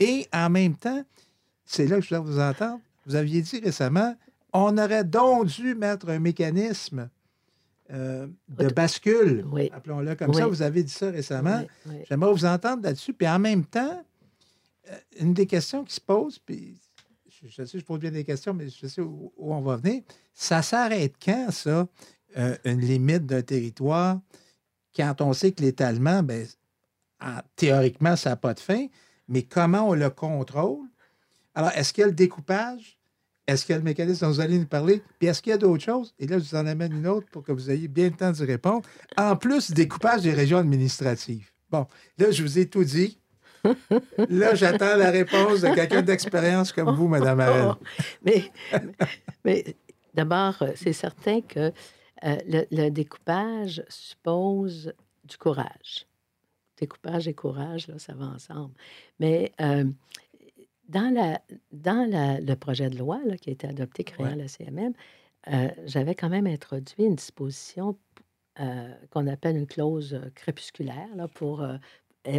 Et 0.00 0.26
en 0.32 0.50
même 0.50 0.74
temps, 0.74 1.04
c'est 1.68 1.86
là 1.86 1.96
que 1.96 2.02
je 2.02 2.14
voulais 2.14 2.30
vous 2.30 2.40
entendre. 2.40 2.80
Vous 3.06 3.14
aviez 3.14 3.42
dit 3.42 3.60
récemment, 3.60 4.16
on 4.52 4.76
aurait 4.78 5.04
donc 5.04 5.46
dû 5.46 5.74
mettre 5.74 6.08
un 6.08 6.18
mécanisme 6.18 7.08
euh, 7.90 8.26
de 8.48 8.68
bascule, 8.68 9.44
appelons-le 9.72 10.14
comme 10.14 10.34
ça. 10.34 10.46
Vous 10.46 10.62
avez 10.62 10.82
dit 10.82 10.92
ça 10.92 11.10
récemment. 11.10 11.64
J'aimerais 12.08 12.32
vous 12.32 12.44
entendre 12.44 12.82
là-dessus. 12.82 13.12
Puis 13.12 13.28
en 13.28 13.38
même 13.38 13.64
temps, 13.64 14.04
euh, 14.90 14.96
une 15.20 15.34
des 15.34 15.46
questions 15.46 15.84
qui 15.84 15.94
se 15.94 16.00
pose, 16.00 16.38
puis 16.38 16.78
je, 17.46 17.64
sais, 17.64 17.78
je 17.78 17.84
pose 17.84 18.00
bien 18.00 18.10
des 18.10 18.24
questions, 18.24 18.52
mais 18.52 18.68
je 18.68 18.86
sais 18.86 19.00
où, 19.00 19.32
on 19.38 19.60
va 19.60 19.76
venir. 19.76 20.02
Ça 20.34 20.62
s'arrête 20.62 21.14
quand, 21.22 21.50
ça? 21.50 21.86
euh, 22.36 22.56
une 22.64 22.80
limite 22.80 23.26
d'un 23.26 23.42
territoire 23.42 24.20
quand 24.94 25.20
on 25.20 25.32
sait 25.32 25.52
que 25.52 25.62
l'étalement, 25.62 26.22
ben, 26.22 26.46
théoriquement, 27.56 28.16
ça 28.16 28.30
n'a 28.30 28.36
pas 28.36 28.54
de 28.54 28.60
fin, 28.60 28.86
mais 29.28 29.42
comment 29.42 29.88
on 29.88 29.94
le 29.94 30.10
contrôle? 30.10 30.86
Alors, 31.58 31.72
est-ce 31.72 31.92
qu'il 31.92 32.02
y 32.02 32.04
a 32.04 32.06
le 32.06 32.14
découpage? 32.14 33.00
Est-ce 33.48 33.66
qu'il 33.66 33.72
y 33.72 33.74
a 33.74 33.78
le 33.78 33.84
mécanisme 33.84 34.24
dont 34.24 34.32
vous 34.32 34.40
allez 34.40 34.60
nous 34.60 34.66
parler? 34.68 35.02
Puis 35.18 35.26
est-ce 35.26 35.42
qu'il 35.42 35.50
y 35.50 35.54
a 35.54 35.58
d'autres 35.58 35.82
choses? 35.82 36.14
Et 36.20 36.28
là, 36.28 36.38
je 36.38 36.44
vous 36.44 36.54
en 36.54 36.64
amène 36.66 36.92
une 36.92 37.08
autre 37.08 37.26
pour 37.32 37.42
que 37.42 37.50
vous 37.50 37.68
ayez 37.68 37.88
bien 37.88 38.04
le 38.04 38.14
temps 38.14 38.30
d'y 38.30 38.44
répondre. 38.44 38.88
En 39.16 39.34
plus, 39.34 39.72
découpage 39.72 40.22
des 40.22 40.32
régions 40.32 40.58
administratives. 40.58 41.50
Bon, 41.68 41.88
là, 42.16 42.30
je 42.30 42.44
vous 42.44 42.60
ai 42.60 42.68
tout 42.68 42.84
dit. 42.84 43.18
Là, 44.28 44.54
j'attends 44.54 44.96
la 44.96 45.10
réponse 45.10 45.62
de 45.62 45.74
quelqu'un 45.74 46.02
d'expérience 46.02 46.70
comme 46.70 46.94
vous, 46.94 47.08
Mme 47.08 47.40
Arel. 47.40 47.72
mais, 48.22 48.52
mais 49.44 49.64
d'abord, 50.14 50.62
c'est 50.76 50.92
certain 50.92 51.40
que 51.40 51.72
euh, 52.24 52.36
le, 52.70 52.88
découpage 52.90 53.82
suppose 53.88 54.92
du 55.24 55.36
courage. 55.36 56.06
Découpage 56.78 57.26
et 57.26 57.34
courage, 57.34 57.88
là, 57.88 57.98
ça 57.98 58.14
va 58.14 58.26
ensemble. 58.26 58.74
Mais 59.18 59.50
euh, 59.60 59.82
dans, 60.88 61.12
la, 61.12 61.40
dans 61.72 62.08
le 62.40 62.54
projet 62.54 62.90
de 62.90 62.98
loi 62.98 63.20
qui 63.40 63.50
a 63.50 63.52
été 63.52 63.66
adopté 63.66 64.04
créant 64.04 64.34
la 64.34 64.48
CMM, 64.48 64.92
euh, 65.48 65.68
j'avais 65.86 66.14
quand 66.14 66.28
même 66.28 66.46
introduit 66.46 67.04
une 67.04 67.14
disposition 67.16 67.96
qu'on 69.10 69.28
appelle 69.28 69.56
une 69.56 69.68
clause 69.68 70.20
crépusculaire 70.34 71.14
là, 71.14 71.28
pour 71.28 71.64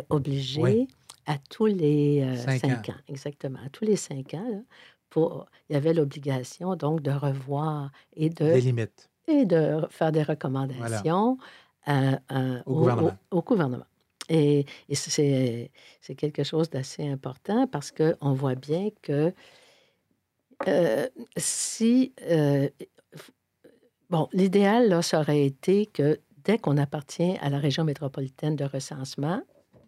obliger 0.09 0.85
à 1.25 1.37
tous 1.49 1.67
les 1.67 2.35
cinq, 2.35 2.89
ans. 2.89 2.95
exactement, 3.07 3.59
à 3.65 3.69
tous 3.69 3.85
les 3.85 3.95
cinq 3.95 4.33
ans, 4.33 4.63
pour, 5.09 5.45
il 5.69 5.73
y 5.73 5.75
avait 5.75 5.93
l'obligation 5.93 6.75
donc 6.75 7.01
de 7.01 7.11
revoir 7.11 7.91
et 8.13 8.29
de... 8.29 8.53
Limites. 8.55 9.09
et 9.27 9.45
de 9.45 9.81
faire 9.89 10.11
des 10.11 10.23
recommandations 10.23 11.37
euh, 11.87 12.17
euh, 12.31 12.61
au, 12.65 13.41
gouvernement. 13.41 13.85
Et, 14.29 14.65
c'est 14.89 16.15
quelque 16.15 16.43
chose 16.43 16.69
d'assez 16.69 17.07
important 17.07 17.67
parce 17.67 17.91
qu'on 17.91 18.33
voit 18.33 18.55
bien 18.55 18.89
que 19.01 19.33
euh, 20.67 21.07
si... 21.37 22.13
bon, 24.09 24.27
l'idéal, 24.33 24.89
là, 24.89 25.01
ça 25.01 25.19
aurait 25.19 25.45
été 25.45 25.85
que 25.87 26.19
dès 26.43 26.57
qu'on 26.57 26.77
appartient 26.77 27.37
à 27.41 27.49
la 27.49 27.59
région 27.59 27.83
métropolitaine 27.83 28.55
de 28.55 28.65
recensement, 28.65 29.41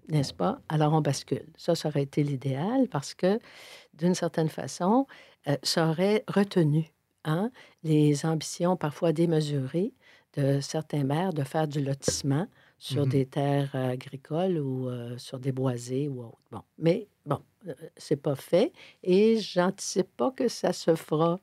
n'est-ce 0.09 0.33
pas? 0.33 0.59
Alors 0.69 0.93
on 0.93 1.01
bascule. 1.01 1.45
Ça, 1.57 1.75
ça 1.75 1.89
aurait 1.89 2.03
été 2.03 2.23
l'idéal 2.23 2.87
parce 2.89 3.13
que, 3.13 3.39
d'une 3.93 4.15
certaine 4.15 4.49
façon, 4.49 5.07
ça 5.63 5.89
aurait 5.89 6.23
retenu 6.27 6.91
Hein, 7.23 7.51
les 7.83 8.25
ambitions 8.25 8.75
parfois 8.75 9.13
démesurées 9.13 9.93
de 10.33 10.59
certains 10.59 11.03
maires 11.03 11.33
de 11.33 11.43
faire 11.43 11.67
du 11.67 11.79
lotissement 11.79 12.47
sur 12.83 13.05
mmh 13.05 13.09
des 13.09 13.25
terres 13.27 13.75
agricoles 13.75 14.57
ou 14.57 14.89
sur 15.17 15.39
des 15.39 15.51
boisés 15.51 16.07
ou 16.07 16.23
autres. 16.23 16.39
Bon, 16.51 16.63
mais 16.79 17.07
bon, 17.27 17.39
c'est 17.95 18.15
pas 18.15 18.35
fait 18.35 18.73
et 19.03 19.37
j'anticipe 19.37 20.09
pas 20.17 20.31
que 20.31 20.47
ça 20.47 20.73
se 20.73 20.95
fera 20.95 21.39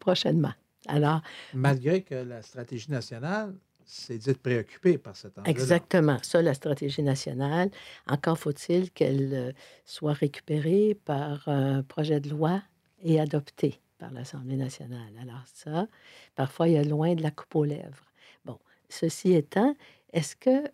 prochainement. 0.00 0.52
Alors, 0.88 1.20
malgré 1.54 2.02
que 2.02 2.16
la 2.16 2.42
stratégie 2.42 2.90
nationale 2.90 3.54
s'est 3.84 4.18
dite 4.18 4.38
préoccupée 4.38 4.98
par 4.98 5.14
cet 5.16 5.38
enjeu. 5.38 5.48
Exactement, 5.48 6.18
ça, 6.22 6.42
la 6.42 6.54
stratégie 6.54 7.04
nationale. 7.04 7.70
Encore 8.08 8.38
faut-il 8.38 8.90
qu'elle 8.90 9.54
soit 9.84 10.12
récupérée 10.12 10.98
par 11.04 11.46
un 11.46 11.84
projet 11.84 12.18
de 12.18 12.30
loi 12.30 12.62
et 13.00 13.20
adoptée 13.20 13.80
par 13.98 14.10
l'Assemblée 14.10 14.56
nationale. 14.56 15.12
Alors 15.22 15.44
ça, 15.54 15.86
parfois, 16.34 16.66
il 16.68 16.74
y 16.74 16.78
a 16.78 16.84
loin 16.84 17.14
de 17.14 17.22
la 17.22 17.30
coupe 17.30 17.54
aux 17.54 17.64
lèvres. 17.64 18.06
Bon, 18.44 18.58
ceci 18.88 19.34
étant, 19.34 19.76
est-ce 20.12 20.36
que 20.36 20.64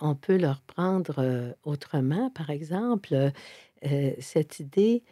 on 0.00 0.14
peut 0.14 0.36
leur 0.36 0.60
prendre 0.62 1.54
autrement, 1.64 2.30
par 2.30 2.50
exemple, 2.50 3.32
cette 4.20 4.60
idée 4.60 5.02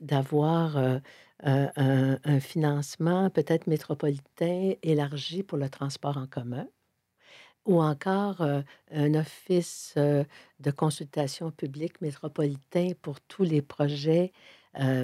d'avoir 0.00 1.00
un, 1.42 2.40
financement 2.40 3.30
peut-être 3.30 3.66
métropolitain 3.66 4.74
élargi 4.82 5.42
pour 5.42 5.58
le 5.58 5.68
transport 5.68 6.16
en 6.16 6.26
commun? 6.26 6.66
ou 7.64 7.80
encore 7.80 8.42
un 8.90 9.14
office 9.14 9.94
de 9.96 10.70
consultation 10.72 11.52
publique 11.52 12.00
métropolitain 12.00 12.90
pour 13.02 13.20
tous 13.20 13.44
les 13.44 13.62
projets 13.62 14.32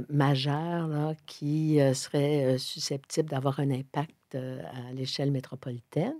majeurs 0.09 1.14
qui 1.27 1.79
seraient 1.95 2.59
susceptibles 2.59 3.29
d'avoir 3.31 3.61
un 3.61 3.71
impact 3.71 4.35
à 4.35 4.93
l'échelle 4.93 5.31
métropolitaine? 5.31 6.19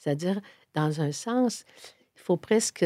C'est-à-dire, 0.00 0.40
dans 0.74 1.00
un 1.00 1.12
sens, 1.12 1.64
il 2.16 2.20
faut 2.20 2.36
presque 2.36 2.84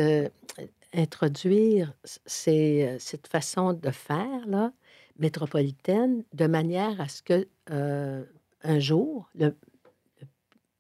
introduire 0.92 1.94
ces, 2.04 2.96
cette 2.98 3.26
façon 3.26 3.72
de 3.72 3.90
faire 3.90 4.46
là, 4.46 4.72
métropolitaine 5.18 6.24
de 6.34 6.46
manière 6.46 7.00
à 7.00 7.08
ce 7.08 7.22
que 7.22 7.48
un 7.68 8.78
jour, 8.78 9.28
le, 9.34 9.56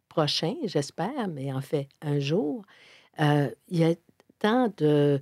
prochain, 0.08 0.54
j'espère, 0.64 1.28
mais 1.28 1.52
en 1.52 1.60
fait 1.60 1.88
un 2.02 2.18
jour, 2.20 2.64
il 3.18 3.54
y 3.70 3.84
a 3.84 3.94
tant 4.38 4.72
de, 4.76 5.20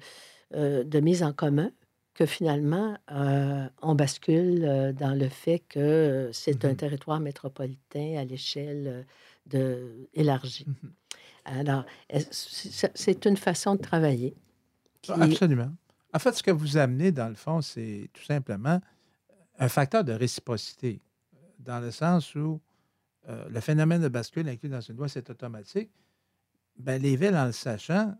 de 0.53 1.01
mise 1.01 1.23
en 1.23 1.33
commun 1.33 1.71
que 2.15 2.27
finalement, 2.27 2.97
euh, 3.11 3.69
on 3.81 3.95
bascule 3.95 4.65
euh, 4.65 4.93
dans 4.93 5.15
le 5.15 5.29
fait 5.29 5.61
que 5.61 6.31
c'est 6.33 6.65
un 6.65 6.73
mmh 6.73 6.77
territoire 6.77 7.21
métropolitain 7.21 8.17
à 8.19 8.25
l'échelle 8.25 9.07
de 9.47 10.09
élargie. 10.15 10.67
Mmh 10.67 10.89
Alors, 11.45 11.85
c'est 12.31 13.25
une 13.27 13.37
façon 13.37 13.75
de 13.75 13.81
travailler. 13.81 14.35
Absolument. 15.09 15.73
En 16.15 16.19
fait, 16.19 16.33
ce 16.33 16.43
que 16.43 16.51
vous 16.51 16.77
amenez, 16.77 17.11
dans 17.11 17.29
le 17.29 17.35
fond, 17.35 17.61
c'est 17.63 18.09
tout 18.13 18.23
simplement 18.23 18.81
un 19.59 19.69
facteur 19.69 20.05
de 20.05 20.13
réciprocité, 20.13 21.01
dans 21.59 21.81
le 21.81 21.91
sens 21.91 22.35
où 22.35 22.61
euh, 23.29 23.49
le 23.49 23.61
phénomène 23.61 24.03
de 24.03 24.09
bascule 24.09 24.49
inclus 24.49 24.69
dans 24.69 24.81
une 24.81 24.97
loi, 24.97 25.09
c'est 25.09 25.29
automatique. 25.31 25.91
Ben, 26.77 27.01
les 27.01 27.17
villes, 27.17 27.37
en 27.37 27.47
le 27.47 27.53
sachant, 27.53 28.15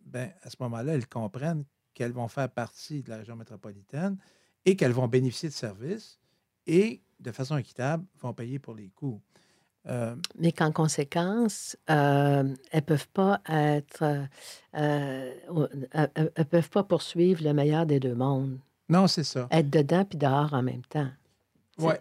ben, 0.00 0.32
à 0.42 0.50
ce 0.50 0.56
moment-là, 0.60 0.94
elles 0.94 1.08
comprennent 1.08 1.64
qu'elles 1.94 2.12
vont 2.12 2.28
faire 2.28 2.48
partie 2.48 3.02
de 3.02 3.10
la 3.10 3.18
région 3.18 3.36
métropolitaine 3.36 4.16
et 4.64 4.76
qu'elles 4.76 4.92
vont 4.92 5.08
bénéficier 5.08 5.48
de 5.48 5.54
services 5.54 6.18
et, 6.66 7.02
de 7.18 7.32
façon 7.32 7.56
équitable, 7.56 8.04
vont 8.18 8.32
payer 8.32 8.58
pour 8.58 8.74
les 8.74 8.88
coûts. 8.88 9.20
Euh, 9.90 10.14
Mais 10.38 10.52
qu'en 10.52 10.72
conséquence, 10.72 11.76
euh, 11.90 12.54
elles 12.70 12.80
ne 12.80 12.84
peuvent 12.84 13.08
pas 13.08 13.40
être. 13.48 14.04
Euh, 14.76 15.34
elles 15.92 16.32
ne 16.38 16.42
peuvent 16.44 16.70
pas 16.70 16.84
poursuivre 16.84 17.42
le 17.42 17.52
meilleur 17.52 17.86
des 17.86 17.98
deux 17.98 18.14
mondes. 18.14 18.58
Non, 18.88 19.06
c'est 19.06 19.24
ça. 19.24 19.48
Être 19.50 19.70
dedans 19.70 20.04
puis 20.04 20.18
dehors 20.18 20.52
en 20.54 20.62
même 20.62 20.84
temps. 20.84 21.10
Oui. 21.78 21.94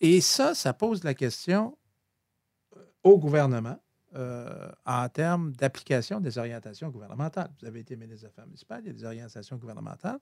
Et 0.00 0.20
ça, 0.20 0.54
ça 0.54 0.72
pose 0.72 1.02
la 1.02 1.14
question 1.14 1.76
au 3.02 3.18
gouvernement 3.18 3.78
euh, 4.16 4.70
en 4.86 5.08
termes 5.08 5.52
d'application 5.52 6.20
des 6.20 6.38
orientations 6.38 6.88
gouvernementales. 6.88 7.50
Vous 7.60 7.66
avez 7.66 7.80
été 7.80 7.96
ministre 7.96 8.22
des 8.22 8.26
Affaires 8.26 8.46
municipales, 8.46 8.82
il 8.84 8.88
y 8.88 8.90
a 8.90 8.92
des 8.92 9.04
orientations 9.04 9.56
gouvernementales. 9.56 10.20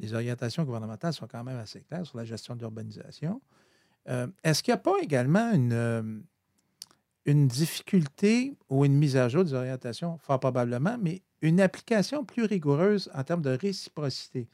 Les 0.00 0.12
orientations 0.12 0.64
gouvernementales 0.64 1.12
sont 1.12 1.28
quand 1.28 1.44
même 1.44 1.58
assez 1.58 1.82
claires 1.82 2.04
sur 2.04 2.18
la 2.18 2.24
gestion 2.24 2.56
de 2.56 2.60
l'urbanisation. 2.60 3.40
Euh, 4.08 4.26
est-ce 4.42 4.62
qu'il 4.62 4.72
n'y 4.72 4.78
a 4.78 4.82
pas 4.82 4.98
également 5.00 5.52
une, 5.52 5.72
euh, 5.72 6.02
une 7.24 7.46
difficulté 7.46 8.56
ou 8.68 8.84
une 8.84 8.94
mise 8.94 9.16
à 9.16 9.28
jour 9.28 9.44
des 9.44 9.54
orientations, 9.54 10.18
fort 10.18 10.40
probablement, 10.40 10.96
mais 11.00 11.22
une 11.40 11.60
application 11.60 12.24
plus 12.24 12.44
rigoureuse 12.44 13.10
en 13.14 13.22
termes 13.24 13.42
de 13.42 13.50
réciprocité? 13.50 14.48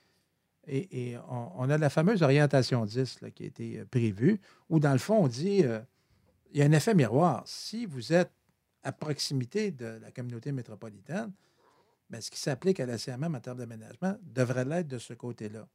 Et, 0.70 1.16
on, 1.30 1.70
a 1.70 1.78
la 1.78 1.88
fameuse 1.88 2.22
orientation 2.22 2.84
10 2.84 3.20
qui 3.34 3.44
a 3.44 3.46
été 3.46 3.84
prévue, 3.90 4.38
où 4.68 4.78
dans 4.78 4.92
le 4.92 4.98
fond, 4.98 5.16
on 5.16 5.26
dit 5.28 5.64
il 6.52 6.58
y 6.58 6.62
a 6.62 6.66
un 6.66 6.72
effet 6.72 6.94
miroir. 6.94 7.42
Si 7.46 7.86
vous 7.86 8.12
êtes 8.12 8.30
à 8.82 8.92
proximité 8.92 9.70
de 9.70 9.98
la 10.00 10.10
communauté 10.10 10.52
métropolitaine, 10.52 11.32
mais 12.10 12.20
ce 12.20 12.30
qui 12.30 12.38
s'applique 12.38 12.80
à 12.80 12.86
la 12.86 12.96
CMM 12.96 13.34
en 13.34 13.40
termes 13.40 13.58
d'aménagement 13.58 14.16
devrait 14.22 14.64
l'être 14.64 14.88
de 14.88 14.98
ce 14.98 15.12
côté-là. 15.14 15.66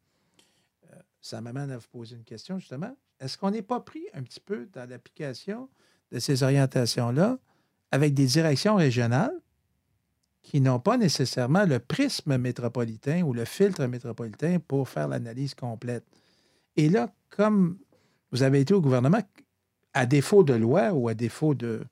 Ça 1.23 1.39
m'amène 1.39 1.71
à 1.71 1.77
vous 1.77 1.87
poser 1.89 2.17
une 2.17 2.25
question, 2.25 2.59
justement. 2.59 2.93
Est-ce 3.21 3.37
qu'on 3.37 3.49
n'est 3.49 3.61
pas 3.61 3.79
pris 3.79 4.03
un 4.13 4.23
petit 4.23 4.41
peu 4.41 4.67
dans 4.73 4.87
l'application 4.89 5.69
de 6.11 6.19
ces 6.19 6.43
orientations-là 6.43 7.39
avec 7.91 8.13
des 8.13 8.25
directions 8.25 8.75
régionales 8.75 9.33
qui 10.41 10.59
n'ont 10.59 10.81
pas 10.81 10.97
nécessairement 10.97 11.63
le 11.63 11.79
prisme 11.79 12.37
métropolitain 12.37 13.21
ou 13.23 13.31
le 13.31 13.45
filtre 13.45 13.85
métropolitain 13.85 14.59
pour 14.59 14.89
faire 14.89 15.07
l'analyse 15.07 15.55
complète? 15.55 16.03
Et 16.75 16.89
là, 16.89 17.13
comme 17.29 17.77
vous 18.33 18.43
avez 18.43 18.59
été 18.59 18.73
au 18.73 18.81
gouvernement, 18.81 19.21
à 19.93 20.05
défaut 20.05 20.43
de 20.43 20.53
loi 20.53 20.91
ou 20.91 21.07
à 21.07 21.13
défaut 21.13 21.53
de, 21.53 21.85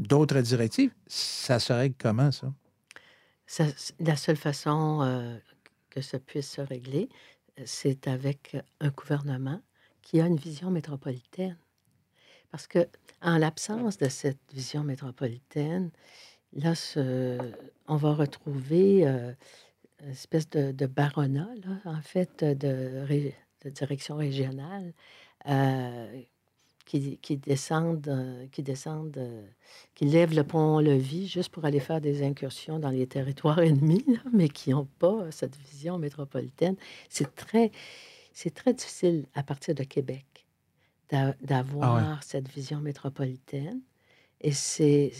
d'autres 0.00 0.40
directives, 0.40 0.92
ça 1.06 1.60
se 1.60 1.72
règle 1.72 1.94
comment, 1.96 2.32
ça? 2.32 2.52
la 4.00 4.16
seule 4.16 4.36
façon 4.36 5.02
euh, 5.02 5.38
que 5.88 6.00
ça 6.00 6.18
puisse 6.18 6.50
se 6.50 6.60
régler, 6.60 7.08
c'est 7.64 8.08
avec 8.08 8.56
un 8.80 8.88
gouvernement 8.90 9.60
qui 10.02 10.20
a 10.20 10.26
une 10.26 10.36
vision 10.36 10.70
métropolitaine. 10.70 11.56
Parce 12.50 12.66
que 12.66 12.88
en 13.22 13.38
l'absence 13.38 13.98
de 13.98 14.08
cette 14.08 14.40
vision 14.52 14.82
métropolitaine, 14.82 15.90
là, 16.52 16.72
on 17.86 17.96
va 17.96 18.14
retrouver 18.14 19.06
euh, 19.06 19.32
une 20.02 20.10
espèce 20.10 20.48
de, 20.50 20.72
de 20.72 20.86
baronat, 20.86 21.48
en 21.84 22.00
fait, 22.00 22.42
de, 22.44 23.32
direction 23.66 24.16
régionale, 24.16 24.92
euh, 25.48 26.22
qui, 26.90 27.18
qui, 27.18 27.36
descendent, 27.36 28.08
euh, 28.08 28.46
qui 28.50 28.64
descendent, 28.64 29.24
qui 29.94 30.06
lèvent 30.06 30.34
le 30.34 30.42
pont-levis 30.42 31.28
juste 31.28 31.50
pour 31.50 31.64
aller 31.64 31.78
faire 31.78 32.00
des 32.00 32.24
incursions 32.24 32.80
dans 32.80 32.90
les 32.90 33.06
territoires 33.06 33.58
ennemis, 33.70 34.04
mais 34.32 34.48
qui 34.48 34.70
n'ont 34.70 34.88
pas 34.98 35.30
cette 35.30 35.54
vision 35.56 35.98
métropolitaine. 35.98 36.74
C'est 37.08 37.32
très, 37.36 37.70
c'est 38.32 38.52
très 38.52 38.74
difficile 38.74 39.26
à 39.34 39.44
partir 39.44 39.76
de 39.76 39.84
Québec 39.84 40.26
d'avoir 41.42 41.96
ah 41.96 42.20
cette 42.22 42.48
vision 42.48 42.80
métropolitaine. 42.80 43.80
Et 44.40 44.52
c'est 44.52 45.12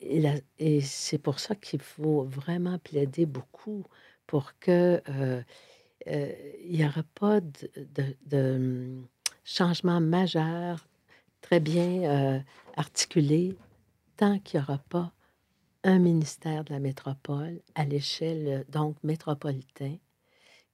et, 0.00 0.80
c'est 0.80 1.18
pour 1.18 1.40
ça 1.40 1.54
qu'il 1.56 1.80
faut 1.80 2.22
vraiment 2.24 2.78
plaider 2.78 3.26
beaucoup 3.26 3.84
pour 4.26 4.58
que 4.60 5.02
euh, 5.08 5.42
euh, 6.06 6.32
il 6.62 6.78
n'y 6.78 6.84
aura 6.86 7.02
pas 7.14 7.40
de, 7.40 9.02
changement 9.48 10.00
majeur 10.00 10.86
très 11.40 11.58
bien 11.58 12.02
euh, 12.02 12.38
articulé 12.76 13.56
tant 14.18 14.38
qu'il 14.40 14.60
n'y 14.60 14.64
aura 14.64 14.78
pas 14.90 15.10
un 15.84 15.98
ministère 15.98 16.64
de 16.64 16.74
la 16.74 16.80
métropole 16.80 17.60
à 17.74 17.84
l'échelle 17.84 18.66
donc 18.68 18.96
métropolitain 19.02 19.96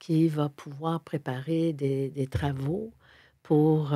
qui 0.00 0.26
va 0.26 0.48
pouvoir 0.48 1.00
préparer 1.00 1.72
des, 1.72 2.28
travaux 2.28 2.92
pour 3.44 3.94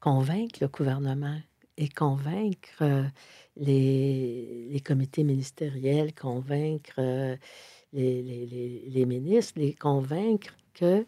convaincre 0.00 0.58
le 0.62 0.68
gouvernement 0.68 1.38
et 1.76 1.88
convaincre 1.88 3.04
les, 3.56 4.82
comités 4.84 5.22
ministériels, 5.22 6.14
convaincre 6.14 6.98
les, 7.92 8.22
les, 8.88 9.06
ministres, 9.06 9.60
les 9.60 9.74
convaincre 9.74 10.56
que 10.72 11.06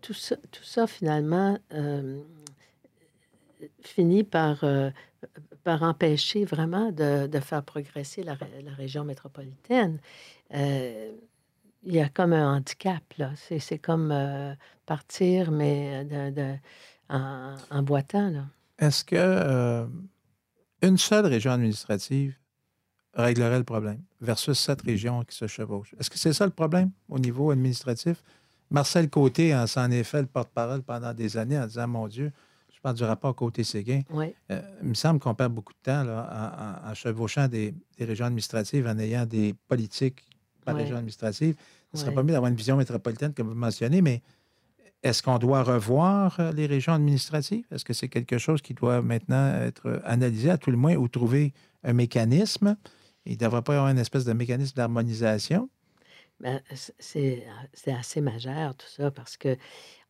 tout, 0.00 0.14
ça, 0.14 0.36
tout 0.50 0.64
ça, 0.64 0.86
finalement, 0.86 1.58
finit 3.82 4.24
par, 4.24 4.64
par 5.64 5.82
empêcher 5.82 6.44
vraiment 6.44 6.92
de, 6.92 7.26
de 7.26 7.40
faire 7.40 7.62
progresser 7.62 8.22
la, 8.22 8.36
la 8.62 8.72
région 8.72 9.04
métropolitaine 9.04 9.98
il 11.86 11.94
y 11.94 12.00
a 12.00 12.08
comme 12.08 12.32
un 12.32 12.56
handicap, 12.56 13.02
là. 13.16 13.32
C'est 13.36 13.78
comme 13.78 14.12
partir, 14.84 15.50
mais 15.52 16.04
de, 16.04 16.56
en, 17.08 17.82
boitant, 17.82 18.28
là. 18.28 18.46
Est-ce 18.78 19.04
que 19.04 19.86
une 20.82 20.98
seule 20.98 21.26
région 21.26 21.52
administrative 21.52 22.36
réglerait 23.14 23.58
le 23.58 23.64
problème 23.64 24.02
versus 24.20 24.58
sept 24.58 24.82
régions 24.82 25.24
qui 25.24 25.34
se 25.34 25.46
chevauchent? 25.46 25.94
Est-ce 25.98 26.10
que 26.10 26.18
c'est 26.18 26.34
ça 26.34 26.44
le 26.44 26.52
problème 26.52 26.90
au 27.08 27.18
niveau 27.18 27.50
administratif? 27.50 28.22
Marcel 28.70 29.08
Côté 29.08 29.54
s'en 29.66 29.90
est 29.90 30.04
fait 30.04 30.20
le 30.20 30.26
porte-parole 30.26 30.82
pendant 30.82 31.14
des 31.14 31.36
années 31.36 31.58
en 31.58 31.66
disant, 31.66 31.86
mon 31.86 32.08
Dieu, 32.08 32.32
je 32.74 32.80
parle 32.80 32.96
du 32.96 33.04
rapport 33.04 33.34
Côté-Séguin. 33.34 34.02
Oui. 34.10 34.34
il 34.50 34.88
me 34.88 34.94
semble 34.94 35.20
qu'on 35.20 35.34
perd 35.34 35.52
beaucoup 35.52 35.72
de 35.72 35.78
temps 35.82 36.02
là, 36.02 36.80
en, 36.84 36.94
chevauchant 36.94 37.48
des, 37.48 37.74
régions 37.98 38.26
administratives, 38.26 38.86
en 38.86 38.98
ayant 38.98 39.24
des 39.26 39.54
politiques 39.68 40.24
par 40.64 40.74
région 40.76 40.96
administrative. 40.96 41.54
Ce 41.92 41.98
ne 41.98 42.02
serait 42.02 42.14
pas 42.14 42.22
mieux 42.22 42.32
d'avoir 42.32 42.50
une 42.50 42.56
vision 42.56 42.76
métropolitaine, 42.76 43.32
comme 43.32 43.48
vous 43.48 43.54
mentionnez, 43.54 44.02
mais 44.02 44.20
est-ce 45.02 45.22
qu'on 45.22 45.38
doit 45.38 45.62
revoir 45.62 46.38
euh, 46.40 46.52
les 46.52 46.66
régions 46.66 46.92
administratives? 46.92 47.64
Est-ce 47.70 47.84
que 47.84 47.92
c'est 47.92 48.08
quelque 48.08 48.38
chose 48.38 48.60
qui 48.60 48.74
doit 48.74 49.02
maintenant 49.02 49.54
être 49.54 50.00
analysé 50.04 50.50
à 50.50 50.58
tout 50.58 50.70
le 50.70 50.76
moins 50.76 50.96
ou 50.96 51.06
trouver 51.08 51.52
un 51.84 51.92
mécanisme? 51.92 52.76
Il 53.24 53.32
ne 53.32 53.38
devrait 53.38 53.62
pas 53.62 53.74
y 53.74 53.76
avoir 53.76 53.90
une 53.90 53.98
espèce 53.98 54.24
de 54.24 54.32
mécanisme 54.32 54.74
d'harmonisation? 54.76 55.68
Ben, 56.40 56.60
c'est 56.98 57.46
assez 57.86 58.20
majeur 58.20 58.74
tout 58.74 58.86
ça 58.88 59.10
parce 59.10 59.36
que 59.36 59.56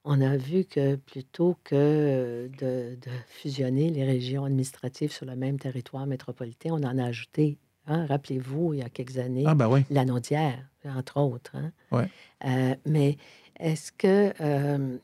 on 0.04 0.20
a 0.20 0.36
vu 0.36 0.64
que 0.64 0.96
plutôt 0.96 1.56
que 1.64 2.48
de, 2.58 2.96
de, 2.96 3.10
fusionner 3.28 3.90
les 3.90 4.04
régions 4.04 4.44
administratives 4.44 5.12
sur 5.12 5.26
le 5.26 5.34
même 5.34 5.58
territoire 5.58 6.06
métropolitain, 6.06 6.70
on 6.70 6.82
en 6.84 6.98
a 6.98 7.04
ajouté 7.04 7.58
Hein, 7.88 8.06
rappelez-vous, 8.06 8.74
il 8.74 8.80
y 8.80 8.82
a 8.82 8.88
quelques 8.88 9.18
années, 9.18 9.44
ah, 9.46 9.54
ben 9.54 9.84
la 9.90 10.04
Naudière, 10.04 10.58
entre 10.84 11.20
autres. 11.20 11.54
Hein. 11.54 12.08
Euh, 12.44 12.74
mais 12.84 13.16
est-ce 13.60 13.92
que 13.92 14.32
euh, 14.40 14.96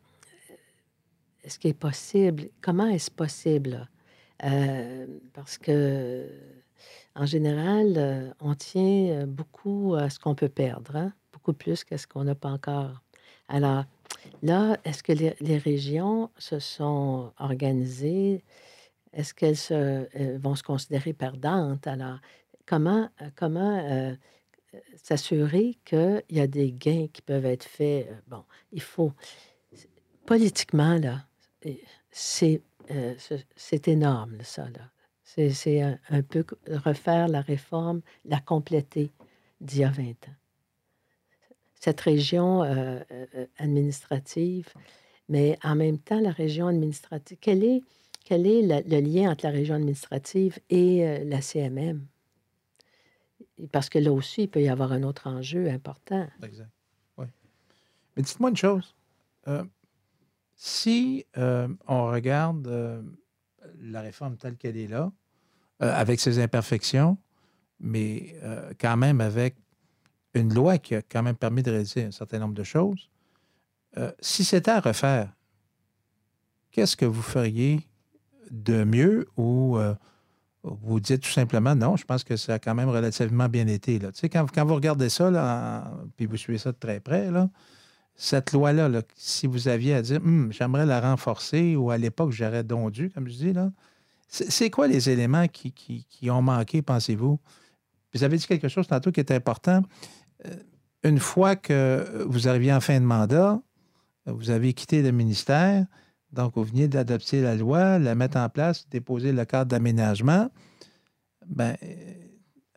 est-ce 1.45 1.59
qu'il 1.61 1.71
est 1.71 1.75
possible? 1.75 2.49
Comment 2.61 2.89
est-ce 2.89 3.11
possible? 3.11 3.89
Euh, 4.45 5.07
parce 5.33 5.59
que 5.59 6.29
en 7.15 7.27
général, 7.27 8.35
on 8.41 8.55
tient 8.55 9.27
beaucoup 9.27 9.95
à 9.95 10.11
ce 10.11 10.19
qu'on 10.19 10.35
peut 10.35 10.49
perdre, 10.49 10.97
hein, 10.97 11.13
beaucoup 11.33 11.53
plus 11.53 11.85
qu'à 11.85 11.99
ce 11.99 12.07
qu'on 12.07 12.25
n'a 12.25 12.35
pas 12.35 12.51
encore. 12.51 13.03
Alors 13.49 13.85
là, 14.43 14.79
est-ce 14.85 15.03
que 15.03 15.13
les, 15.13 15.59
régions 15.59 16.31
se 16.39 16.59
sont 16.59 17.33
organisées? 17.39 18.45
Est-ce 19.13 19.35
qu'elles 19.35 20.39
vont 20.39 20.55
se 20.55 20.63
considérer 20.63 21.13
perdantes? 21.13 21.87
Alors, 21.87 22.19
comment, 22.67 23.09
euh, 23.21 23.29
comment 23.37 23.79
euh, 23.79 24.15
s'assurer 24.97 25.79
qu'il 25.85 26.23
y 26.31 26.41
a 26.41 26.47
des 26.47 26.73
gains 26.73 27.09
qui 27.13 27.23
peuvent 27.23 27.47
être 27.47 27.65
faits? 27.65 28.09
Euh, 28.09 28.15
bon, 28.27 28.45
il 28.73 28.83
faut. 28.83 29.13
Politiquement, 30.27 30.99
là, 30.99 31.27
c'est 32.11 32.63
énorme, 33.89 34.39
ça, 34.43 34.69
là. 34.71 34.91
C'est 35.35 35.81
un, 35.81 35.99
un, 36.11 36.23
peu 36.23 36.45
refaire 36.69 37.29
la 37.29 37.41
réforme, 37.41 38.03
la 38.25 38.41
compléter 38.41 39.11
d'il 39.61 39.81
y 39.81 39.85
a 39.85 39.91
20 39.91 40.11
ans. 40.11 40.35
Cette 41.75 42.01
région 42.01 42.63
administrative, 43.59 44.69
mais 45.29 45.59
en 45.65 45.75
même 45.75 45.99
temps, 45.99 46.21
la 46.21 46.31
région 46.31 46.69
administrative, 46.69 47.39
quel 47.41 47.65
est, 47.65 47.83
quel 48.25 48.47
est 48.47 48.63
le 48.63 49.01
lien 49.01 49.33
entre 49.33 49.47
la 49.47 49.53
région 49.53 49.75
administrative 49.75 50.59
et 50.71 51.25
la 51.25 51.41
CMM? 51.41 52.07
Parce 53.71 53.89
que 53.89 53.99
là 53.99 54.13
aussi, 54.13 54.43
il 54.43 54.49
peut 54.49 54.63
y 54.63 54.69
avoir 54.69 54.93
un 54.93 55.03
autre 55.03 55.27
enjeu 55.27 55.69
important. 55.69 56.29
Exact. 56.43 56.71
Oui. 57.17 57.27
Mais 58.17 58.23
dites-moi 58.23 58.51
une 58.51 58.57
chose. 58.57 58.95
Euh, 59.49 59.65
si 60.55 61.27
euh, 61.37 61.69
on 61.87 62.07
regarde 62.07 62.67
euh, 62.69 63.03
la 63.81 64.01
réforme 64.01 64.37
telle 64.37 64.57
qu'elle 64.57 64.77
est 64.77 64.87
là, 64.87 65.13
avec 65.83 66.21
ses 66.21 66.39
imperfections, 66.39 67.19
mais 67.81 68.37
quand 68.81 68.97
même 68.97 69.21
avec 69.21 69.57
une 70.35 70.55
loi 70.55 70.79
qui 70.79 70.95
a 70.95 71.03
quand 71.03 71.23
même 71.23 71.37
permis 71.37 71.63
de 71.63 71.71
réaliser 71.71 72.05
un 72.05 72.11
certain 72.11 72.39
nombre 72.39 72.55
de 72.55 72.63
choses, 72.63 73.11
si 74.21 74.45
c'était 74.45 74.71
à 74.71 74.81
refaire, 74.81 75.33
qu'est-ce 76.71 76.97
que 76.97 77.05
vous 77.05 77.23
feriez 77.23 77.81
de 78.51 78.85
mieux 78.85 79.27
ou 79.37 79.79
vous 80.65 81.01
dites 81.01 81.23
tout 81.23 81.31
simplement 81.31 81.75
non, 81.75 81.97
je 81.97 82.05
pense 82.05 82.25
que 82.25 82.37
ça 82.37 82.55
a 82.55 82.59
quand 82.59 82.75
même 82.75 82.89
relativement 82.89 83.49
bien 83.49 83.67
été. 83.67 83.99
Là. 83.99 84.13
Tu 84.13 84.21
sais, 84.21 84.29
quand, 84.29 84.65
vous 84.65 84.75
regardez 84.75 85.09
ça, 85.09 85.31
là, 85.31 85.93
puis 86.17 86.27
vous 86.27 86.37
suivez 86.37 86.59
ça 86.59 86.73
de 86.73 86.77
très 86.77 87.01
près, 87.01 87.31
là, 87.31 87.51
cette 88.15 88.53
loi-là, 88.53 88.91
si 89.17 89.47
vous 89.47 89.69
aviez 89.69 89.95
à 89.95 90.03
dire 90.03 90.21
hum, 90.23 90.53
j'aimerais 90.53 90.87
la 90.87 91.01
renforcer 91.01 91.77
ou 91.77 91.91
à 91.91 91.99
l'époque 91.99 92.31
j'aurais 92.31 92.63
donc 92.63 92.93
dû, 92.93 93.11
comme 93.11 93.27
je 93.27 93.35
dis, 93.35 93.53
là, 93.53 93.73
c'est 94.33 94.71
quoi 94.71 94.89
les 94.89 95.11
éléments 95.11 95.47
qui, 95.47 96.31
ont 96.31 96.41
manqué, 96.41 96.81
pensez-vous? 96.81 97.39
Vous 98.15 98.25
avez 98.25 98.39
dit 98.39 98.47
quelque 98.47 98.69
chose 98.69 98.87
tantôt 98.87 99.13
qui 99.13 99.21
est 99.21 99.31
important. 99.31 99.83
Euh, 100.47 100.55
une 101.03 101.19
fois 101.19 101.55
que 101.55 102.25
vous 102.27 102.49
arriviez 102.49 102.73
en 102.73 102.81
fin 102.81 102.99
de 102.99 103.05
mandat, 103.05 103.61
vous 104.25 104.51
avez 104.51 104.73
quitté 104.73 105.03
le 105.03 105.11
ministère, 105.13 105.85
donc, 106.33 106.53
vous 106.57 106.65
venez 106.65 106.89
d'adopter 106.89 107.43
la 107.43 107.57
loi, 107.57 107.99
la 107.99 108.15
mettre 108.15 108.39
en 108.39 108.49
place, 108.49 108.89
déposer 108.89 109.33
le 109.33 109.45
cadre 109.45 109.67
d'aménagement. 109.67 110.49
Ben, 111.47 111.77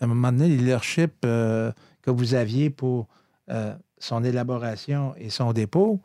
à 0.01 0.03
un 0.03 0.07
moment 0.07 0.33
donné, 0.33 0.49
le 0.49 0.55
leadership 0.57 1.13
euh, 1.23 1.71
que 2.01 2.11
vous 2.11 2.33
aviez 2.33 2.69
pour 2.69 3.07
euh, 3.49 3.73
son 3.97 4.25
élaboration 4.25 5.15
et 5.15 5.29
son 5.29 5.53
dépôt, 5.53 6.01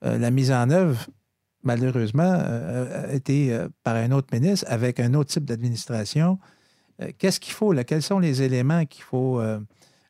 la 0.00 0.30
mise 0.30 0.52
en 0.52 0.68
œuvre, 0.68 1.06
malheureusement, 1.64 2.22
a 2.22 3.12
été 3.12 3.58
par 3.82 3.96
un 3.96 4.10
autre 4.12 4.28
ministre 4.32 4.66
avec 4.68 5.00
un 5.00 5.14
autre 5.14 5.30
type 5.30 5.44
d'administration. 5.44 6.38
Qu'est-ce 7.18 7.40
qu'il 7.40 7.52
faut? 7.52 7.72
Là? 7.72 7.84
Quels 7.84 8.02
sont 8.02 8.18
les 8.18 8.42
éléments 8.42 8.84
qu'il 8.86 9.02
faut 9.02 9.40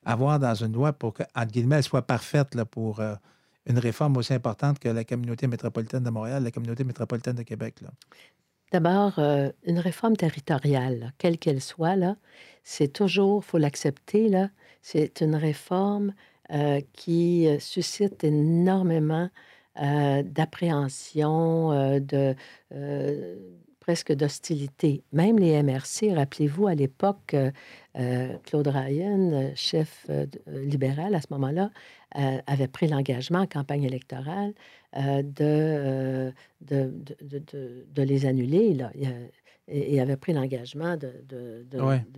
avoir 0.05 0.39
dans 0.39 0.55
une 0.55 0.73
loi 0.73 0.93
pour 0.93 1.15
que, 1.15 1.23
soit 1.83 2.03
parfaite 2.03 2.55
là, 2.55 2.65
pour 2.65 3.01
une 3.67 3.79
réforme 3.79 4.17
aussi 4.17 4.35
importante 4.35 4.79
que 4.79 4.89
la 4.89 5.05
communauté 5.05 5.47
métropolitaine 5.47 6.03
de 6.03 6.11
Montréal, 6.11 6.43
la 6.43 6.51
communauté 6.51 6.85
métropolitaine 6.85 7.37
de 7.37 7.43
Québec? 7.43 7.77
D'abord, 8.73 9.19
euh, 9.19 9.51
une 9.65 9.79
réforme 9.79 10.17
territoriale, 10.17 11.13
quelle 11.19 11.39
qu'elle 11.39 11.61
soit, 11.61 11.97
c'est 12.63 12.93
toujours, 12.93 13.43
il 13.45 13.47
faut 13.49 13.59
l'accepter, 13.59 14.31
c'est 14.83 15.21
une 15.21 15.37
réforme 15.37 16.13
euh, 16.51 16.81
qui 16.93 17.47
euh, 17.47 17.59
suscite 17.59 18.25
énormément 18.25 19.31
d'appréhension, 19.77 22.01
de 22.01 22.35
presque 23.85 24.15
d'hostilité. 24.15 25.03
Même 25.13 25.39
les 25.39 25.63
MRC, 25.63 26.15
rappelez-vous, 26.15 26.67
à 26.67 26.75
l'époque, 26.75 27.37
Claude 28.45 28.69
Ryan, 28.69 29.53
chef 29.55 30.07
libéral 30.47 31.15
à 31.15 31.21
ce 31.21 31.27
moment-là, 31.33 31.71
avait 32.47 32.69
pris 32.69 32.89
l'engagement 32.89 33.41
en 33.41 33.47
campagne 33.47 33.83
électorale 33.83 34.55
de, 34.97 36.33
de, 36.63 36.95
de, 37.13 38.03
les 38.03 38.25
annuler. 38.25 38.73
Là. 38.73 38.91
Et, 39.69 40.01
avait 40.01 40.17
pris 40.17 40.33
l'engagement 40.33 40.97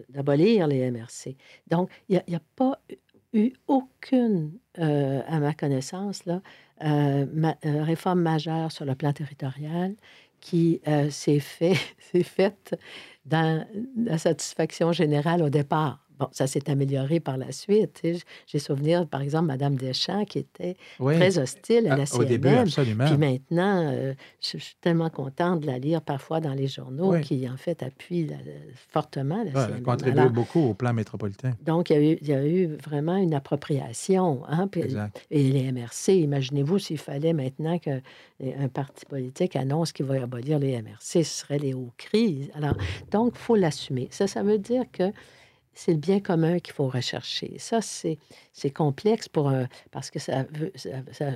d'abolir 0.09 0.69
les 0.69 0.89
MRC. 0.93 1.37
Donc, 1.69 1.91
il 2.09 2.23
n'y 2.29 2.37
a, 2.37 2.41
pas 2.55 2.81
eu 3.33 3.53
aucune, 3.67 4.53
à 4.77 5.41
ma 5.41 5.53
connaissance, 5.53 6.27
là, 6.27 6.43
réforme 6.81 8.20
majeure 8.20 8.72
sur 8.72 8.85
le 8.85 8.95
plan 8.95 9.12
territorial 9.12 9.95
qui 10.41 10.81
s'est 11.11 11.41
fait, 11.41 11.74
faite 12.22 12.79
dans 13.24 13.66
la 13.97 14.18
satisfaction 14.18 14.93
générale 14.93 15.43
au 15.43 15.49
départ. 15.49 16.06
Bon, 16.19 16.29
ça 16.33 16.47
s'est 16.47 16.71
amélioré 16.71 17.21
par 17.21 17.37
la 17.37 17.53
suite. 17.53 18.03
J'ai 18.47 18.59
souvenir, 18.59 19.07
par 19.07 19.21
exemple, 19.21 19.47
Mme 19.47 19.77
Deschamps, 19.77 20.25
qui 20.25 20.39
était 20.39 20.77
très 20.99 21.39
hostile 21.39 21.89
à 21.89 21.97
la 21.97 22.07
CNM. 22.07 22.21
Au 22.21 22.25
début, 22.25 22.49
absolument. 22.49 23.05
Puis 23.05 23.19
maintenant, 23.19 23.93
euh, 23.93 24.14
je, 24.41 24.57
suis 24.59 24.77
tellement 24.81 25.11
contente 25.11 25.61
de 25.61 25.67
la 25.67 25.79
lire 25.79 26.01
parfois 26.01 26.41
dans 26.41 26.55
les 26.55 26.69
journaux, 26.69 27.19
qui, 27.21 27.49
en 27.49 27.57
fait, 27.57 27.83
appuie 27.83 28.29
fortement 28.89 29.45
la 29.45 29.53
CNM. 29.53 29.75
Elle 29.77 29.83
contribue 29.83 30.29
beaucoup 30.31 30.61
au 30.61 30.75
plan 30.75 30.95
métropolitain. 30.95 31.53
Donc, 31.64 31.91
il 31.91 31.93
y 31.93 31.97
a 31.97 32.01
eu, 32.12 32.19
il 32.23 32.29
y 32.29 32.33
a 32.33 32.47
eu 32.47 32.67
vraiment 32.85 33.17
une 33.17 33.35
appropriation. 33.35 34.43
Hein, 34.49 34.69
et 35.31 35.43
les 35.51 35.73
MRC, 35.73 36.14
imaginez-vous 36.14 36.79
s'il 36.79 36.99
fallait 36.99 37.33
maintenant 37.33 37.79
qu'un 37.79 38.01
parti 38.73 39.05
politique 39.05 39.57
annonce 39.57 39.93
qu'il 39.93 40.07
va 40.07 40.23
abolir 40.23 40.59
les 40.59 40.81
MRC, 40.81 40.99
ce 41.01 41.23
serait 41.23 41.59
les 41.59 41.75
hauts 41.75 41.93
cris. 41.97 42.51
Alors, 42.55 42.77
donc, 43.11 43.33
il 43.35 43.39
faut 43.39 43.57
l'assumer. 43.57 44.09
Ça, 44.11 44.27
ça 44.27 44.43
veut 44.43 44.59
dire 44.59 44.85
que 44.93 45.12
c'est 45.77 45.93
le 45.93 45.99
bien 45.99 46.20
commun 46.20 46.59
qu'il 46.59 46.72
faut 46.72 46.89
rechercher. 46.89 47.59
Ça, 47.59 47.81
c'est, 47.83 48.18
complexe 48.74 49.29
pour 49.29 49.53
parce 49.91 50.11
que 50.11 50.18
ça, 50.18 50.45
veut, 50.51 50.72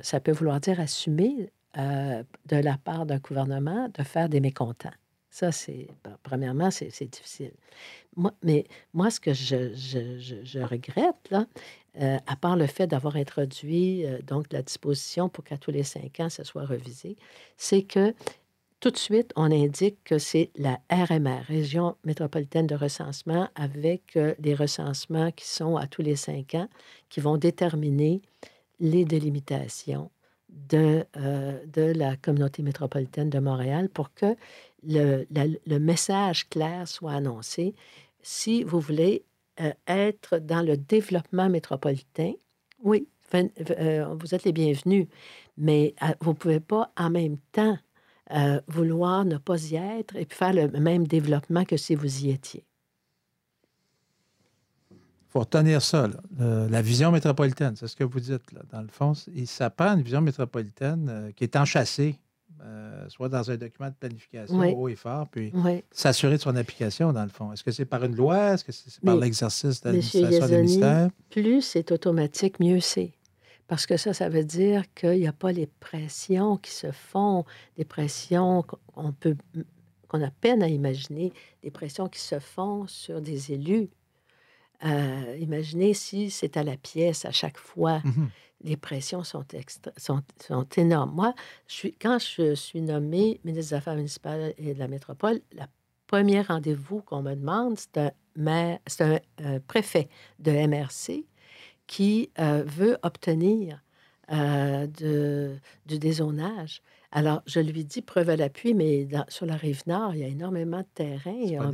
ça, 0.03 0.20
peut 0.20 0.32
vouloir 0.32 0.61
dire 0.61 0.80
assumer 0.80 1.51
euh, 1.78 2.24
de 2.47 2.57
la 2.57 2.76
part 2.78 3.07
d'un 3.07 3.18
gouvernement 3.18 3.88
de 3.95 4.03
faire 4.03 4.28
des 4.28 4.41
mécontents. 4.41 4.91
Ça, 5.30 5.53
c'est, 5.53 5.86
premièrement, 6.24 6.72
c'est, 6.72 6.88
difficile. 7.05 7.53
Moi, 8.16 8.32
mais 8.43 8.64
moi, 8.93 9.09
ce 9.12 9.20
que 9.20 9.32
je, 9.32 9.72
je, 9.74 10.43
je, 10.43 10.59
regrette, 10.59 11.30
là, 11.30 11.47
euh, 12.01 12.18
à 12.26 12.34
part 12.34 12.57
le 12.57 12.66
fait 12.66 12.88
d'avoir 12.88 13.14
introduit 13.14 14.05
euh, 14.05 14.18
donc 14.22 14.53
la 14.53 14.62
disposition 14.62 15.28
pour 15.28 15.45
qu'à 15.45 15.59
tous 15.59 15.70
les 15.70 15.84
cinq 15.84 16.18
ans, 16.18 16.28
ça 16.28 16.43
soit 16.43 16.64
revisé, 16.64 17.16
c'est 17.57 17.82
que 17.82 18.12
tout 18.81 18.91
de 18.91 18.97
suite, 18.97 19.33
on 19.37 19.53
indique 19.53 20.03
que 20.05 20.18
c'est 20.18 20.51
la 20.57 20.81
RMR, 20.91 21.43
Région 21.47 21.97
métropolitaine 22.05 22.66
de 22.66 22.74
recensement, 22.74 23.49
avec 23.55 24.16
euh, 24.16 24.35
les 24.39 24.55
recensements 24.55 25.31
qui 25.33 25.47
sont 25.47 25.76
à 25.76 25.87
tous 25.87 26.01
les 26.01 26.16
cinq 26.16 26.55
ans, 26.55 26.68
qui 27.11 27.20
vont 27.20 27.37
déterminer 27.37 28.22
les 28.81 29.05
délimitations 29.05 30.11
de, 30.49 31.05
euh, 31.18 31.64
de 31.66 31.93
la 31.93 32.16
communauté 32.16 32.62
métropolitaine 32.62 33.28
de 33.28 33.39
Montréal 33.39 33.91
pour 33.91 34.14
que 34.14 34.35
le, 34.83 35.26
le 35.31 35.78
message 35.78 36.49
clair 36.49 36.89
soit 36.89 37.12
annoncé. 37.12 37.74
Si 38.22 38.64
vous 38.64 38.81
voulez 38.81 39.24
euh, 39.61 39.72
être 39.87 40.39
dans 40.39 40.62
le 40.62 40.78
développement 40.78 41.51
métropolitain, 41.51 42.33
oui, 42.83 43.07
vous 43.33 44.35
êtes 44.35 44.45
les 44.45 44.53
bienvenus, 44.53 45.07
mais 45.57 45.95
vous 46.20 46.31
ne 46.31 46.37
pouvez 46.37 46.59
pas 46.59 46.91
en 46.97 47.11
même 47.11 47.37
temps 47.53 47.78
euh, 48.35 48.61
vouloir 48.68 49.24
ne 49.24 49.39
pas 49.39 49.62
y 49.64 49.76
être 49.76 50.16
et 50.16 50.24
puis 50.24 50.37
faire 50.37 50.53
le 50.53 50.68
même 50.68 51.07
développement 51.07 51.64
que 51.64 51.76
si 51.76 51.95
vous 51.95 52.24
y 52.24 52.31
étiez? 52.31 52.64
Il 54.91 55.33
faut 55.33 55.41
retenir 55.41 55.81
ça, 55.81 56.09
la 56.39 56.83
vision 56.83 57.12
métropolitaine, 57.12 57.76
c'est 57.76 57.87
ce 57.87 57.95
que 57.95 58.03
vous 58.03 58.18
dites. 58.18 58.53
Là. 58.53 58.62
Dans 58.72 58.83
le 58.83 58.89
fond, 58.89 59.12
ça 59.47 59.70
prend 59.70 59.95
une 59.95 60.03
vision 60.03 60.20
métropolitaine 60.20 61.07
euh, 61.09 61.31
qui 61.31 61.45
est 61.45 61.55
enchâssée, 61.55 62.18
euh, 62.62 63.09
soit 63.09 63.28
dans 63.28 63.49
un 63.49 63.57
document 63.57 63.89
de 63.89 63.95
planification 63.95 64.59
haut 64.76 64.89
et 64.89 64.97
fort, 64.97 65.28
puis 65.28 65.53
s'assurer 65.93 66.37
de 66.37 66.43
son 66.43 66.57
application, 66.57 67.12
dans 67.12 67.22
le 67.22 67.28
fond. 67.31 67.53
Est-ce 67.53 67.62
que 67.62 67.70
c'est 67.70 67.85
par 67.85 68.05
une 68.05 68.16
loi? 68.16 68.55
Est-ce 68.55 68.64
que 68.64 68.72
c'est 68.72 69.01
par 69.01 69.16
l'exercice 69.16 69.81
de 69.81 69.91
l'administration 69.91 70.47
du 70.47 70.57
ministère? 70.57 71.11
Plus 71.31 71.62
c'est 71.62 71.93
automatique, 71.93 72.59
mieux 72.59 72.81
c'est. 72.81 73.12
Parce 73.71 73.87
que 73.87 73.97
ça, 73.97 74.12
ça 74.12 74.29
veut 74.29 74.43
dire 74.43 74.83
qu'il 74.95 75.21
n'y 75.21 75.29
a 75.29 75.33
pas 75.33 75.53
les 75.53 75.68
pressions 75.68 76.57
qui 76.57 76.73
se 76.73 76.91
font, 76.91 77.45
des 77.77 77.85
pressions 77.85 78.64
qu'on 78.64 79.12
peut 79.12 79.37
qu'on 80.09 80.21
a 80.23 80.31
peine 80.33 80.61
à 80.64 80.66
imaginer, 80.66 81.33
des 81.62 81.71
pressions 81.71 82.09
qui 82.09 82.18
se 82.18 82.41
font 82.41 82.89
sur 82.89 83.21
des 83.21 83.53
élus. 83.53 83.89
Euh, 84.85 85.37
imaginez 85.39 85.95
si 85.95 86.33
c'est 86.33 86.57
à 86.57 86.64
la 86.64 86.77
pièce 86.77 87.25
à 87.25 87.31
chaque 87.31 87.59
fois. 87.59 88.01
Mmh 88.01 88.27
les 88.62 88.77
pressions 88.77 89.25
sont, 89.25 89.43
sont, 89.97 90.23
sont, 90.39 90.66
énormes. 90.77 91.14
Moi, 91.14 91.35
je 91.66 91.75
suis, 91.75 91.95
quand 91.95 92.18
je 92.18 92.55
suis 92.55 92.83
nommée 92.83 93.41
ministre 93.43 93.71
des 93.71 93.75
Affaires 93.75 93.95
municipales 93.95 94.53
et 94.59 94.75
de 94.75 94.79
la 94.79 94.87
métropole, 94.87 95.41
le 95.53 95.62
premier 96.07 96.43
rendez-vous 96.43 97.01
qu'on 97.01 97.23
me 97.23 97.35
demande, 97.35 97.79
c'est 97.79 97.97
un, 99.01 99.61
préfet 99.66 100.11
de 100.41 100.51
MRC 100.51 101.25
qui 101.91 102.30
euh, 102.38 102.62
veut 102.64 102.99
obtenir 103.03 103.82
euh, 104.30 104.86
de, 104.86 105.57
du 105.86 105.99
dézonage. 105.99 106.82
Alors, 107.11 107.43
je 107.47 107.59
lui 107.59 107.84
dis 107.84 108.01
preuve 108.01 108.30
à 108.30 108.36
l'appui, 108.36 108.74
mais 108.74 109.09
sur 109.26 109.45
la 109.45 109.57
rive 109.57 109.82
nord, 109.88 110.14
il 110.14 110.20
y 110.20 110.22
a 110.22 110.28
énormément 110.28 110.82
de 110.82 110.86
terrain 110.95 111.72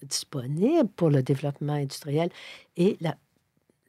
disponible, 0.00 0.86
euh, 0.86 0.90
pour 0.96 1.10
le 1.10 1.22
développement 1.22 1.74
industriel. 1.74 2.30
Et 2.78 2.96
la, 3.02 3.14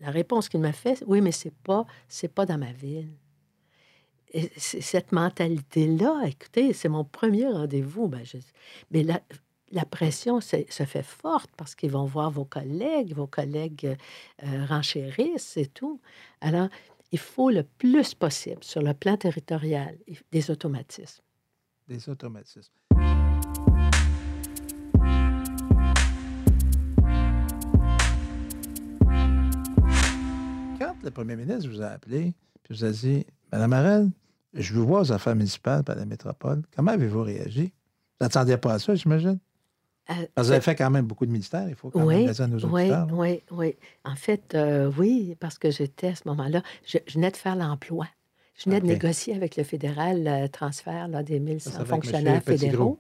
la 0.02 0.12
réponse 0.12 0.50
qu'il 0.50 0.60
m'a 0.60 0.74
faite, 0.74 1.02
oui, 1.08 1.22
mais 1.22 1.32
c'est 1.32 1.56
pas, 1.64 1.86
c'est 2.10 2.28
pas 2.28 2.46
dans 2.46 2.58
ma 2.58 2.74
ville. 2.74 3.14
Et 4.34 4.52
cette 4.58 5.14
mentalité-là, 5.14 6.24
écoutez, 6.28 6.74
c'est 6.74 6.90
mon 6.90 7.06
premier 7.06 7.48
rendez-vous. 7.48 8.10
Ben, 8.10 8.26
mais 8.92 9.04
là, 9.04 9.22
la 9.72 9.86
pression 9.86 10.42
se, 10.42 10.58
fait 10.68 11.04
forte 11.04 11.50
parce 11.58 11.76
qu'ils 11.76 11.92
vont 11.92 12.06
voir 12.06 12.32
vos 12.32 12.46
collègues, 12.46 13.14
vos 13.14 13.28
collègues 13.28 13.98
euh, 14.44 14.66
renchérissent 14.66 15.58
et 15.58 15.68
tout. 15.68 16.00
Alors, 16.42 16.70
il 17.12 17.20
faut 17.20 17.50
le 17.50 17.64
plus 17.64 18.14
possible, 18.14 18.64
sur 18.64 18.82
le 18.82 18.94
plan 18.94 19.18
territorial, 19.18 19.98
des 20.32 20.52
automatismes. 20.52 21.24
Des 21.88 22.08
automatismes. 22.10 22.72
Quand 30.80 30.96
le 31.04 31.12
premier 31.12 31.36
ministre 31.36 31.70
vous 31.70 31.82
a 31.82 31.88
appelé, 31.88 32.34
puis 32.64 32.76
vous 32.76 32.86
a 32.86 32.92
dit 32.92 33.26
Madame 33.52 33.74
Arel, 33.74 34.10
je 34.54 34.74
veux 34.74 34.82
voir 34.82 35.02
aux 35.02 35.12
affaires 35.12 35.36
municipales 35.36 35.84
par 35.84 35.96
la 35.96 36.06
métropole, 36.06 36.62
comment 36.76 36.92
avez-vous 36.92 37.24
réagi? 37.24 37.74
Vous 38.20 38.26
n'attendiez 38.26 38.58
pas 38.58 38.74
à 38.74 38.80
ça, 38.80 38.96
j'imagine? 38.96 39.40
Euh, 40.10 40.14
vous 40.38 40.52
avez 40.52 40.62
fait 40.62 40.76
quand 40.76 40.90
même 40.90 41.06
beaucoup 41.06 41.26
de 41.26 41.32
ministères, 41.32 41.68
il 41.68 41.76
faut 41.76 41.90
quand 41.90 42.04
oui, 42.04 42.26
même 42.26 42.34
à 42.38 42.48
nos 42.48 42.66
oui, 42.66 42.92
Oui, 43.12 43.44
oui. 43.52 43.76
En 44.04 44.16
fait, 44.16 44.56
euh, 44.56 44.92
oui, 44.98 45.36
parce 45.40 45.58
que 45.58 45.70
j'étais 45.70 46.08
à 46.08 46.16
ce 46.16 46.28
moment-là, 46.28 46.64
je, 46.86 46.98
venais 47.14 47.32
de 47.32 47.38
faire 47.38 47.56
l'emploi. 47.56 48.08
Je 48.58 48.66
venais 48.66 48.82
de 48.82 48.88
négocier 48.88 49.36
avec 49.36 49.56
le 49.56 49.64
fédéral 49.64 50.24
le 50.26 50.48
transfert 50.48 51.08
là, 51.08 51.24
des 51.24 51.40
1100 51.40 51.86
fonctionnaires 51.86 52.44
fédéraux. 52.44 53.00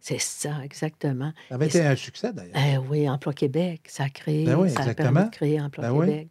c'est 0.00 0.20
ça. 0.20 0.62
exactement. 0.62 1.32
Ça 1.48 1.56
avait 1.56 1.66
été 1.66 1.80
un 1.80 1.96
succès, 1.96 2.32
d'ailleurs. 2.32 2.54
Eh 2.56 2.78
oui, 2.78 3.08
Emploi 3.08 3.32
Québec, 3.32 3.82
ça 3.88 4.04
a 4.04 4.08
créé, 4.10 4.44
ben 4.44 4.68
ça 4.68 4.82
a 4.82 4.94
permis 4.94 5.24
de 5.24 5.30
créer 5.30 5.60
Emploi 5.60 5.90
ben 5.90 6.00
Québec. 6.00 6.28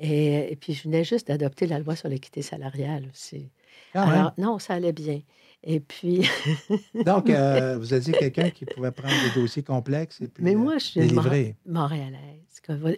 Et, 0.00 0.52
et, 0.52 0.56
puis, 0.56 0.74
je 0.74 0.82
venais 0.82 1.04
juste 1.04 1.28
d'adopter 1.28 1.66
la 1.66 1.78
loi 1.78 1.96
sur 1.96 2.08
l'équité 2.08 2.42
salariale 2.42 3.08
aussi. 3.10 3.48
Alors, 3.94 4.32
non, 4.36 4.58
ça 4.58 4.74
allait 4.74 4.92
bien. 4.92 5.20
Et 5.66 5.80
puis. 5.80 6.28
Donc, 7.06 7.30
euh, 7.30 7.78
vous 7.78 7.92
avez 7.92 8.02
dit 8.02 8.12
quelqu'un 8.12 8.50
qui 8.50 8.66
pouvait 8.66 8.92
prendre 8.92 9.14
des 9.24 9.40
dossiers 9.40 9.62
complexes 9.62 10.20
et 10.20 10.28
puis. 10.28 10.44
Mais 10.44 10.54
moi, 10.54 10.78
je 10.78 10.84
suis 10.84 11.14
montréalaise. 11.66 12.34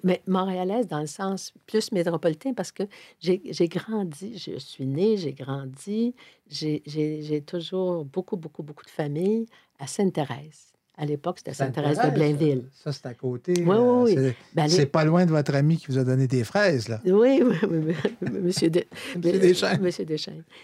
Mais 0.05 0.23
montréalaise 0.27 0.87
dans 0.87 1.01
le 1.01 1.07
sens 1.07 1.53
plus 1.67 1.91
métropolitain 1.91 2.53
parce 2.53 2.71
que 2.71 2.85
j'ai 3.21 3.69
grandi, 3.69 4.39
je 4.39 4.59
suis 4.59 4.87
née, 4.87 5.17
j'ai 5.17 5.33
grandi, 5.33 6.15
j'ai 6.49 7.43
toujours 7.45 8.05
beaucoup, 8.05 8.37
beaucoup, 8.37 8.63
beaucoup 8.63 8.85
de 8.85 8.91
familles 8.91 9.47
à 9.79 9.87
Sainte-Thérèse. 9.87 10.73
À 10.99 11.05
l'époque, 11.05 11.39
c'était 11.39 11.53
Sainte-Thérèse 11.53 11.99
de 11.99 12.11
Blainville. 12.11 12.65
Ça, 12.73 12.91
c'est 12.91 13.07
à 13.07 13.13
côté. 13.13 13.53
Oui, 13.59 13.77
oui, 13.77 14.15
oui. 14.17 14.33
Ben, 14.55 14.67
c'est 14.67 14.87
pas 14.87 15.05
loin 15.05 15.27
de 15.27 15.31
votre 15.31 15.55
ami 15.55 15.77
qui 15.77 15.89
vous 15.89 15.99
a 15.99 16.05
donné 16.05 16.27
des 16.27 16.43
fraises, 16.43 16.89
là. 16.89 17.01
Oui, 17.05 17.43
oui, 17.45 17.57
oui, 17.69 17.95
monsieur, 18.31 18.71
de... 18.71 18.85
monsieur 19.17 19.39
Deschênes. 19.39 19.83
Monsieur. 19.83 20.07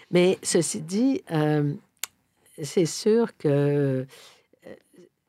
Mais 0.09 0.39
ceci 0.41 0.81
dit, 0.81 1.21
euh, 1.31 1.73
c'est 2.61 2.85
sûr 2.85 3.35
que 3.37 3.47
euh, 3.47 4.05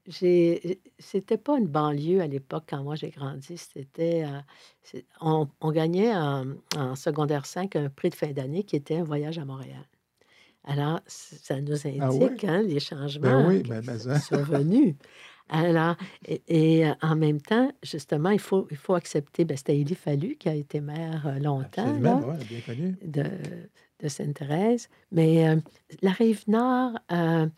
j'ai, 0.07 0.81
c'était 0.99 1.39
pas 1.39 1.59
une 1.59 1.67
banlieue 1.67 2.21
à 2.21 2.27
l'époque 2.27 2.65
quand 2.69 2.83
moi 2.83 2.95
j'ai 2.95 3.11
grandi. 3.11 3.57
C'était, 3.57 4.25
euh, 4.95 5.01
on, 5.21 5.49
gagnait 5.71 6.15
en, 6.15 6.45
secondaire 6.97 7.47
5 7.47 7.77
un 7.77 7.89
prix 7.89 8.11
de 8.11 8.15
fin 8.15 8.33
d'année 8.33 8.65
qui 8.65 8.77
était 8.77 8.97
un 8.97 9.05
voyage 9.05 9.39
à 9.39 9.45
Montréal. 9.45 9.85
Alors, 10.65 11.01
ça 11.07 11.61
nous 11.61 11.87
Ah 11.99 12.13
oui? 12.13 12.31
indique 12.31 12.45
hein, 12.45 12.63
les 12.63 12.81
Ben 12.81 12.81
changements 12.81 13.47
oui, 13.47 13.63
qui 13.63 13.71
ben, 13.71 13.83
mais 13.87 13.99
qui 13.99 13.99
ça. 13.99 14.21
sont 14.21 14.43
venus. 14.43 14.95
Alors, 15.49 15.97
et, 16.27 16.43
et, 16.49 16.87
euh, 16.87 16.95
en 17.03 17.17
même 17.17 17.41
temps, 17.41 17.71
justement, 17.83 18.31
il 18.31 18.41
faut, 18.41 18.67
il 18.71 18.77
faut 18.79 18.95
accepter, 18.95 19.45
ben, 19.45 19.57
c'était 19.57 19.79
Élie 19.79 19.95
Fallu 19.95 20.37
qui 20.37 20.49
a 20.49 20.55
été 20.55 20.81
maire 20.81 21.39
longtemps, 21.41 21.83
Absolument, 21.87 22.01
là, 22.01 22.27
ouais, 22.29 22.45
bien 22.45 22.61
connu. 22.61 22.97
de, 23.03 23.25
de 24.05 24.09
Sainte-Thérèse. 24.09 24.89
Mais 25.11 25.49
euh, 25.49 25.57
la 26.03 26.13
Rive-Nord 26.13 26.93
euh, 27.11 27.49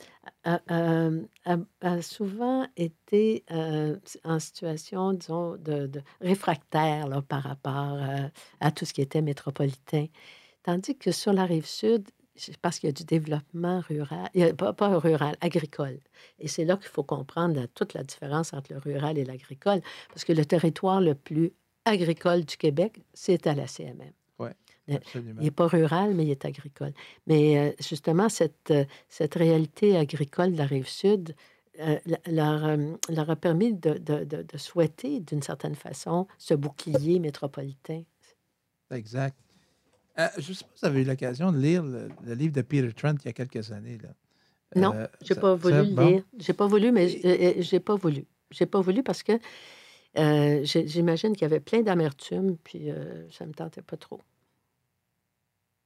a, 0.45 2.03
souvent 2.03 2.67
été 2.77 3.45
euh, 3.51 3.97
en 4.25 4.39
situation, 4.39 5.13
disons, 5.13 5.57
de, 5.57 5.91
réfractaire 6.21 7.23
par 7.29 7.43
rapport 7.43 7.99
à 8.61 8.71
tout 8.71 8.85
ce 8.85 8.95
qui 8.95 9.03
était 9.03 9.23
métropolitain. 9.23 10.07
Tandis 10.63 10.97
que 10.97 11.11
sur 11.11 11.33
la 11.33 11.45
Rive-Sud, 11.45 12.09
c'est 12.37 12.57
parce 12.59 12.79
qu'il 12.79 12.89
y 12.89 12.91
a 12.91 12.93
du 12.93 13.05
développement 13.05 13.81
rural, 13.89 14.29
pas, 14.57 14.73
pas 14.73 14.99
rural, 14.99 15.37
agricole. 15.41 15.99
Et 16.39 16.49
c'est 16.49 16.65
là 16.65 16.77
qu'il 16.77 16.89
faut 16.89 17.03
comprendre 17.03 17.67
toute 17.75 17.95
la 17.95 18.05
différence 18.05 18.53
entre 18.53 18.73
le 18.73 18.79
rural 18.79 19.17
et 19.19 19.25
l'agricole, 19.25 19.81
parce 20.09 20.25
que 20.25 20.33
le 20.33 20.45
territoire 20.45 21.01
le 21.01 21.15
plus 21.15 21.53
agricole 21.87 22.45
du 22.45 22.57
Québec, 22.57 23.01
c'est 23.15 23.47
à 23.47 23.55
la 23.55 23.67
CMM. 23.67 24.13
Absolument. 24.89 25.41
Il 25.41 25.45
n'est 25.45 25.51
pas 25.51 25.67
rural, 25.67 26.15
mais 26.15 26.25
il 26.25 26.31
est 26.31 26.45
agricole. 26.45 26.93
Mais 27.27 27.59
euh, 27.59 27.73
justement, 27.81 28.29
cette, 28.29 28.71
euh, 28.71 28.85
cette 29.09 29.35
réalité 29.35 29.97
agricole 29.97 30.53
de 30.53 30.59
la 30.59 30.67
rive 30.67 30.89
sud 30.89 31.35
euh, 31.81 31.99
leur, 32.27 32.65
euh, 32.65 32.95
leur 33.11 33.29
a 33.29 33.37
permis 33.37 33.75
de, 33.75 33.95
de- 33.99 34.25
de- 34.25 34.43
de 34.43 34.57
souhaiter, 34.59 35.21
d'une 35.21 35.43
certaine 35.43 35.75
façon, 35.75 36.27
ce 36.39 36.55
bouclier 36.55 37.19
métropolitain. 37.19 38.03
Exact. 38.91 39.37
Euh, 40.19 40.29
je 40.39 40.49
ne 40.51 40.55
sais 40.55 40.65
pas 40.65 40.71
si 40.75 40.81
vous 40.81 40.87
avez 40.87 41.03
eu 41.03 41.05
l'occasion 41.05 41.53
de 41.53 41.59
lire 41.59 41.83
le, 41.83 42.09
le 42.25 42.35
livre 42.35 42.55
de 42.55 42.63
Peter 42.63 42.91
Trent 42.95 43.15
il 43.23 43.27
y 43.27 43.29
a 43.29 43.33
quelques 43.35 43.73
années. 43.73 43.99
Là. 44.03 44.09
Non, 44.75 44.93
Euh, 44.95 45.07
j'ai 45.21 45.35
ça- 45.35 45.41
pas 45.41 45.55
voulu 45.55 45.75
ça- 45.75 45.83
le 45.83 45.95
bon. 45.95 46.09
lire. 46.09 46.23
J'ai 46.39 46.53
pas 46.55 46.67
voulu, 46.67 46.93
mais 46.93 47.15
euh, 47.27 47.37
euh, 47.41 47.55
j'ai 47.59 47.81
pas 47.81 47.97
voulu. 47.97 48.25
J'ai 48.51 48.67
pas 48.67 48.81
voulu 48.81 49.03
parce 49.03 49.23
que 49.23 49.33
euh, 50.19 50.61
j'imagine 50.65 51.33
qu'il 51.35 51.43
y 51.43 51.45
avait 51.45 51.61
plein 51.61 51.83
d'amertume, 51.83 52.57
puis 52.65 52.91
euh, 52.91 53.29
ça 53.31 53.45
me 53.45 53.53
tentait 53.53 53.83
pas 53.83 53.97
trop. 53.99 54.21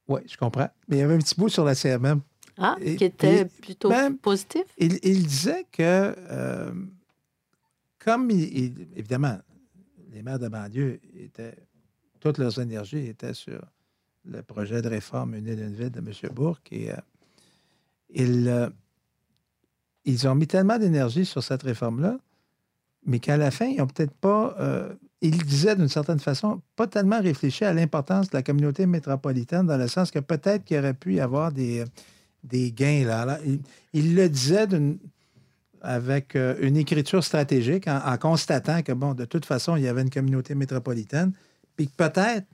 Oui, 0.07 0.21
je 0.27 0.37
comprends. 0.37 0.69
Mais 0.87 0.97
il 0.97 0.99
y 0.99 1.03
avait 1.03 1.13
un 1.15 1.19
petit 1.19 1.35
bout 1.35 1.49
sur 1.49 1.63
la 1.63 1.75
CMM. 1.75 2.21
Ah, 2.57 2.75
Et- 2.81 2.95
qui 2.95 3.05
était 3.05 3.45
plutôt 3.45 3.91
positif? 4.21 4.63
Il, 4.77 4.99
il 5.03 5.25
disait 5.25 5.65
que, 5.71 5.81
euh, 6.29 6.71
comme 7.99 8.29
il, 8.29 8.57
il- 8.57 8.87
évidemment, 8.95 9.37
les 10.11 10.21
maires 10.21 10.39
de 10.39 10.47
banlieue 10.47 10.99
étaient, 11.17 11.55
toutes 12.19 12.37
leurs 12.37 12.59
énergies 12.59 13.07
étaient 13.07 13.33
sur 13.33 13.61
le 14.25 14.43
projet 14.43 14.81
de 14.81 14.87
réforme 14.89 15.33
Une 15.35 15.47
île, 15.47 15.59
une 15.59 15.73
ville 15.73 15.89
de 15.91 15.99
M. 15.99 16.11
Bourque, 16.33 16.71
et 16.71 16.91
euh, 16.91 16.95
ils, 18.09 18.47
euh, 18.47 18.69
ils 20.05 20.27
ont 20.27 20.35
mis 20.35 20.47
tellement 20.47 20.77
d'énergie 20.77 21.25
sur 21.25 21.41
cette 21.41 21.63
réforme-là, 21.63 22.19
mais 23.05 23.19
qu'à 23.19 23.37
la 23.37 23.49
fin, 23.49 23.65
ils 23.65 23.77
n'ont 23.77 23.87
peut-être 23.87 24.13
pas, 24.13 24.55
euh, 24.59 24.93
il 25.21 25.37
disait 25.43 25.75
d'une 25.75 25.87
certaine 25.87 26.19
façon, 26.19 26.61
pas 26.75 26.87
tellement 26.87 27.21
réfléchi 27.21 27.63
à 27.63 27.73
l'importance 27.73 28.29
de 28.29 28.37
la 28.37 28.43
communauté 28.43 28.85
métropolitaine, 28.87 29.67
dans 29.67 29.77
le 29.77 29.87
sens 29.87 30.09
que 30.09 30.19
peut-être 30.19 30.63
qu'il 30.63 30.77
aurait 30.77 30.95
pu 30.95 31.15
y 31.15 31.19
avoir 31.19 31.51
des, 31.51 31.85
des 32.43 32.71
gains. 32.71 33.05
Là. 33.05 33.37
Il, 33.93 34.15
le 34.15 34.27
disait 34.29 34.67
avec 35.81 36.35
euh, 36.35 36.55
une 36.61 36.75
écriture 36.75 37.23
stratégique, 37.23 37.87
en, 37.87 37.99
en 38.03 38.17
constatant 38.17 38.81
que, 38.81 38.91
bon, 38.91 39.13
de 39.13 39.25
toute 39.25 39.45
façon, 39.45 39.75
il 39.75 39.83
y 39.83 39.87
avait 39.87 40.01
une 40.01 40.09
communauté 40.09 40.55
métropolitaine, 40.55 41.33
puis 41.75 41.87
que 41.87 41.95
peut-être 41.95 42.47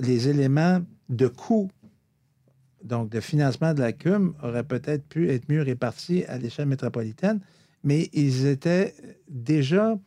les 0.00 0.28
éléments 0.28 0.80
de 1.08 1.28
coût, 1.28 1.70
donc 2.82 3.08
de 3.08 3.20
financement 3.20 3.72
de 3.72 3.80
la 3.80 3.92
CUM, 3.92 4.34
auraient 4.42 4.64
peut-être 4.64 5.06
pu 5.06 5.30
être 5.30 5.48
mieux 5.48 5.62
répartis 5.62 6.24
à 6.24 6.36
l'échelle 6.36 6.66
métropolitaine, 6.66 7.40
mais 7.82 8.10
ils 8.12 8.46
étaient 8.46 8.94
déjà 9.28 9.98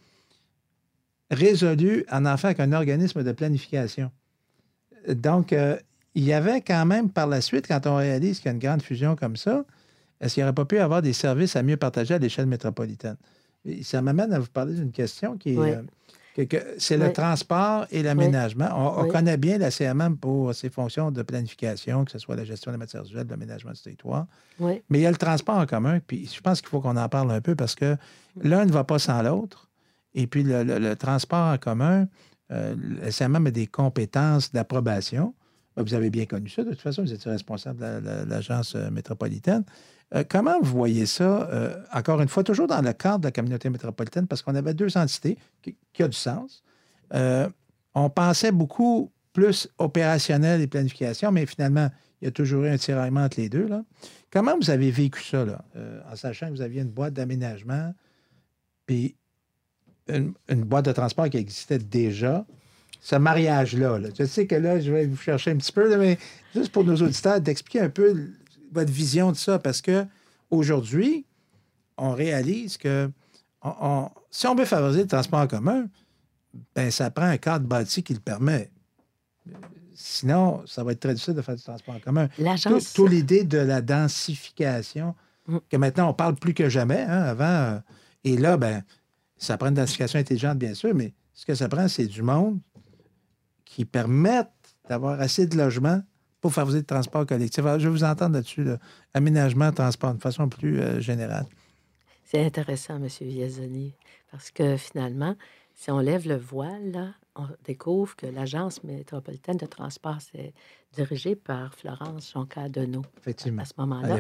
résolus 1.32 2.06
en 2.12 2.26
en 2.26 2.38
faire 2.38 2.56
qu'un 2.56 2.72
organisme 2.74 3.24
de 3.24 3.32
planification. 3.32 4.12
Donc, 5.08 5.54
euh, 5.54 5.78
il 6.16 6.24
y 6.24 6.34
avait 6.34 6.62
quand 6.62 6.86
même 6.86 7.10
par 7.10 7.28
la 7.28 7.42
suite, 7.42 7.68
quand 7.68 7.86
on 7.88 7.96
réalise 7.98 8.38
qu'il 8.40 8.48
y 8.48 8.50
a 8.50 8.54
une 8.54 8.60
grande 8.60 8.82
fusion 8.82 9.16
comme 9.16 9.36
ça, 9.36 9.64
est-ce 10.20 10.34
qu'il 10.34 10.42
n'y 10.42 10.46
aurait 10.46 10.56
pas 10.56 10.66
pu 10.66 10.80
avoir 10.80 11.02
des 11.02 11.14
services 11.14 11.56
à 11.56 11.64
mieux 11.64 11.78
partager 11.78 12.14
à 12.16 12.18
l'échelle 12.18 12.48
métropolitaine? 12.48 13.18
Ça 13.84 14.02
m'amène 14.02 14.34
à 14.34 14.40
vous 14.40 14.48
parler 14.48 14.74
d'une 14.74 14.92
question 14.92 15.38
qui 15.38 15.54
est, 15.54 15.58
Oui. 15.58 15.70
euh, 15.72 15.82
que- 16.36 16.44
que- 16.44 16.76
c'est 16.78 16.98
le 16.98 17.12
transport 17.14 17.86
et 17.92 18.02
l'aménagement. 18.02 18.70
On, 19.00 19.08
connaît 19.08 19.38
bien 19.38 19.58
la 19.58 19.70
CMM 19.70 20.18
pour 20.18 20.54
ses 20.56 20.70
fonctions 20.70 21.12
de 21.12 21.22
planification, 21.22 22.06
que 22.06 22.12
ce 22.12 22.20
soit 22.20 22.36
la 22.36 22.46
gestion 22.46 22.72
des 22.72 22.78
matières 22.78 23.04
usuelles, 23.04 23.28
l'aménagement 23.30 23.72
du 23.72 23.82
territoire. 23.82 24.26
Oui. 24.60 24.82
Mais 24.90 25.00
il 25.00 25.02
y 25.02 25.06
a 25.06 25.12
le 25.12 25.18
transport 25.18 25.58
en 25.58 25.66
commun, 25.66 26.00
puis 26.06 26.26
je 26.34 26.40
pense 26.42 26.62
qu'il 26.62 26.70
faut 26.70 26.80
qu'on 26.82 26.96
en 26.98 27.10
parle 27.10 27.32
un 27.32 27.42
peu 27.42 27.56
parce 27.56 27.76
que 27.76 27.96
l'un 28.42 28.66
ne 28.66 28.72
va 28.72 28.84
pas 28.84 29.00
sans 29.00 29.22
l'autre. 29.22 29.67
Et 30.20 30.26
puis 30.28 30.42
le, 30.44 30.96
transport 30.96 31.54
en 31.54 31.58
commun, 31.60 32.08
euh, 32.52 32.76
le 32.76 33.04
SMM 33.12 33.46
a 33.48 33.52
des 33.52 33.68
compétences 33.68 34.52
d'approbation. 34.52 35.36
Ben, 35.76 35.84
Vous 35.84 35.94
avez 35.94 36.10
bien 36.10 36.26
connu 36.26 36.50
ça. 36.50 36.64
De 36.64 36.72
toute 36.72 36.82
façon, 36.82 37.04
vous 37.04 37.14
étiez 37.14 37.30
responsable 37.30 37.78
de 37.80 37.84
la- 37.86 38.00
la- 38.02 38.26
l'agence 38.26 38.74
euh, 38.76 38.90
métropolitaine. 38.90 39.64
Euh, 40.16 40.24
comment 40.28 40.60
vous 40.60 40.72
voyez 40.72 41.06
ça, 41.06 41.48
euh, 41.52 41.76
encore 41.94 42.20
une 42.22 42.30
fois, 42.30 42.44
toujours 42.44 42.66
dans 42.68 42.82
le 42.82 42.94
cadre 42.94 43.20
de 43.20 43.28
la 43.28 43.32
communauté 43.32 43.70
métropolitaine, 43.70 44.26
parce 44.26 44.42
qu'on 44.42 44.56
avait 44.56 44.74
deux 44.74 44.98
entités 44.98 45.38
qui, 45.62 45.76
qui 45.94 46.02
a 46.02 46.08
du 46.08 46.18
sens. 46.18 46.64
On 47.94 48.10
pensait 48.10 48.52
beaucoup 48.52 49.12
plus 49.34 49.68
opérationnel 49.78 50.62
et 50.62 50.68
planification, 50.68 51.32
mais 51.32 51.46
finalement, 51.46 51.90
il 52.22 52.26
y 52.26 52.28
a 52.28 52.32
toujours 52.32 52.64
eu 52.64 52.70
un 52.70 52.78
tiraillement 52.78 53.24
entre 53.24 53.40
les 53.40 53.50
deux. 53.50 53.68
Comment 54.32 54.56
vous 54.58 54.70
avez 54.70 54.90
vécu 54.92 55.24
ça, 55.24 55.46
en 56.12 56.16
sachant 56.16 56.48
que 56.48 56.52
vous 56.54 56.62
aviez 56.62 56.82
une 56.82 56.90
boîte 56.90 57.14
d'aménagement, 57.14 57.94
puis 58.88 59.16
une, 60.10 60.34
une 60.50 60.64
boîte 60.64 60.86
de 60.86 60.92
transport 60.92 61.30
qui 61.30 61.38
existait 61.38 61.78
déjà? 61.80 62.46
Ce 63.02 63.16
mariage-là. 63.16 64.00
là. 64.00 64.10
Je 64.18 64.26
sais 64.26 64.48
que 64.48 64.56
là, 64.56 64.80
je 64.80 64.92
vais 64.92 65.06
vous 65.06 65.16
chercher 65.18 65.52
un 65.52 65.56
petit 65.58 65.72
peu, 65.72 65.96
mais 65.98 66.18
juste 66.54 66.72
pour 66.72 66.84
nos 66.84 66.96
auditeurs, 66.96 67.40
d'expliquer 67.40 67.82
un 67.82 67.90
peu 67.90 68.30
votre 68.74 68.92
vision 68.92 69.32
de 69.32 69.38
ça, 69.38 69.60
parce 69.60 69.82
que 69.82 70.06
aujourd'hui, 70.50 71.26
on 71.98 72.12
réalise 72.12 72.76
que 72.78 73.10
on- 73.62 73.74
on- 73.82 74.10
si 74.32 74.46
on 74.48 74.56
veut 74.56 74.66
favoriser 74.66 75.02
le 75.04 75.08
transport 75.08 75.40
en 75.40 75.48
commun, 75.48 75.88
ben, 76.76 76.92
ça 76.92 77.10
prend 77.12 77.26
un 77.28 77.38
cadre 77.38 77.66
bâti 77.66 78.04
qui 78.04 78.14
le 78.14 78.20
permet. 78.20 78.70
Sinon, 79.94 80.62
ça 80.68 80.84
va 80.84 80.92
être 80.92 81.00
très 81.00 81.14
difficile 81.14 81.34
de 81.34 81.42
faire 81.42 81.56
du 81.56 81.64
transport 81.64 81.96
en 81.96 82.00
commun. 82.00 82.28
Tout, 82.28 82.44
L'agence. 82.44 82.94
tout 82.94 83.08
l'idée 83.08 83.44
de 83.44 83.58
la 83.58 83.82
densification, 83.82 85.16
Mm. 85.48 85.58
que 85.70 85.78
maintenant 85.78 86.10
on 86.10 86.14
parle 86.14 86.36
plus 86.36 86.54
que 86.54 86.68
jamais. 86.70 87.02
hein, 87.02 87.22
avant, 87.24 87.46
euh, 87.46 87.80
et 88.26 88.38
là, 88.38 88.58
ben, 88.58 88.84
ça 89.38 89.58
prend 89.58 89.68
une 89.70 89.76
densification 89.76 90.20
intelligente, 90.20 90.58
bien 90.58 90.74
sûr, 90.74 90.94
mais 90.94 91.14
ce 91.34 91.46
que 91.46 91.56
ça 91.56 91.70
prend, 91.70 91.88
c'est 91.88 92.08
du 92.08 92.24
monde 92.24 92.60
qui 93.66 93.86
permette 93.86 94.50
d'avoir 94.90 95.20
assez 95.20 95.46
de 95.46 95.58
logements 95.58 96.02
pour 96.42 96.54
favoriser 96.54 96.80
le 96.80 96.86
transport 96.86 97.26
collectif. 97.26 97.66
Alors, 97.66 97.80
je 97.80 97.88
vais 97.88 97.92
vous 97.92 98.04
entendre 98.04 98.36
là-dessus, 98.36 98.64
là. 98.64 98.78
aménagement, 99.14 99.72
transport, 99.72 100.14
de 100.14 100.22
façon 100.22 100.50
plus 100.50 100.80
euh, 100.80 101.00
générale. 101.00 101.46
C'est 102.24 102.46
intéressant, 102.46 102.98
M. 102.98 103.08
Viazoni, 103.22 103.94
parce 104.32 104.52
que 104.52 104.78
finalement, 104.78 105.36
si 105.74 105.92
on 105.92 106.00
lève 106.00 106.28
le 106.28 106.36
voile, 106.36 106.92
là, 106.92 107.14
on 107.36 107.48
découvre 107.64 108.16
que 108.16 108.26
l'Agence 108.26 108.84
métropolitaine 108.84 109.58
de 109.58 109.66
transport, 109.66 110.18
c'est 110.20 110.54
dirigée 110.94 111.36
par 111.36 111.74
Florence 111.76 112.32
Jonca-Deneau. 112.34 113.04
Effectivement. 113.20 113.62
À 113.62 113.66
ce 113.66 113.74
moment-là, 113.78 114.20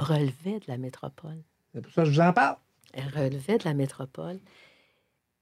relevait 0.00 0.60
de 0.60 0.66
la 0.68 0.76
métropole. 0.76 1.42
C'est 1.74 1.80
pour 1.80 1.92
ça 1.92 2.02
que 2.02 2.10
je 2.10 2.14
vous 2.14 2.20
en 2.20 2.32
parle. 2.32 2.56
Elle 2.92 3.08
relevait 3.08 3.58
de 3.58 3.64
la 3.64 3.74
métropole. 3.74 4.38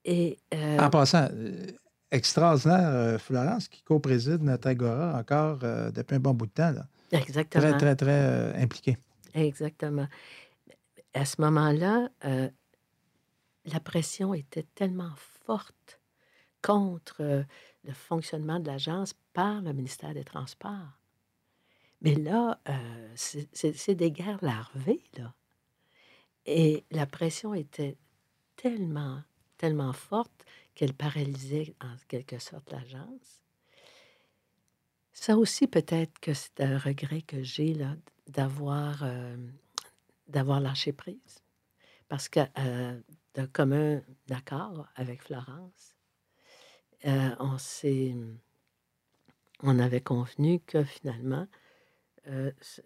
Et 0.05 0.39
euh, 0.55 0.79
En 0.79 0.91
passant, 0.91 1.29
euh, 1.33 1.67
extraordinaire, 2.11 2.89
euh, 2.89 3.19
Florence, 3.19 3.69
qui 3.69 3.83
co-préside 3.83 4.43
notre 4.43 4.69
Agora 4.69 5.19
encore 5.19 5.59
euh, 5.63 5.91
depuis 5.91 6.17
un 6.17 6.21
bon 6.21 6.35
bout 6.35 6.47
de 6.47 6.53
temps. 6.53 6.73
Là. 6.73 6.87
exactement. 7.13 7.63
Très, 7.63 7.77
très, 7.77 7.97
très 7.97 8.11
euh, 8.11 8.63
impliqué. 8.63 8.97
Exactement. 9.35 10.07
À 11.15 11.25
ce 11.25 11.41
moment-là, 11.41 12.09
la 12.23 13.81
pression 13.81 14.35
était 14.35 14.67
tellement 14.75 15.13
forte 15.47 16.01
contre 16.63 17.45
le 17.85 17.93
fonctionnement 17.93 18.61
de 18.61 18.67
l'agence 18.67 19.15
par 19.33 19.63
le 19.63 19.73
ministère 19.73 20.13
des 20.13 20.25
Transports. 20.25 20.99
Mais 22.03 22.15
là, 22.15 22.61
c'est 23.15 23.95
des 23.95 24.11
guerres 24.11 24.43
larvées, 24.43 25.03
là. 25.17 25.35
Et 26.47 26.85
la 26.91 27.07
pression 27.07 27.55
était 27.55 27.97
tellement, 28.55 29.23
tellement 29.59 29.93
forte 29.93 30.45
qu'elle 30.75 30.95
paralysait 30.95 31.75
en 31.81 31.95
quelque 32.09 32.39
sorte 32.39 32.71
l'agence. 32.71 33.43
Ça 35.13 35.37
aussi, 35.37 35.67
peut-être 35.67 36.19
que 36.21 36.35
c'est 36.35 36.61
un 36.61 36.79
regret 36.79 37.23
que 37.23 37.43
j'ai, 37.43 37.75
là, 37.75 37.97
d'avoir 38.29 39.03
euh, 39.03 39.37
d'avoir 40.29 40.61
lâché 40.61 40.93
prise. 40.93 41.43
Parce 42.09 42.29
que 42.29 42.41
euh, 42.59 43.01
d'un 43.35 43.47
commun 43.47 44.03
accord 44.31 44.87
avec 44.95 45.23
Florence, 45.23 45.97
euh, 47.07 47.35
on 47.41 47.59
s'est 47.59 48.15
on 49.63 49.79
avait 49.79 50.01
convenu 50.03 50.61
que 50.61 50.85
finalement, 50.85 51.47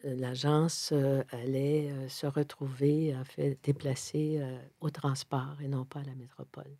l'agence 0.04 0.92
allait 1.30 2.08
se 2.08 2.26
retrouver, 2.26 3.16
en 3.16 3.24
fait, 3.24 3.58
déplacée 3.62 4.40
au 4.80 4.90
transport 4.90 5.56
et 5.62 5.68
non 5.68 5.84
pas 5.84 6.00
à 6.00 6.04
la 6.04 6.14
métropole. 6.14 6.76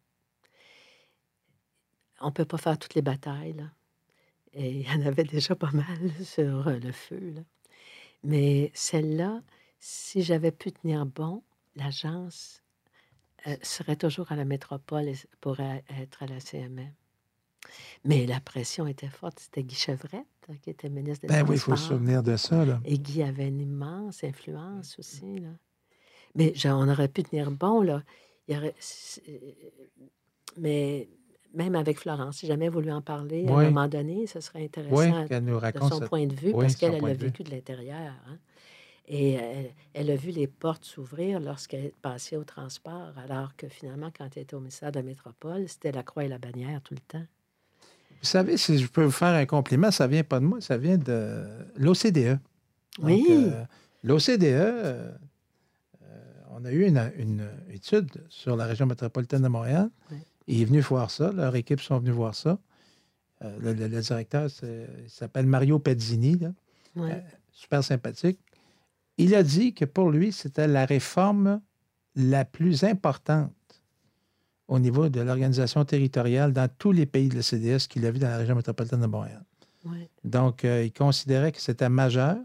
On 2.21 2.27
ne 2.27 2.33
peut 2.33 2.45
pas 2.45 2.59
faire 2.59 2.79
toutes 2.79 2.95
les 2.95 3.03
batailles, 3.03 3.55
là. 3.55 3.71
Et 4.53 4.71
il 4.71 4.83
y 4.83 4.91
en 4.91 5.07
avait 5.07 5.25
déjà 5.25 5.55
pas 5.55 5.71
mal 5.71 6.11
sur 6.25 6.69
le 6.69 6.93
feu, 6.93 7.33
là. 7.35 7.43
Mais 8.23 8.71
celle-là, 8.75 9.43
si 9.79 10.23
j'avais 10.23 10.53
pu 10.53 10.73
tenir 10.73 11.07
bon, 11.07 11.43
l'agence 11.77 12.63
serait 13.63 13.97
toujours 13.97 14.31
à 14.33 14.37
la 14.37 14.45
métropole 14.45 15.09
et 15.09 15.17
pourrait 15.41 15.85
être 15.99 16.23
à 16.23 16.27
la 16.27 16.41
CMM. 16.41 16.93
Mais 18.05 18.27
la 18.27 18.41
pression 18.41 18.87
était 18.87 19.09
forte. 19.09 19.41
C'était 19.41 19.63
Guy 19.63 19.77
Hein, 20.51 20.57
qui 20.63 20.71
était 20.71 20.89
ministre 20.89 21.27
des 21.27 21.33
ben 21.33 21.45
oui, 21.49 21.57
il 21.57 21.61
faut 21.61 21.77
se 21.77 21.89
souvenir 21.89 22.23
de 22.23 22.37
ça. 22.37 22.65
Là. 22.65 22.81
Et 22.85 22.99
Guy 22.99 23.23
avait 23.23 23.49
une 23.49 23.61
immense 23.61 24.25
influence 24.25 24.99
aussi. 24.99 25.39
Là. 25.39 25.51
Mais 26.35 26.53
on 26.67 26.89
aurait 26.89 27.09
pu 27.09 27.23
tenir 27.23 27.51
bon. 27.51 27.83
Là. 27.83 28.03
Il 28.49 28.57
aurait, 28.57 28.75
mais 30.57 31.09
même 31.55 31.75
avec 31.75 31.99
Florence, 31.99 32.39
si 32.39 32.47
jamais 32.47 32.69
voulu 32.69 32.91
en 32.91 33.03
parler, 33.03 33.47
à 33.47 33.53
un 33.53 33.65
moment 33.65 33.89
donné, 33.89 34.27
ce 34.27 34.41
serait 34.41 34.65
intéressant 34.65 35.25
nous 35.41 35.61
de 35.61 35.89
son 35.89 36.01
point 36.01 36.27
de 36.27 36.35
vue, 36.35 36.53
parce 36.53 36.77
qu'elle 36.77 37.05
a 37.05 37.15
vécu 37.15 37.43
de 37.43 37.51
l'intérieur. 37.51 38.15
Hein. 38.27 38.39
Et 39.07 39.39
elle, 39.93 40.11
a 40.11 40.17
vu 40.17 40.31
les 40.31 40.47
portes 40.47 40.85
s'ouvrir 40.85 41.41
lorsqu'elle 41.41 41.87
est 41.87 41.97
passée 42.01 42.37
au 42.37 42.45
transport, 42.45 43.13
alors 43.17 43.57
que 43.57 43.69
finalement, 43.69 44.11
quand 44.17 44.29
elle 44.37 44.43
était 44.43 44.55
au 44.55 44.61
ministère 44.61 44.93
de 44.93 44.99
la 44.99 45.03
Métropole, 45.05 45.69
c'était 45.69 45.93
la 45.93 46.05
croix 46.05 46.25
et 46.25 46.29
la 46.29 46.39
bannière 46.39 46.81
tout 46.83 46.95
le 46.95 47.01
temps. 47.01 47.27
Vous 48.21 48.27
savez, 48.27 48.57
si 48.59 48.79
je 48.79 48.87
peux 48.87 49.05
vous 49.05 49.11
faire 49.11 49.35
un 49.35 49.47
compliment, 49.47 49.91
ça 49.91 50.07
vient 50.07 50.23
pas 50.23 50.41
de 50.41 50.45
moi, 50.45 50.61
ça 50.61 50.77
vient 50.77 50.99
de 50.99 51.43
l'OCDE. 51.77 52.39
Oui. 53.03 53.27
Euh, 53.31 53.65
L'OCDE, 54.03 54.43
euh, 54.43 55.11
on 56.51 56.65
a 56.65 56.73
eu 56.73 56.87
une, 56.87 57.49
étude 57.71 58.11
sur 58.29 58.57
la 58.57 58.67
région 58.67 58.87
métropolitaine 58.87 59.43
de 59.43 59.49
Montréal. 59.49 59.91
Il 60.47 60.61
est 60.61 60.65
venu 60.65 60.81
voir 60.81 61.11
ça. 61.11 61.33
Leur 61.33 61.55
équipe 61.57 61.81
sont 61.81 61.99
venus 61.99 62.15
voir 62.15 62.35
ça. 62.35 62.59
Euh, 63.43 63.59
le, 63.61 63.75
directeur, 64.01 64.49
il 64.63 65.09
s'appelle 65.09 65.47
Mario 65.47 65.79
Pezzini. 65.79 66.39
super 67.53 67.85
sympathique. 67.85 68.39
Il 69.17 69.35
a 69.35 69.43
dit 69.43 69.75
que 69.75 69.85
pour 69.85 70.11
lui, 70.11 70.33
c'était 70.33 70.67
la 70.67 70.85
réforme 70.87 71.61
la 72.17 72.45
plus 72.45 72.85
importante 72.85 73.53
au 74.71 74.79
niveau 74.79 75.09
de 75.09 75.21
l'organisation 75.21 75.85
territoriale 75.85 76.53
dans 76.53 76.69
tous 76.79 76.93
les 76.93 77.05
pays 77.05 77.29
de 77.29 77.35
la 77.35 77.43
CDS 77.43 77.89
qu'il 77.89 78.07
a 78.07 78.13
vu 78.13 78.21
dans 78.21 78.29
la 78.29 78.39
région 78.39 78.55
métropolitaine 78.55 79.01
de 79.01 79.07
Montréal. 79.07 79.43
Donc, 80.23 80.65
euh, 80.65 80.85
il 80.85 80.93
considérait 80.93 81.51
que 81.51 81.61
c'était 81.61 81.89
majeur, 81.89 82.37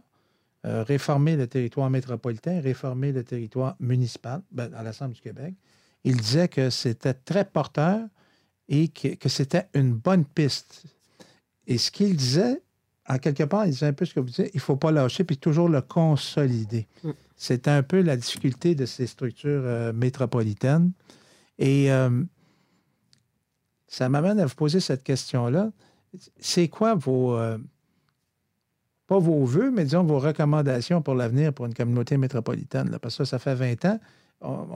euh, 0.65 0.83
réformer 0.83 1.35
le 1.35 1.45
territoire 1.45 1.89
métropolitain, 1.91 2.59
réformer 2.61 3.11
le 3.11 3.23
territoire 3.23 3.75
municipal 3.79 4.41
ben, 4.51 4.73
à 4.73 4.81
l'Assemblée 4.81 5.13
du 5.13 5.21
Québec. 5.21 5.53
Il 6.03 6.17
disait 6.17 6.47
que 6.47 6.71
c'était 6.71 7.13
très 7.13 7.45
porteur 7.45 8.01
et 8.69 8.87
que, 8.87 9.29
c'était 9.29 9.67
une 9.75 9.93
bonne 9.93 10.25
piste. 10.25 10.83
Et 11.67 11.77
ce 11.77 11.91
qu'il 11.91 12.15
disait, 12.15 12.63
en 13.07 13.19
quelque 13.19 13.43
part, 13.43 13.67
il 13.67 13.71
disait 13.71 13.87
un 13.87 13.93
peu 13.93 14.05
ce 14.05 14.15
que 14.15 14.19
vous 14.19 14.29
dites, 14.29 14.49
il 14.51 14.57
ne 14.57 14.61
faut 14.61 14.77
pas 14.77 14.91
lâcher, 14.91 15.25
puis 15.25 15.37
toujours 15.37 15.69
le 15.69 15.81
consolider. 15.81 16.87
Mm. 17.03 17.11
C'est 17.37 17.67
un 17.67 17.83
peu 17.83 18.01
la 18.01 18.17
difficulté 18.17 18.73
de 18.73 18.87
ces 18.87 19.05
structures 19.05 19.61
euh, 19.63 19.93
métropolitaines. 19.93 20.91
Et 21.59 21.91
euh, 21.91 22.23
ça 23.87 24.09
m'amène 24.09 24.39
à 24.39 24.45
vous 24.45 24.55
poser 24.55 24.79
cette 24.79 25.03
question-là. 25.03 25.71
C'est 26.39 26.67
quoi 26.67 26.95
vos, 26.95 27.35
euh, 27.37 27.57
pas 29.07 29.19
vos 29.19 29.43
voeux, 29.45 29.71
mais 29.71 29.83
disons 29.83 30.03
vos 30.03 30.19
recommandations 30.19 31.01
pour 31.01 31.15
l'avenir 31.15 31.53
pour 31.53 31.65
une 31.65 31.73
communauté 31.73 32.17
métropolitaine? 32.17 32.97
Parce 33.01 33.17
que 33.17 33.25
ça, 33.25 33.39
fait 33.39 33.55
20 33.55 33.85
ans. 33.85 33.99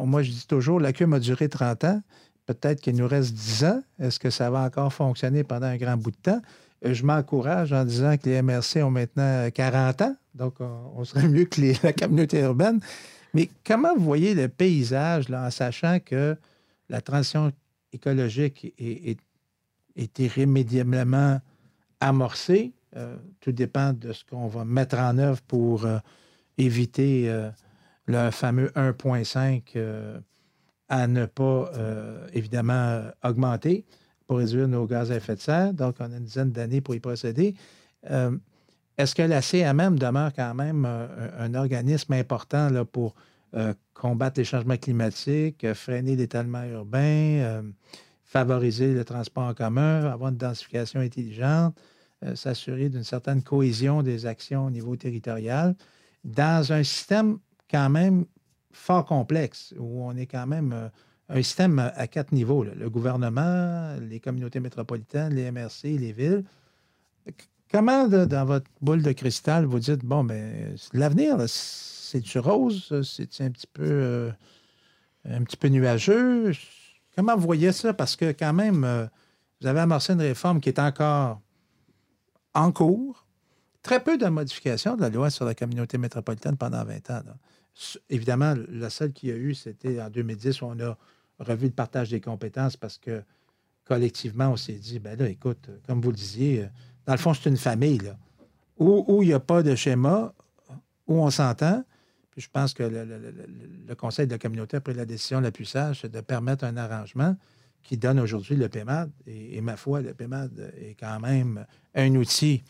moi, 0.05 0.23
je 0.23 0.31
dis 0.31 0.47
toujours, 0.47 0.79
la 0.79 0.93
CUM 0.93 1.13
a 1.13 1.19
duré 1.19 1.49
30 1.49 1.83
ans. 1.85 2.01
Peut-être 2.45 2.81
qu'il 2.81 2.95
nous 2.95 3.07
reste 3.07 3.33
10 3.33 3.65
ans. 3.65 3.83
Est-ce 3.99 4.19
que 4.19 4.29
ça 4.29 4.49
va 4.49 4.63
encore 4.63 4.91
fonctionner 4.91 5.43
pendant 5.43 5.67
un 5.67 5.77
grand 5.77 5.97
bout 5.97 6.11
de 6.11 6.17
temps? 6.17 6.41
Euh, 6.85 6.93
je 6.93 7.03
m'encourage 7.03 7.73
en 7.73 7.83
disant 7.85 8.17
que 8.17 8.29
les 8.29 8.41
MRC 8.41 8.83
ont 8.83 8.91
maintenant 8.91 9.49
40 9.53 10.01
ans, 10.01 10.15
donc 10.33 10.55
on, 10.59 11.03
serait 11.03 11.27
mieux 11.27 11.45
que 11.45 11.61
la 11.83 11.93
communauté 11.93 12.39
urbaine. 12.39 12.79
Mais 13.33 13.49
comment 13.65 13.95
vous 13.95 14.03
voyez 14.03 14.33
le 14.33 14.47
paysage 14.47 15.29
là, 15.29 15.45
en 15.45 15.51
sachant 15.51 15.99
que 16.03 16.35
la 16.89 17.01
transition 17.01 17.51
écologique 17.93 18.73
est, 18.77 19.19
irrémédiablement 20.19 21.39
amorcée. 21.99 22.73
Euh, 22.95 23.17
tout 23.39 23.51
dépend 23.51 23.93
de 23.93 24.13
ce 24.13 24.23
qu'on 24.25 24.47
va 24.47 24.65
mettre 24.65 24.97
en 24.97 25.17
œuvre 25.17 25.41
pour 25.41 25.85
euh, 25.85 25.99
éviter 26.57 27.29
euh, 27.29 27.51
le 28.07 28.31
fameux 28.31 28.69
1,5 28.69 30.21
à 30.91 31.05
ne 31.05 31.27
pas, 31.27 31.71
évidemment, 32.33 33.03
augmenter 33.23 33.85
pour 34.25 34.39
réduire 34.39 34.67
nos 34.67 34.87
gaz 34.87 35.11
à 35.11 35.17
effet 35.17 35.35
de 35.35 35.39
serre. 35.39 35.71
Donc, 35.71 35.97
on 35.99 36.11
a 36.11 36.17
une 36.17 36.23
dizaine 36.23 36.51
d'années 36.51 36.81
pour 36.81 36.95
y 36.95 36.99
procéder. 36.99 37.53
Est-ce 38.97 39.13
que 39.13 39.21
la 39.21 39.43
CMM 39.43 39.99
demeure 39.99 40.33
quand 40.33 40.55
même 40.55 40.85
un, 40.85 41.53
organisme 41.53 42.13
important 42.13 42.71
là, 42.71 42.85
pour 42.85 43.13
euh, 43.55 43.73
combattre 43.95 44.39
les 44.39 44.45
changements 44.45 44.77
climatiques, 44.77 45.63
euh, 45.63 45.73
freiner 45.73 46.15
l'étalement 46.15 46.63
urbain, 46.65 46.99
euh, 46.99 47.61
favoriser 48.23 48.93
le 48.93 49.03
transport 49.03 49.43
en 49.43 49.53
commun, 49.55 50.05
avoir 50.05 50.29
une 50.29 50.37
densification 50.37 50.99
intelligente, 50.99 51.75
s'assurer 52.35 52.89
d'une 52.89 53.05
certaine 53.05 53.41
cohésion 53.41 54.03
des 54.03 54.25
actions 54.25 54.65
au 54.65 54.69
niveau 54.69 54.95
territorial, 54.97 55.73
dans 56.25 56.73
un 56.73 56.83
système 56.83 57.39
quand 57.71 57.89
même 57.89 58.25
fort 58.71 59.05
complexe, 59.05 59.73
où 59.79 60.03
on 60.03 60.15
est 60.17 60.25
quand 60.25 60.45
même 60.45 60.91
un 61.29 61.35
système 61.37 61.79
à 61.79 62.07
quatre 62.07 62.33
niveaux. 62.33 62.65
Le 62.65 62.89
gouvernement, 62.89 63.95
les 64.01 64.19
communautés 64.19 64.59
métropolitaines, 64.59 65.33
les 65.33 65.49
MRC, 65.49 65.97
les 65.97 66.11
villes. 66.11 66.43
Comment, 67.71 68.07
dans 68.07 68.45
votre 68.45 68.69
boule 68.81 69.01
de 69.01 69.13
cristal, 69.13 69.65
vous 69.65 69.79
dites, 69.79 70.03
bon, 70.03 70.21
mais 70.23 70.51
ben, 70.51 70.77
l'avenir, 70.93 71.37
c'est-tu 72.09 72.39
rose? 72.39 73.01
C'est 73.03 73.41
un 73.41 73.51
petit 73.51 73.67
peu 73.67 73.83
euh, 73.83 74.31
un 75.25 75.43
petit 75.43 75.57
peu 75.57 75.67
nuageux? 75.67 76.53
Comment 77.15 77.35
vous 77.35 77.45
voyez 77.45 77.71
ça? 77.71 77.93
Parce 77.93 78.15
que 78.15 78.31
quand 78.31 78.53
même, 78.53 78.83
euh, 78.83 79.05
vous 79.61 79.67
avez 79.67 79.81
amorcé 79.81 80.13
une 80.13 80.21
réforme 80.21 80.59
qui 80.59 80.69
est 80.69 80.79
encore 80.79 81.41
en 82.53 82.71
cours. 82.71 83.25
Très 83.83 84.03
peu 84.03 84.17
de 84.17 84.25
modifications 84.27 84.95
de 84.95 85.01
la 85.01 85.09
loi 85.09 85.29
sur 85.29 85.45
la 85.45 85.53
communauté 85.53 85.97
métropolitaine 85.97 86.57
pendant 86.57 86.83
20 86.83 87.09
ans. 87.11 87.21
Évidemment, 88.09 88.55
la 88.69 88.89
seule 88.89 89.13
qu'il 89.13 89.29
y 89.29 89.31
a 89.31 89.35
eu, 89.35 89.53
c'était 89.53 90.01
en 90.01 90.09
2010 90.09 90.61
où 90.61 90.65
on 90.65 90.79
a 90.79 90.97
revu 91.39 91.67
le 91.67 91.73
partage 91.73 92.09
des 92.09 92.19
compétences 92.19 92.75
parce 92.75 92.97
que 92.97 93.23
collectivement, 93.85 94.49
on 94.49 94.57
s'est 94.57 94.73
dit, 94.73 94.99
ben 94.99 95.17
là, 95.17 95.29
écoute, 95.29 95.69
comme 95.87 96.01
vous 96.01 96.09
le 96.09 96.15
disiez, 96.15 96.63
euh, 96.63 96.67
dans 97.05 97.13
le 97.13 97.19
fond, 97.19 97.33
c'est 97.33 97.49
une 97.49 97.57
famille, 97.57 97.99
là, 97.99 98.17
où 98.77 99.21
il 99.23 99.27
n'y 99.27 99.33
a 99.33 99.39
pas 99.39 99.63
de 99.63 99.75
schéma, 99.75 100.33
où 101.07 101.15
on 101.21 101.29
s'entend, 101.29 101.83
je 102.39 102.47
pense 102.51 102.73
que 102.73 102.83
le, 102.83 103.95
Conseil 103.95 104.27
de 104.27 104.31
la 104.31 104.37
communauté 104.37 104.77
a 104.77 104.81
pris 104.81 104.93
la 104.93 105.05
décision 105.05 105.41
la 105.41 105.51
plus 105.51 105.65
sage, 105.65 106.03
de 106.03 106.21
permettre 106.21 106.63
un 106.63 106.77
arrangement 106.77 107.35
qui 107.83 107.97
donne 107.97 108.19
aujourd'hui 108.19 108.55
le 108.55 108.69
PEMAD. 108.69 109.11
Et, 109.27 109.59
ma 109.61 109.75
foi, 109.75 110.01
le 110.01 110.13
PEMAD 110.13 110.73
est 110.79 110.95
quand 110.99 111.19
même 111.19 111.65
un 111.95 112.15
outil 112.15 112.63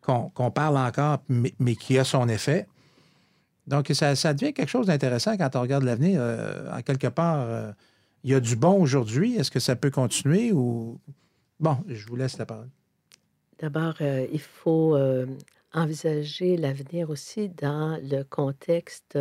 qu'on 0.00 0.50
parle 0.50 0.78
encore, 0.78 1.22
mais, 1.28 1.76
qui 1.76 1.98
a 1.98 2.04
son 2.04 2.28
effet. 2.28 2.66
Donc, 3.66 3.88
ça, 3.92 4.14
devient 4.34 4.52
quelque 4.52 4.68
chose 4.68 4.86
d'intéressant 4.86 5.36
quand 5.36 5.54
on 5.54 5.60
regarde 5.60 5.84
l'avenir. 5.84 6.20
Euh, 6.22 6.72
en 6.72 6.82
quelque 6.82 7.06
part, 7.06 7.40
euh, 7.40 7.72
il 8.24 8.30
y 8.30 8.34
a 8.34 8.40
du 8.40 8.56
bon 8.56 8.80
aujourd'hui. 8.80 9.36
Est-ce 9.36 9.50
que 9.50 9.60
ça 9.60 9.76
peut 9.76 9.90
continuer 9.90 10.50
ou... 10.52 10.98
Bon, 11.60 11.76
je 11.86 12.06
vous 12.06 12.16
laisse 12.16 12.38
la 12.38 12.46
parole. 12.46 12.70
D'abord, 13.58 13.94
euh, 14.00 14.26
il 14.32 14.40
faut 14.40 14.96
envisager 15.72 16.56
l'avenir 16.56 17.10
aussi 17.10 17.48
dans 17.48 18.00
le 18.02 18.22
contexte 18.22 19.18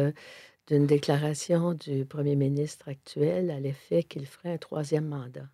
d'une 0.68 0.86
déclaration 0.86 1.74
du 1.74 2.06
premier 2.06 2.36
ministre 2.36 2.90
actuel 2.90 3.52
à 3.52 3.60
l'effet 3.60 4.04
qu'il 4.04 4.26
ferait 4.26 4.54
un 4.54 4.58
troisième 4.58 5.08
mandat. 5.08 5.50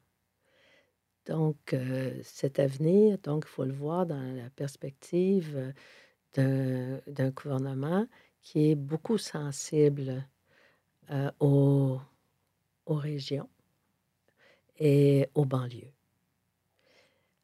Donc, 1.25 1.73
euh, 1.73 2.13
cet 2.23 2.59
avenir, 2.59 3.17
donc, 3.19 3.45
il 3.47 3.49
faut 3.49 3.65
le 3.65 3.73
voir 3.73 4.05
dans 4.05 4.21
la 4.21 4.49
perspective 4.51 5.73
d'un 6.33 7.29
gouvernement 7.31 8.07
qui 8.41 8.71
est 8.71 8.75
beaucoup 8.75 9.17
sensible 9.17 10.27
euh, 11.09 11.31
aux, 11.39 11.99
régions 12.87 13.49
et 14.77 15.29
aux 15.33 15.45
banlieues. 15.45 15.93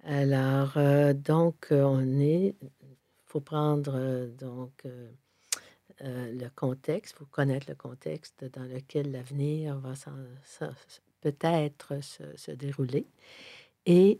Alors, 0.04 0.74
euh, 0.78 1.14
donc, 1.14 1.68
on 1.72 2.20
est 2.20 2.56
faut 3.32 3.40
prendre 3.40 3.94
euh, 3.96 4.28
donc 4.28 4.74
euh, 4.86 5.10
euh, 6.02 6.34
le 6.34 6.50
contexte, 6.50 7.18
faut 7.18 7.26
connaître 7.26 7.68
le 7.70 7.76
contexte 7.76 8.44
dans 8.54 8.64
lequel 8.64 9.12
l'avenir 9.12 9.80
va 9.80 9.94
peut-être 11.22 12.00
se, 12.02 12.52
dérouler 12.52 13.08
et 13.86 14.20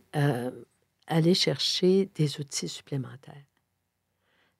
aller 1.06 1.34
chercher 1.34 2.06
des 2.14 2.40
outils 2.40 2.68
supplémentaires. 2.68 3.44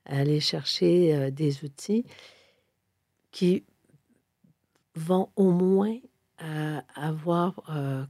aller 0.04 0.40
chercher 0.40 1.30
des 1.30 1.64
outils 1.64 2.04
qui 3.30 3.64
vont 4.94 5.30
au 5.36 5.50
moins 5.50 5.98
avoir 6.94 7.54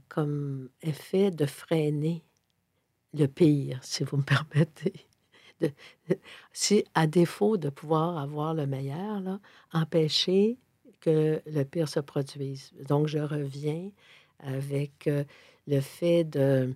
comme 0.09 0.69
effet 0.81 1.29
de 1.29 1.45
freiner 1.45 2.23
le 3.13 3.27
pire, 3.27 3.79
si 3.83 4.03
vous 4.03 4.17
me 4.17 4.23
permettez. 4.35 5.07
si, 6.53 6.83
à 6.93 7.07
défaut 7.07 7.57
de 7.57 7.69
pouvoir 7.69 8.17
avoir 8.17 8.53
le 8.53 8.65
meilleur, 8.65 9.39
empêcher 9.71 10.57
que 11.01 11.41
le 11.45 11.63
pire 11.63 11.89
se 11.89 11.99
produise. 11.99 12.71
Donc, 12.87 13.07
je 13.07 13.19
reviens 13.19 13.89
avec 14.39 15.09
le 15.67 15.81
fait 15.81 16.23
de 16.23 16.73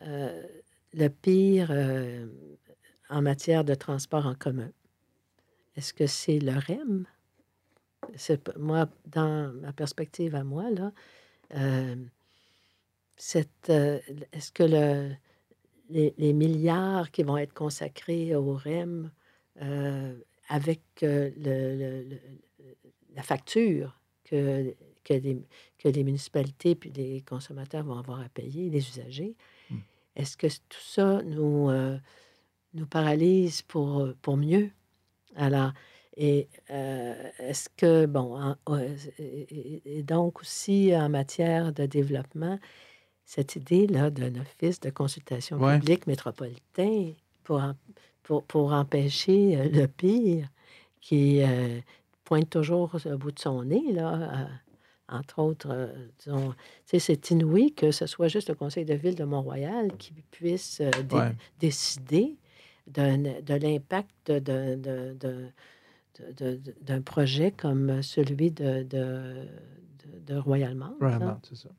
le 0.00 1.08
pire 1.08 1.72
en 3.10 3.22
matière 3.22 3.64
de 3.64 3.74
transport 3.74 4.26
en 4.26 4.34
commun. 4.34 4.70
Est-ce 5.76 5.92
que 5.92 6.06
c'est 6.06 6.38
le 6.38 6.52
REM? 6.52 7.06
Moi, 8.56 8.88
dans 9.06 9.52
ma 9.54 9.72
perspective 9.72 10.34
à 10.34 10.44
moi, 10.44 10.70
là, 10.70 10.92
euh, 11.54 11.96
est-ce 13.18 14.52
que 14.52 14.62
le, 14.62 15.14
les, 15.90 16.32
milliards 16.32 17.10
qui 17.10 17.22
vont 17.22 17.36
être 17.36 17.54
consacrés 17.54 18.34
au 18.34 18.54
REM 18.54 19.10
euh, 19.62 20.14
avec 20.48 20.80
le, 21.02 22.04
la 23.14 23.22
facture 23.22 23.98
que, 24.24 24.74
que, 25.04 25.14
les, 25.14 25.38
que 25.78 25.88
les 25.88 26.04
municipalités 26.04 26.74
puis 26.74 26.90
les 26.90 27.20
consommateurs 27.22 27.84
vont 27.84 27.98
avoir 27.98 28.20
à 28.20 28.28
payer, 28.28 28.70
les 28.70 28.88
usagers, 28.88 29.36
hmm. 29.70 29.76
est-ce 30.16 30.36
que 30.36 30.46
tout 30.46 30.80
ça 30.80 31.22
nous, 31.22 31.70
euh, 31.70 31.98
nous 32.72 32.86
paralyse 32.86 33.62
pour, 33.62 34.08
pour 34.22 34.36
mieux? 34.36 34.70
Alors, 35.36 35.72
et 36.16 36.48
euh, 36.70 37.30
est-ce 37.38 37.68
que, 37.76 38.06
bon, 38.06 38.54
et, 39.18 40.02
donc 40.04 40.40
aussi 40.40 40.94
en 40.96 41.08
matière 41.08 41.72
de 41.72 41.86
développement, 41.86 42.58
cette 43.24 43.56
idée-là 43.56 44.10
d'un 44.10 44.34
office 44.36 44.80
de 44.80 44.90
consultation 44.90 45.58
publique 45.58 46.06
métropolitain 46.06 47.12
pour, 47.42 47.62
pour, 48.22 48.44
pour, 48.44 48.72
empêcher 48.72 49.58
euh, 49.58 49.68
le 49.70 49.86
pire 49.86 50.48
qui 51.00 51.42
pointe 52.24 52.48
toujours 52.48 52.96
au 53.04 53.18
bout 53.18 53.32
de 53.32 53.38
son 53.38 53.64
nez, 53.64 53.92
là, 53.92 54.48
entre 55.08 55.40
autres, 55.40 55.68
euh, 55.70 55.92
disons, 56.18 56.54
c'est 56.86 57.30
inouï 57.30 57.72
que 57.72 57.90
ce 57.90 58.06
soit 58.06 58.28
juste 58.28 58.48
le 58.48 58.54
conseil 58.54 58.84
de 58.84 58.94
ville 58.94 59.14
de 59.14 59.24
Mont-Royal 59.24 59.94
qui 59.98 60.12
puisse 60.30 60.80
euh, 60.80 60.90
décider 61.60 62.36
de 62.86 63.54
l'impact 63.54 64.32
d'un 64.32 65.52
projet 67.02 67.50
comme 67.50 68.02
celui 68.02 68.50
de, 68.50 68.82
de, 68.82 69.46
de 70.26 70.36
Royal 70.36 70.74
Mount. 70.74 70.96
Royal 71.00 71.20
Mount, 71.20 71.40
c'est 71.48 71.56
ça. 71.56 71.70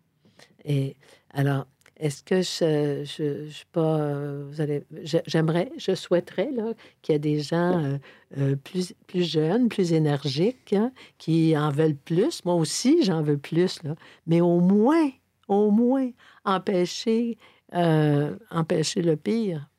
Et 0.65 0.95
alors, 1.35 1.67
est-ce 1.97 2.23
que 2.23 2.41
je, 2.41 3.03
je, 3.05 3.49
je, 3.49 3.63
pas, 3.71 4.33
vous 4.43 4.61
allez, 4.61 4.85
j'aimerais, 5.27 5.71
je 5.77 5.93
souhaiterais 5.93 6.49
là, 6.51 6.73
qu'il 7.01 7.13
y 7.13 7.15
ait 7.15 7.19
des 7.19 7.41
gens 7.41 7.83
euh, 7.83 7.97
euh, 8.37 8.55
plus, 8.55 8.93
plus 9.07 9.23
jeunes, 9.23 9.69
plus 9.69 9.93
énergiques, 9.93 10.73
hein, 10.73 10.91
qui 11.17 11.57
en 11.57 11.71
veulent 11.71 11.95
plus. 11.95 12.43
Moi 12.45 12.55
aussi, 12.55 13.03
j'en 13.03 13.21
veux 13.21 13.37
plus, 13.37 13.79
mais 14.27 14.39
au 14.39 14.59
moins, 14.61 15.09
au 15.47 15.71
moins, 15.71 16.09
empêcher, 16.45 17.37
euh, 17.73 18.35
empêcher 18.49 19.01
le 19.01 19.17
pire. 19.17 19.69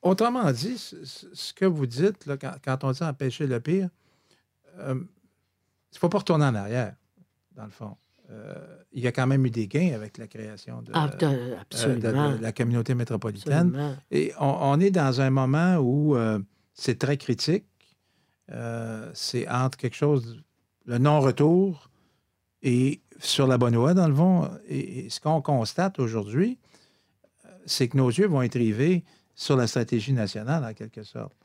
Autrement 0.00 0.50
dit, 0.52 0.78
ce 0.78 1.52
que 1.52 1.66
vous 1.66 1.86
dites, 1.86 2.24
quand, 2.40 2.54
quand, 2.64 2.84
on 2.84 2.92
dit 2.92 3.02
empêcher 3.02 3.46
le 3.46 3.60
pire, 3.60 3.90
il 4.78 4.94
ne 4.94 5.98
faut 5.98 6.08
pas 6.08 6.18
retourner 6.18 6.46
en 6.46 6.54
arrière, 6.54 6.94
dans 7.56 7.64
le 7.64 7.70
fond. 7.70 7.96
Euh, 8.30 8.54
il 8.92 9.02
y 9.02 9.06
a 9.06 9.12
quand 9.12 9.26
même 9.26 9.44
eu 9.46 9.50
des 9.50 9.68
gains 9.68 9.94
avec 9.94 10.18
la 10.18 10.26
création 10.26 10.82
de, 10.82 10.92
ah, 10.94 11.10
euh, 11.22 12.38
la 12.40 12.52
communauté 12.52 12.94
métropolitaine. 12.94 13.96
Et 14.10 14.32
on, 14.38 14.78
est 14.80 14.90
dans 14.90 15.20
un 15.20 15.30
moment 15.30 15.76
où 15.76 16.14
euh, 16.14 16.38
c'est 16.74 16.98
très 16.98 17.16
critique. 17.16 17.64
c'est 19.14 19.48
entre 19.48 19.78
quelque 19.78 19.96
chose, 19.96 20.42
le 20.84 20.98
non-retour 20.98 21.90
et 22.62 23.00
sur 23.18 23.46
la 23.46 23.56
bonne 23.56 23.76
voie, 23.76 23.94
dans 23.94 24.08
le 24.08 24.14
fond. 24.14 24.50
Et, 24.68 25.08
ce 25.08 25.20
qu'on 25.20 25.40
constate 25.40 25.98
aujourd'hui, 25.98 26.58
c'est 27.64 27.88
que 27.88 27.96
nos 27.96 28.08
yeux 28.08 28.26
vont 28.26 28.42
être 28.42 28.58
rivés 28.58 29.04
sur 29.34 29.56
la 29.56 29.66
stratégie 29.66 30.12
nationale, 30.12 30.64
en 30.64 30.74
quelque 30.74 31.02
sorte. 31.02 31.36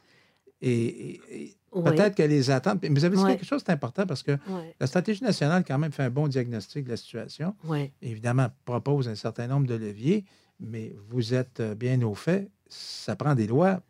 et 0.61 1.55
Peut-être 1.81 2.15
que 2.15 2.23
les 2.23 2.51
attentes. 2.51 2.79
Mais 2.81 2.89
vous 2.89 3.05
avez 3.05 3.17
dit 3.17 3.23
quelque 3.23 3.45
chose 3.45 3.63
d'important 3.63 4.05
parce 4.05 4.23
que 4.23 4.37
la 4.79 4.87
stratégie 4.87 5.23
nationale, 5.23 5.63
quand 5.65 5.77
même, 5.77 5.91
fait 5.91 6.03
un 6.03 6.09
bon 6.09 6.27
diagnostic 6.27 6.85
de 6.85 6.91
la 6.91 6.97
situation. 6.97 7.55
Évidemment, 8.01 8.47
propose 8.65 9.07
un 9.07 9.15
certain 9.15 9.47
nombre 9.47 9.67
de 9.67 9.75
leviers, 9.75 10.25
mais 10.59 10.95
vous 11.09 11.33
êtes 11.33 11.59
euh, 11.59 11.75
bien 11.75 12.01
au 12.03 12.15
fait. 12.15 12.49
Ça 12.67 13.15
prend 13.15 13.35
des 13.35 13.47
lois 13.47 13.81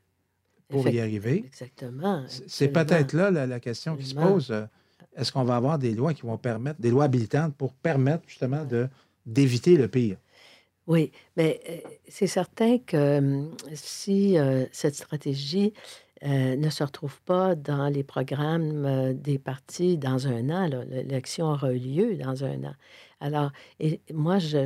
pour 0.70 0.88
y 0.88 1.00
arriver. 1.00 1.44
Exactement. 1.46 2.24
C'est 2.48 2.70
peut-être 2.70 3.14
là 3.14 3.32
la, 3.32 3.60
question 3.60 3.96
qui 3.96 4.06
se 4.06 4.16
pose. 4.16 4.52
Euh, 4.52 4.66
est-ce 5.16 5.32
qu'on 5.32 5.44
va 5.44 5.56
avoir 5.56 5.78
des 5.78 5.94
lois 5.94 6.14
qui 6.14 6.24
vont 6.24 6.38
permettre, 6.38 6.82
des 6.82 6.90
lois 6.90 7.06
habilitantes 7.06 7.56
pour 7.56 7.74
permettre 7.74 8.24
justement 8.28 8.66
de 8.66 8.88
d'éviter 9.26 9.78
le 9.78 9.88
pire? 9.88 10.18
Oui, 10.88 11.12
mais 11.38 11.62
euh, 11.70 11.78
c'est 12.10 12.28
certain 12.28 12.78
que 12.80 13.18
hum, 13.20 13.56
si 13.74 14.36
cette 14.72 14.96
stratégie 14.96 15.74
euh, 16.26 16.56
ne 16.56 16.70
se 16.70 16.84
retrouve 16.84 17.22
pas 17.24 17.54
dans 17.54 17.90
les 17.90 18.04
programmes 18.04 18.86
euh, 18.86 19.14
des 19.14 19.38
partis 19.38 19.98
dans 19.98 20.26
un 20.28 20.50
an. 20.50 20.70
L'élection 20.90 21.48
aura 21.48 21.74
eu 21.74 21.80
lieu 21.80 22.16
dans 22.16 22.46
un 22.46 22.64
an. 22.64 22.74
Alors, 23.20 23.52
et 23.82 24.00
moi, 24.14 24.40
je, 24.40 24.66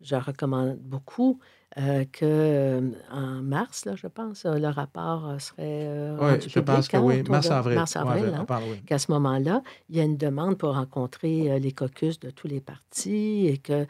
je, 0.00 0.14
recommande 0.14 0.78
beaucoup 0.78 1.40
euh, 1.76 2.06
que 2.10 2.90
en 3.10 3.42
mars, 3.42 3.84
là, 3.84 3.96
je 3.96 4.06
pense, 4.06 4.46
le 4.46 4.68
rapport 4.68 5.38
serait 5.40 5.90
oui, 6.18 6.40
je 6.46 6.60
pense 6.60 6.88
que 6.88 6.96
oui, 6.96 7.22
mars-avril. 7.22 7.76
Mars-avril, 7.76 8.34
hein, 8.34 8.46
qu'à 8.86 8.98
ce 8.98 9.12
moment-là, 9.12 9.62
il 9.90 9.96
y 9.96 10.00
a 10.00 10.04
une 10.04 10.16
demande 10.16 10.56
pour 10.56 10.74
rencontrer 10.74 11.60
les 11.60 11.72
caucus 11.72 12.18
de 12.18 12.30
tous 12.30 12.48
les 12.48 12.60
partis 12.60 13.46
et 13.46 13.58
que 13.58 13.86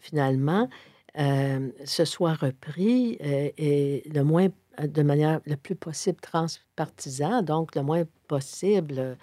finalement, 0.00 0.68
ce 1.14 2.04
soit 2.06 2.34
repris 2.34 3.18
et 3.20 4.02
le 4.14 4.22
moins 4.22 4.48
de 4.80 5.02
manière 5.02 5.40
le 5.46 5.56
plus 5.56 5.74
possible 5.74 6.20
transpartisan, 6.20 7.42
donc 7.42 7.74
le 7.74 7.82
moins 7.82 8.04
possible 8.28 9.16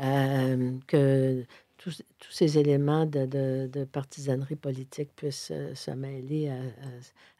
euh, 0.00 0.72
que 0.86 1.44
tous, 1.76 2.02
ces 2.30 2.58
éléments 2.58 3.06
de, 3.06 3.84
partisanerie 3.90 4.54
politique 4.54 5.10
puissent 5.16 5.50
euh, 5.52 5.74
se 5.74 5.90
mêler 5.90 6.52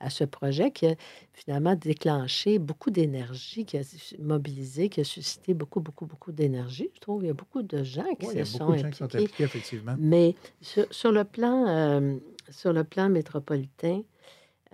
à, 0.01 0.11
ce 0.11 0.25
projet 0.25 0.73
qui 0.73 0.87
a 0.87 0.97
finalement 1.33 1.77
déclenché 1.77 2.59
beaucoup 2.59 2.91
d'énergie, 2.91 3.65
qui 3.65 3.79
a 3.79 3.83
mobilisé, 4.19 4.89
qui 4.89 5.01
a 5.01 5.05
suscité 5.05 5.55
beaucoup, 5.55 5.81
beaucoup, 5.81 6.07
beaucoup 6.07 6.33
d'énergie. 6.33 6.91
Je 6.95 7.01
trouve 7.01 7.21
qu'il 7.21 7.29
y 7.29 7.31
a 7.31 7.35
beaucoup 7.35 7.63
de 7.63 7.85
gens 7.85 8.15
qui 8.19 8.27
se 8.27 8.45
sont, 8.45 8.73
impliqués. 8.73 9.45
effectivement. 9.45 9.95
Mais 9.99 10.35
sur, 10.61 11.13
le 11.13 11.23
plan, 11.23 11.69
euh, 11.69 12.17
sur 12.51 12.73
le 12.73 12.83
plan 12.83 13.09
métropolitain, 13.09 14.03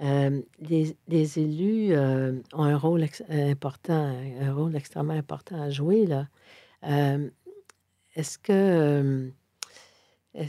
euh, 0.03 0.43
les, 0.61 1.39
élus 1.39 1.93
euh, 1.93 2.41
ont 2.53 2.63
un 2.63 2.77
rôle 2.77 3.05
important, 3.29 4.17
un 4.41 4.55
rôle 4.55 4.77
extrêmement 4.77 5.15
important 5.15 5.61
à 5.61 5.71
jouer. 5.71 6.07
Là. 6.07 6.29
Euh, 6.85 7.29
est-ce 8.15 8.39
que. 8.39 9.31
Il 10.35 10.43
ne 10.43 10.49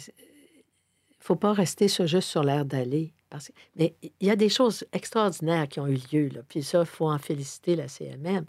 faut 1.19 1.35
pas 1.35 1.53
rester 1.53 1.87
juste 1.87 2.29
sur 2.29 2.43
l'air 2.43 2.65
d'aller? 2.65 3.13
Parce... 3.29 3.51
Mais 3.75 3.95
il 4.01 4.27
y 4.27 4.31
a 4.31 4.35
des 4.35 4.49
choses 4.49 4.85
extraordinaires 4.93 5.67
qui 5.67 5.79
ont 5.79 5.87
eu 5.87 5.99
lieu. 6.11 6.27
Là. 6.29 6.41
Puis 6.47 6.63
ça, 6.63 6.81
il 6.81 6.85
faut 6.85 7.09
en 7.09 7.17
féliciter 7.17 7.75
la 7.75 7.87
CMM. 7.87 8.45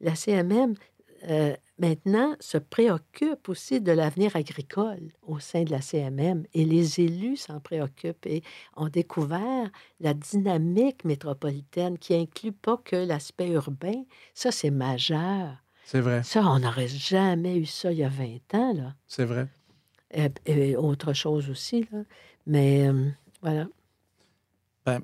La 0.00 0.14
CMM, 0.14 0.74
euh, 1.28 1.56
maintenant 1.78 2.36
se 2.40 2.58
préoccupe 2.58 3.48
aussi 3.48 3.80
de 3.80 3.92
l'avenir 3.92 4.36
agricole 4.36 5.10
au 5.22 5.38
sein 5.38 5.64
de 5.64 5.70
la 5.70 5.80
CMM 5.80 6.44
et 6.54 6.64
les 6.64 7.00
élus 7.00 7.36
s'en 7.36 7.60
préoccupent 7.60 8.26
et 8.26 8.42
ont 8.76 8.88
découvert 8.88 9.70
la 10.00 10.14
dynamique 10.14 11.04
métropolitaine 11.04 11.98
qui 11.98 12.14
inclut 12.14 12.52
pas 12.52 12.80
que 12.84 12.96
l'aspect 12.96 13.48
urbain. 13.48 14.04
Ça, 14.34 14.52
c'est 14.52 14.70
majeur. 14.70 15.56
C'est 15.84 16.00
vrai. 16.00 16.22
Ça, 16.22 16.42
on 16.46 16.60
n'aurait 16.60 16.88
jamais 16.88 17.56
eu 17.58 17.66
ça 17.66 17.92
il 17.92 17.98
y 17.98 18.04
a 18.04 18.08
20 18.08 18.54
ans. 18.54 18.72
là. 18.72 18.94
C'est 19.06 19.24
vrai. 19.24 19.48
Et, 20.46 20.76
autre 20.76 21.12
chose 21.12 21.50
aussi. 21.50 21.86
Là. 21.92 22.00
Mais 22.46 22.88
euh, 22.88 23.10
voilà. 23.42 23.66
Ben, 24.86 25.00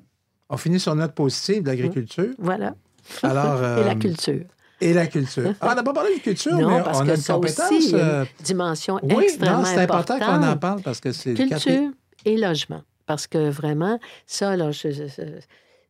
on 0.49 0.57
finit 0.57 0.79
sur 0.79 0.95
notre 0.95 1.13
positive 1.13 1.63
d'agriculture. 1.63 2.33
Voilà. 2.37 2.75
Alors, 3.23 3.57
et 3.79 3.83
la 3.83 3.91
euh, 3.91 3.95
culture. 3.95 4.45
Et 4.81 4.93
la 4.93 5.07
culture. 5.07 5.53
Ah, 5.61 5.69
on 5.71 5.75
n'a 5.75 5.83
pas 5.83 5.93
parlé 5.93 6.17
de 6.17 6.21
culture, 6.21 6.57
non, 6.57 6.77
mais 6.77 6.83
parce 6.83 7.01
on 7.01 7.05
que 7.05 7.11
a 7.11 7.15
une 7.15 7.21
ça 7.21 7.33
compétence. 7.33 7.71
Aussi, 7.71 7.91
une 7.91 8.25
dimension 8.43 8.99
oui, 9.03 9.25
extrêmement 9.25 9.63
c'est 9.63 9.77
important 9.77 10.19
qu'on 10.19 10.43
en 10.43 10.57
parle 10.57 10.81
parce 10.81 10.99
que 10.99 11.11
c'est 11.11 11.35
culture 11.35 11.91
et 12.25 12.37
logement. 12.37 12.81
Parce 13.05 13.27
que 13.27 13.49
vraiment, 13.49 13.99
ça, 14.25 14.55
là, 14.55 14.71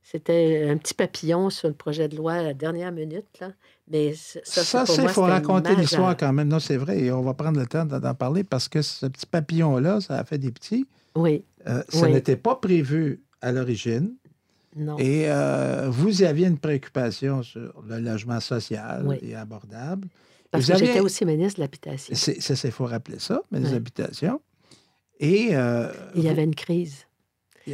c'était 0.04 0.68
un 0.70 0.78
petit 0.78 0.94
papillon 0.94 1.50
sur 1.50 1.68
le 1.68 1.74
projet 1.74 2.08
de 2.08 2.16
loi 2.18 2.34
à 2.34 2.44
la 2.44 2.54
dernière 2.54 2.92
minute. 2.92 3.28
Là. 3.40 3.52
Mais 3.90 4.14
ça, 4.14 4.64
ça 4.64 4.86
il 5.02 5.10
faut 5.10 5.24
raconter 5.24 5.76
l'histoire 5.76 6.16
quand 6.18 6.34
même. 6.34 6.48
Non, 6.48 6.60
c'est 6.60 6.78
vrai. 6.78 7.00
Et 7.00 7.12
on 7.12 7.22
va 7.22 7.34
prendre 7.34 7.60
le 7.60 7.68
temps 7.68 7.86
d'en 7.86 8.14
parler 8.14 8.44
parce 8.44 8.68
que 8.68 8.82
ce 8.82 9.06
petit 9.06 9.26
papillon-là, 9.26 10.02
ça 10.02 10.18
a 10.18 10.24
fait 10.24 10.38
des 10.38 10.52
petits. 10.52 10.88
Oui. 11.16 11.44
Euh, 11.68 11.84
ça 11.90 12.08
n'était 12.08 12.38
pas 12.38 12.56
prévu 12.56 13.22
à 13.42 13.52
l'origine. 13.52 14.16
Non. 14.76 14.98
Et 14.98 15.30
euh, 15.30 15.90
vous 15.90 16.24
aviez 16.24 16.48
une 16.48 16.58
préoccupation 16.58 17.44
sur 17.44 17.84
le 17.88 18.00
logement 18.00 18.40
social 18.40 19.20
et 19.22 19.36
abordable. 19.36 20.08
Parce 20.50 20.68
que 20.68 20.78
j'étais 20.78 21.00
aussi 21.00 21.26
ministre 21.26 21.60
de 21.60 21.64
l'Habitation. 21.64 22.14
C'est, 22.16 22.64
il 22.64 22.72
faut 22.72 22.86
rappeler 22.86 23.20
ça, 23.20 23.42
ministre 23.52 23.72
de 23.72 23.76
l'Habitation. 23.76 24.42
Et. 25.20 25.50
Euh, 25.52 25.92
il 26.16 26.24
y 26.24 26.30
avait 26.30 26.44
une 26.44 26.56
crise. 26.56 27.06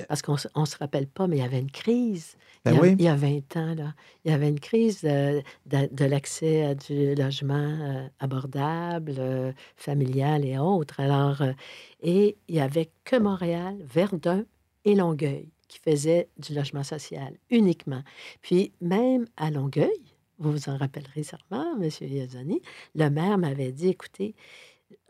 Parce 0.07 0.21
qu'on 0.21 0.33
ne 0.33 0.65
se 0.65 0.77
rappelle 0.77 1.07
pas, 1.07 1.27
mais 1.27 1.37
il 1.37 1.41
y 1.41 1.45
avait 1.45 1.59
une 1.59 1.71
crise. 1.71 2.35
Ben 2.65 2.77
il, 2.83 3.01
y 3.01 3.07
a, 3.07 3.15
20 3.15 3.55
ans, 3.55 3.75
là, 3.75 3.93
il 4.25 4.31
y 4.31 4.33
avait 4.33 4.49
une 4.49 4.59
crise 4.59 5.01
de, 5.01 5.41
de, 5.65 6.05
l'accès 6.05 6.65
à 6.65 6.75
du 6.75 7.15
logement 7.15 7.55
euh, 7.55 8.07
abordable, 8.19 9.15
euh, 9.17 9.53
familial 9.77 10.43
et 10.43 10.57
autres. 10.57 10.99
Alors, 10.99 11.41
euh, 11.41 11.53
et 12.01 12.37
il 12.49 12.55
n'y 12.55 12.61
avait 12.61 12.89
que 13.05 13.15
Montréal, 13.15 13.77
Verdun 13.85 14.43
et 14.83 14.95
Longueuil 14.95 15.49
qui 15.67 15.79
faisaient 15.79 16.29
du 16.37 16.53
logement 16.53 16.83
social 16.83 17.33
uniquement. 17.49 18.03
Puis 18.41 18.71
même 18.81 19.27
à 19.37 19.51
Longueuil, 19.51 20.01
vous 20.39 20.51
vous 20.51 20.69
en 20.69 20.77
rappellerez 20.77 21.23
sûrement, 21.23 21.75
M. 21.81 21.89
Yazani, 22.01 22.61
le 22.95 23.09
maire 23.09 23.37
m'avait 23.37 23.71
dit, 23.71 23.89
écoutez, 23.89 24.35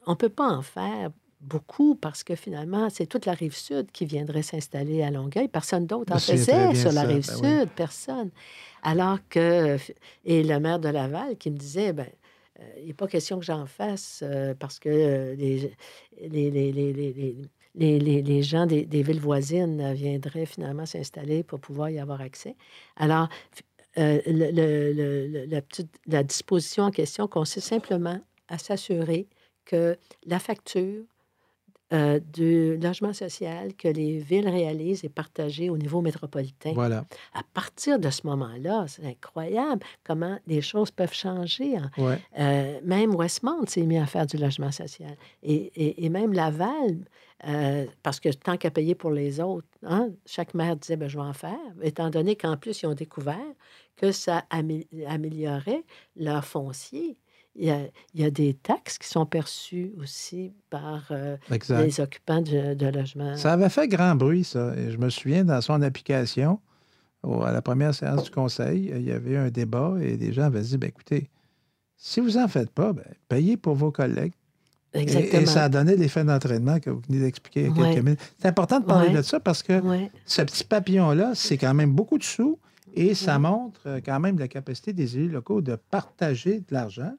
on 0.06 0.12
ne 0.12 0.16
peut 0.16 0.30
pas 0.30 0.48
en 0.48 0.62
faire 0.62 1.12
beaucoup 1.42 1.96
parce 1.96 2.24
que 2.24 2.36
finalement, 2.36 2.90
c'est 2.90 3.06
toute 3.06 3.26
la 3.26 3.34
rive 3.34 3.56
sud 3.56 3.92
qui 3.92 4.06
viendrait 4.06 4.42
s'installer 4.42 5.04
à 5.04 5.12
Longueuil. 5.12 5.48
Personne 5.48 5.86
d'autre 5.86 6.14
en 6.14 6.20
faisait 6.20 6.74
sur 6.74 6.92
la 6.92 7.04
rive 7.04 7.28
ben 7.28 7.62
sud, 7.62 7.70
personne. 7.76 8.32
Alors 8.82 9.20
que, 9.30 9.78
et 10.26 10.44
le 10.44 10.60
maire 10.60 10.80
de 10.80 10.90
Laval 10.90 11.38
qui 11.38 11.52
me 11.52 11.58
disait, 11.58 11.94
ben, 11.94 12.08
euh, 12.60 12.64
il 12.80 12.88
n'est 12.88 12.94
pas 12.94 13.08
question 13.08 13.38
que 13.40 13.46
j'en 13.46 13.66
fasse 13.66 14.22
euh, 14.24 14.56
parce 14.58 14.80
que 14.80 14.90
les, 14.90 15.72
les, 16.22 16.50
les, 16.50 16.72
les, 16.72 17.36
les 17.78 18.44
gens 18.44 18.66
des, 18.66 18.86
villes 18.86 19.20
voisines 19.20 19.94
viendraient 19.94 20.46
finalement 20.46 20.86
s'installer 20.86 21.44
pour 21.44 21.60
pouvoir 21.60 21.90
y 21.90 22.00
avoir 22.00 22.22
accès. 22.22 22.56
Alors, 22.96 23.30
euh, 23.98 24.22
la 26.08 26.24
disposition 26.24 26.84
en 26.84 26.92
question 26.92 27.28
consiste 27.28 27.68
simplement 27.68 28.20
à 28.48 28.58
s'assurer 28.58 29.28
que 29.66 29.98
la 30.26 30.40
facture 30.40 31.04
euh, 31.94 32.20
du 32.34 32.76
logement 32.76 33.14
social 33.14 33.74
que 33.74 33.88
les 33.88 34.18
villes 34.18 34.50
réalisent 34.50 35.06
et 35.06 35.10
partagées 35.10 35.70
au 35.70 35.78
niveau 35.78 36.02
métropolitain. 36.02 36.74
Voilà. 36.74 37.06
À 37.34 37.44
partir 37.54 37.98
de 37.98 38.10
ce 38.10 38.28
moment-là, 38.28 38.84
c'est 38.90 39.06
incroyable 39.06 39.86
comment 40.04 40.38
les 40.48 40.60
choses 40.62 40.92
peuvent 40.92 41.14
changer. 41.14 41.78
Hein. 41.78 42.18
Euh, 42.38 42.82
même 42.84 43.16
Westmont 43.16 43.66
s'est 43.68 43.86
mis 43.86 43.98
à 43.98 44.06
faire 44.06 44.28
du 44.28 44.36
logement 44.36 44.72
social. 44.72 45.16
Et, 45.44 46.04
et, 46.06 46.10
même 46.10 46.34
Laval, 46.34 47.06
euh, 47.48 47.86
parce 48.04 48.20
que 48.20 48.34
tant 48.34 48.58
qu'à 48.58 48.70
payer 48.70 48.94
pour 48.94 49.12
les 49.12 49.40
autres, 49.40 49.68
hein, 49.84 50.10
chaque 50.26 50.54
maire 50.56 50.76
disait 50.76 50.98
ben, 50.98 51.08
Je 51.08 51.18
vais 51.18 51.24
en 51.24 51.32
faire, 51.32 51.56
étant 51.82 52.10
donné 52.10 52.36
qu'en 52.36 52.58
plus, 52.58 52.82
ils 52.82 52.88
ont 52.88 52.96
découvert 52.96 53.54
que 53.96 54.12
ça 54.12 54.44
améliorait 54.50 55.86
leur 56.18 56.44
foncier 56.44 57.18
il 57.58 57.92
y, 58.14 58.24
a, 58.24 58.30
des 58.30 58.54
taxes 58.54 58.98
qui 58.98 59.08
sont 59.08 59.26
perçues 59.26 59.92
aussi 60.00 60.54
par 60.70 61.08
euh, 61.12 61.38
les 61.50 62.00
occupants 62.00 62.42
de, 62.42 62.76
de 62.76 62.88
logements. 62.88 63.36
Ça 63.36 63.54
avait 63.54 63.70
fait 63.70 63.88
grand 63.88 64.16
bruit, 64.16 64.44
ça. 64.44 64.74
Et 64.78 64.92
je 64.92 64.98
me 64.98 65.10
souviens, 65.10 65.44
dans 65.44 65.62
son 65.62 65.82
application, 65.82 66.60
à 67.24 67.52
la 67.52 67.62
première 67.62 67.94
séance 67.94 68.24
du 68.24 68.32
conseil, 68.32 68.92
il 68.96 69.04
y 69.04 69.12
avait 69.12 69.38
un 69.38 69.50
débat 69.50 69.96
et 70.02 70.18
des 70.18 70.34
gens 70.34 70.44
avaient 70.44 70.62
dit 70.62 70.78
ben, 70.78 70.88
écoutez, 70.90 71.30
si 71.96 72.20
vous 72.20 72.32
n'en 72.32 72.48
faites 72.48 72.70
pas, 72.70 72.94
ben, 72.94 73.06
payez 73.28 73.58
pour 73.58 73.76
vos 73.76 73.92
collègues. 73.92 74.34
Exactement. 74.94 75.42
Et, 75.42 75.46
ça 75.46 75.66
a 75.66 75.70
donné 75.70 75.96
l'effet 75.96 76.24
d'entraînement 76.24 76.80
que 76.80 76.90
vous 76.90 77.02
venez 77.08 77.20
d'expliquer 77.20 77.66
il 77.66 77.68
y 77.68 77.82
a 77.82 77.86
quelques 77.86 78.04
minutes. 78.04 78.34
C'est 78.40 78.48
important 78.48 78.80
de 78.80 78.86
parler 78.86 79.10
de 79.10 79.22
ça 79.22 79.40
parce 79.40 79.64
que 79.64 79.82
ce 80.26 80.42
petit 80.44 80.64
papillon-là, 80.64 81.32
c'est 81.36 81.58
quand 81.58 81.74
même 81.74 81.92
beaucoup 81.92 82.18
de 82.18 82.24
sous 82.24 82.60
et 82.94 83.14
ça 83.14 83.38
montre 83.38 83.82
euh, 83.86 84.02
quand 84.04 84.20
même 84.20 84.40
la 84.40 84.48
capacité 84.48 84.94
des 84.94 85.18
élus 85.18 85.30
locaux 85.30 85.62
de 85.62 85.76
partager 85.76 86.62
de 86.62 86.66
l'argent 86.72 87.14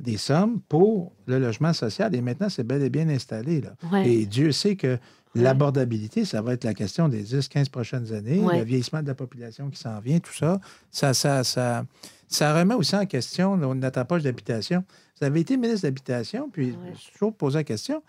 des 0.00 0.16
sommes 0.16 0.60
pour 0.60 1.12
le 1.26 1.38
logement 1.38 1.72
social. 1.72 2.14
Et 2.14 2.20
maintenant, 2.20 2.48
c'est 2.48 2.64
bel 2.64 2.82
et 2.82 2.90
bien 2.90 3.08
installé. 3.08 3.60
Là. 3.60 3.74
Et 4.04 4.26
Dieu 4.26 4.52
sait 4.52 4.76
que 4.76 4.98
l'abordabilité, 5.34 6.24
ça 6.24 6.42
va 6.42 6.54
être 6.54 6.64
la 6.64 6.74
question 6.74 7.08
des 7.08 7.24
10-15 7.24 7.70
prochaines 7.70 8.12
années, 8.12 8.40
le 8.40 8.64
vieillissement 8.64 9.02
de 9.02 9.08
la 9.08 9.14
population 9.14 9.70
qui 9.70 9.78
s'en 9.78 10.00
vient, 10.00 10.18
tout 10.20 10.34
ça. 10.34 10.60
Ça, 10.90 11.14
ça, 11.14 11.44
ça, 11.44 11.84
ça 12.28 12.58
remet 12.58 12.74
aussi 12.74 12.96
en 12.96 13.06
question 13.06 13.56
notre 13.56 13.98
approche 13.98 14.22
d'habitation. 14.22 14.84
Vous 15.18 15.26
avez 15.26 15.40
été 15.40 15.56
ministre 15.56 15.82
d'Habitation, 15.82 16.50
puis 16.50 16.76
je 16.94 17.12
toujours 17.12 17.34
posé 17.34 17.58
la 17.58 17.64
question. 17.64 18.02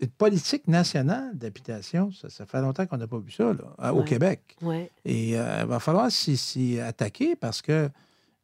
Une 0.00 0.08
politique 0.08 0.66
nationale 0.66 1.36
d'habitation, 1.36 2.10
ça, 2.12 2.46
fait 2.46 2.60
longtemps 2.60 2.86
qu'on 2.86 2.96
n'a 2.96 3.06
pas 3.06 3.18
vu 3.18 3.30
ça 3.30 3.52
là, 3.52 3.92
au 3.92 4.02
Québec. 4.02 4.56
Et 5.04 5.38
euh, 5.38 5.60
il 5.62 5.66
va 5.66 5.78
falloir 5.78 6.10
s'y 6.10 6.80
attaquer 6.80 7.36
parce 7.36 7.62
que, 7.62 7.88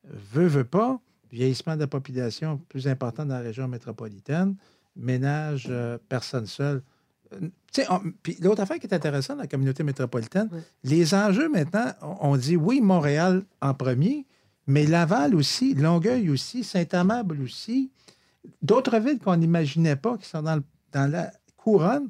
veut, 0.04 0.46
veut 0.46 0.64
pas, 0.64 1.00
vieillissement 1.32 1.74
de 1.74 1.80
la 1.80 1.86
population 1.86 2.58
plus 2.68 2.88
important 2.88 3.24
dans 3.24 3.34
la 3.34 3.40
région 3.40 3.68
métropolitaine, 3.68 4.56
ménage, 4.96 5.66
euh, 5.70 5.98
personnes 6.08 6.46
seules. 6.46 6.82
Euh, 7.32 7.48
puis 8.22 8.36
l'autre 8.40 8.62
affaire 8.62 8.78
qui 8.78 8.86
est 8.86 8.94
intéressante 8.94 9.36
dans 9.36 9.42
la 9.42 9.48
communauté 9.48 9.82
métropolitaine, 9.82 10.48
les 10.82 11.14
enjeux 11.14 11.48
maintenant, 11.48 11.92
on, 12.20 12.36
dit 12.36 12.56
oui, 12.56 12.80
Montréal 12.80 13.44
en 13.60 13.74
premier, 13.74 14.26
mais 14.66 14.86
Laval 14.86 15.34
aussi, 15.34 15.74
Longueuil 15.74 16.30
aussi, 16.30 16.64
Saint-Amable 16.64 17.40
aussi, 17.42 17.90
d'autres 18.62 18.98
villes 18.98 19.18
qu'on 19.18 19.36
n'imaginait 19.36 19.96
pas 19.96 20.16
qui 20.18 20.28
sont 20.28 20.42
dans, 20.42 20.60
dans, 20.92 21.10
la 21.10 21.32
couronne 21.56 22.08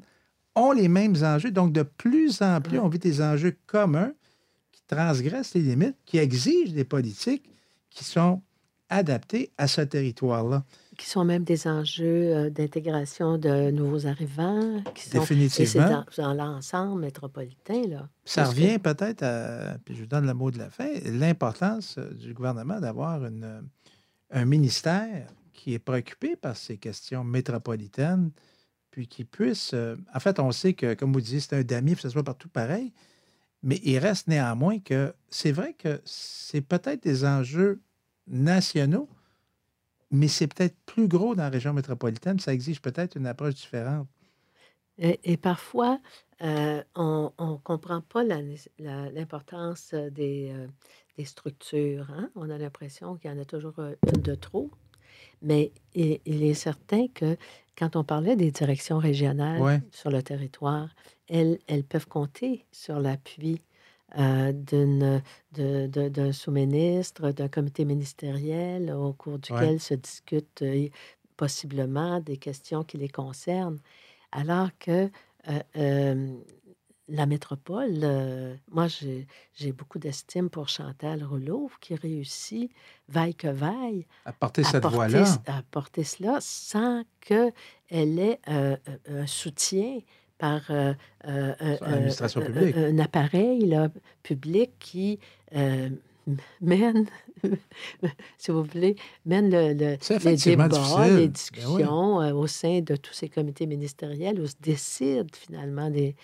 ont 0.55 0.71
les 0.71 0.87
mêmes 0.87 1.15
enjeux. 1.23 1.51
Donc, 1.51 1.71
de 1.71 1.83
plus 1.83 2.41
en 2.41 2.59
plus, 2.61 2.79
on 2.79 2.87
vit 2.87 2.99
des 2.99 3.21
enjeux 3.21 3.55
communs 3.67 4.13
qui 4.71 4.81
transgressent 4.87 5.53
les 5.53 5.61
limites, 5.61 5.97
qui 6.05 6.17
exigent 6.17 6.73
des 6.73 6.83
politiques 6.83 7.49
qui 7.89 8.03
sont 8.03 8.41
adaptés 8.91 9.51
à 9.57 9.67
ce 9.67 9.81
territoire-là. 9.81 10.63
Qui 10.97 11.09
sont 11.09 11.23
même 11.25 11.43
des 11.43 11.65
enjeux 11.65 12.35
euh, 12.35 12.49
d'intégration 12.51 13.39
de 13.39 13.71
nouveaux 13.71 14.05
arrivants. 14.05 14.83
Qui 14.93 15.09
sont, 15.09 15.19
Définitivement. 15.19 16.05
Dans, 16.17 16.33
l'ensemble 16.33 17.01
métropolitain. 17.01 17.87
Là, 17.87 18.09
Ça 18.23 18.43
revient 18.43 18.77
peut-être 18.77 19.23
à, 19.23 19.77
puis 19.83 19.95
je 19.95 20.01
vous 20.01 20.07
donne 20.07 20.27
le 20.27 20.33
mot 20.33 20.51
de 20.51 20.59
la 20.59 20.69
fin, 20.69 20.89
l'importance 21.05 21.95
euh, 21.97 22.13
du 22.13 22.33
gouvernement 22.33 22.79
d'avoir 22.79 23.25
une, 23.25 23.63
un 24.29 24.45
ministère 24.45 25.27
qui 25.53 25.73
est 25.73 25.79
préoccupé 25.79 26.35
par 26.35 26.55
ces 26.55 26.77
questions 26.77 27.23
métropolitaines, 27.23 28.31
puis 28.91 29.07
qui 29.07 29.23
puisse... 29.23 29.71
Euh, 29.73 29.95
en 30.13 30.19
fait, 30.19 30.39
on 30.39 30.51
sait 30.51 30.73
que, 30.73 30.93
comme 30.93 31.13
vous 31.13 31.21
disiez, 31.21 31.39
c'est 31.39 31.55
un 31.55 31.63
damier, 31.63 31.95
que 31.95 32.01
ce 32.01 32.09
soit 32.09 32.23
partout 32.23 32.49
pareil, 32.49 32.91
mais 33.63 33.79
il 33.83 33.97
reste 33.97 34.27
néanmoins 34.27 34.79
que 34.79 35.13
c'est 35.29 35.51
vrai 35.51 35.73
que 35.73 36.01
c'est 36.03 36.61
peut-être 36.61 37.03
des 37.03 37.25
enjeux 37.25 37.81
nationaux, 38.31 39.07
mais 40.09 40.27
c'est 40.27 40.47
peut-être 40.47 40.75
plus 40.85 41.07
gros 41.07 41.35
dans 41.35 41.43
la 41.43 41.49
région 41.49 41.73
métropolitaine. 41.73 42.39
Ça 42.39 42.53
exige 42.53 42.81
peut-être 42.81 43.15
une 43.15 43.27
approche 43.27 43.55
différente. 43.55 44.07
Et, 44.97 45.37
parfois, 45.37 45.99
euh, 46.43 46.83
on 46.95 47.31
ne 47.39 47.55
comprend 47.57 48.01
pas 48.01 48.23
l'importance 48.23 49.95
des, 49.95 50.51
euh, 50.53 50.67
des, 51.17 51.25
structures. 51.25 52.07
Hein. 52.11 52.29
On 52.35 52.49
a 52.51 52.57
l'impression 52.59 53.15
qu'il 53.15 53.31
y 53.31 53.33
en 53.33 53.39
a 53.39 53.45
toujours 53.45 53.79
euh, 53.79 53.95
une 54.05 54.21
de 54.21 54.35
trop. 54.35 54.69
Mais 55.41 55.71
il, 55.95 56.43
est 56.43 56.53
certain 56.53 57.07
que 57.07 57.35
quand 57.75 57.95
on 57.95 58.03
parlait 58.03 58.35
des 58.35 58.51
directions 58.51 58.99
régionales 58.99 59.81
sur 59.91 60.11
le 60.11 60.21
territoire, 60.21 60.89
elles, 61.27 61.57
elles 61.67 61.83
peuvent 61.83 62.07
compter 62.07 62.65
sur 62.71 62.99
l'appui 62.99 63.59
euh, 64.17 64.51
d'un 65.57 66.31
sous-ministre, 66.33 67.31
d'un 67.31 67.47
comité 67.47 67.85
ministériel 67.85 68.91
au 68.91 69.13
cours 69.13 69.39
duquel 69.39 69.79
se 69.79 69.93
discutent 69.93 70.63
euh, 70.63 70.89
possiblement 71.37 72.19
des 72.19 72.37
questions 72.37 72.83
qui 72.83 72.97
les 72.97 73.07
concernent. 73.07 73.79
Alors 74.33 74.69
que 74.79 75.09
euh, 75.77 76.37
la 77.07 77.25
métropole, 77.25 78.57
moi, 78.69 78.87
j'ai 78.87 79.71
beaucoup 79.71 79.99
d'estime 79.99 80.49
pour 80.49 80.69
Chantal 80.69 81.23
Rouleau, 81.23 81.69
qui 81.81 81.95
réussit, 81.95 82.71
vaille 83.09 83.35
que 83.35 83.47
vaille, 83.47 84.05
à 84.25 84.31
porter 84.31 84.63
cette 84.63 84.85
voix-là. 84.85 85.25
À 85.47 85.61
porter 85.71 86.03
cela 86.03 86.37
sans 86.39 87.03
qu'elle 87.19 87.53
ait 87.89 88.39
un 88.47 89.27
soutien 89.27 89.99
par 90.41 90.61
euh, 90.71 90.93
euh, 91.27 91.53
un, 91.81 92.97
appareil 92.99 93.67
là, 93.67 93.89
public 94.23 94.71
qui, 94.79 95.19
mène, 96.61 97.05
si 98.39 98.51
vous 98.51 98.63
voulez, 98.63 98.95
mène 99.25 99.51
le, 99.51 99.73
le- 99.73 99.97
les 100.29 100.35
débats, 100.35 100.67
difficile. 100.67 100.97
Ben 100.97 101.15
les 101.17 101.21
oui. 101.23 101.29
discussions 101.29 102.21
euh, 102.21 102.33
au 102.33 102.47
sein 102.47 102.79
de 102.81 102.95
tous 102.95 103.13
ces 103.13 103.29
comités 103.29 103.67
ministériels 103.67 104.39
où 104.39 104.47
se 104.47 104.55
décident 104.59 105.29
finalement 105.33 105.89
les, 105.89 106.15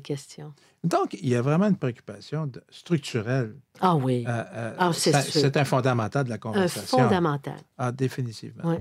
questions. 0.00 0.52
Donc, 0.82 1.14
il 1.14 1.28
y 1.28 1.34
a 1.36 1.42
vraiment 1.42 1.66
une 1.66 1.76
préoccupation 1.76 2.46
de- 2.46 2.62
structurelle. 2.70 3.54
Ah 3.80 3.94
oui, 3.96 4.24
Euh, 4.28 4.44
euh, 4.54 4.74
Ah, 4.78 4.90
c'est 4.92 5.12
ça- 5.12 5.22
sûr. 5.22 5.40
c'est 5.40 5.56
un 5.56 5.64
fondamental 5.64 6.24
de 6.24 6.28
la 6.30 6.36
un 6.36 6.38
conversation. 6.38 6.98
fondamental. 6.98 7.56
Ah, 7.78 7.92
définitivement. 7.92 8.62
Oui. 8.64 8.76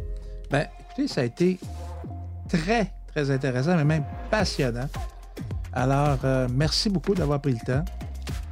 Ben, 0.50 0.68
écoutez, 0.82 1.08
ça 1.08 1.22
a 1.22 1.24
été 1.24 1.60
très, 2.50 2.92
très 3.16 3.32
intéressant, 3.32 3.76
mais 3.78 3.86
même 3.86 4.04
passionnant. 4.30 4.90
Alors, 5.72 6.18
euh, 6.26 6.48
merci 6.52 6.90
beaucoup 6.90 7.16
d'avoir 7.16 7.40
pris 7.40 7.54
le 7.54 7.66
temps. 7.66 7.86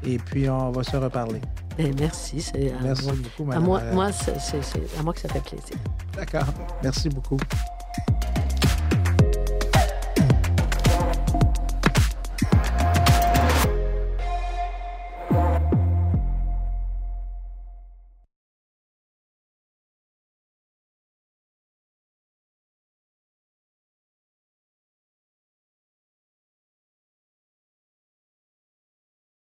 Et 0.06 0.18
puis, 0.18 0.50
on 0.50 0.72
va 0.72 0.84
se 0.84 0.96
reparler. 0.96 1.42
Ben, 1.78 1.94
merci. 2.00 2.42
C'est 2.42 2.72
à 2.72 2.82
Merci 2.82 3.06
moi, 3.06 3.14
beaucoup, 3.16 3.52
à 3.52 3.60
moi, 3.60 4.12
c'est 4.12 4.34
à 5.00 5.04
moi 5.04 5.14
que 5.14 5.20
ça 5.22 5.30
fait 5.30 5.42
plaisir. 5.42 5.76
D'accord. 6.16 6.46
Merci 6.82 7.10
beaucoup. 7.10 7.38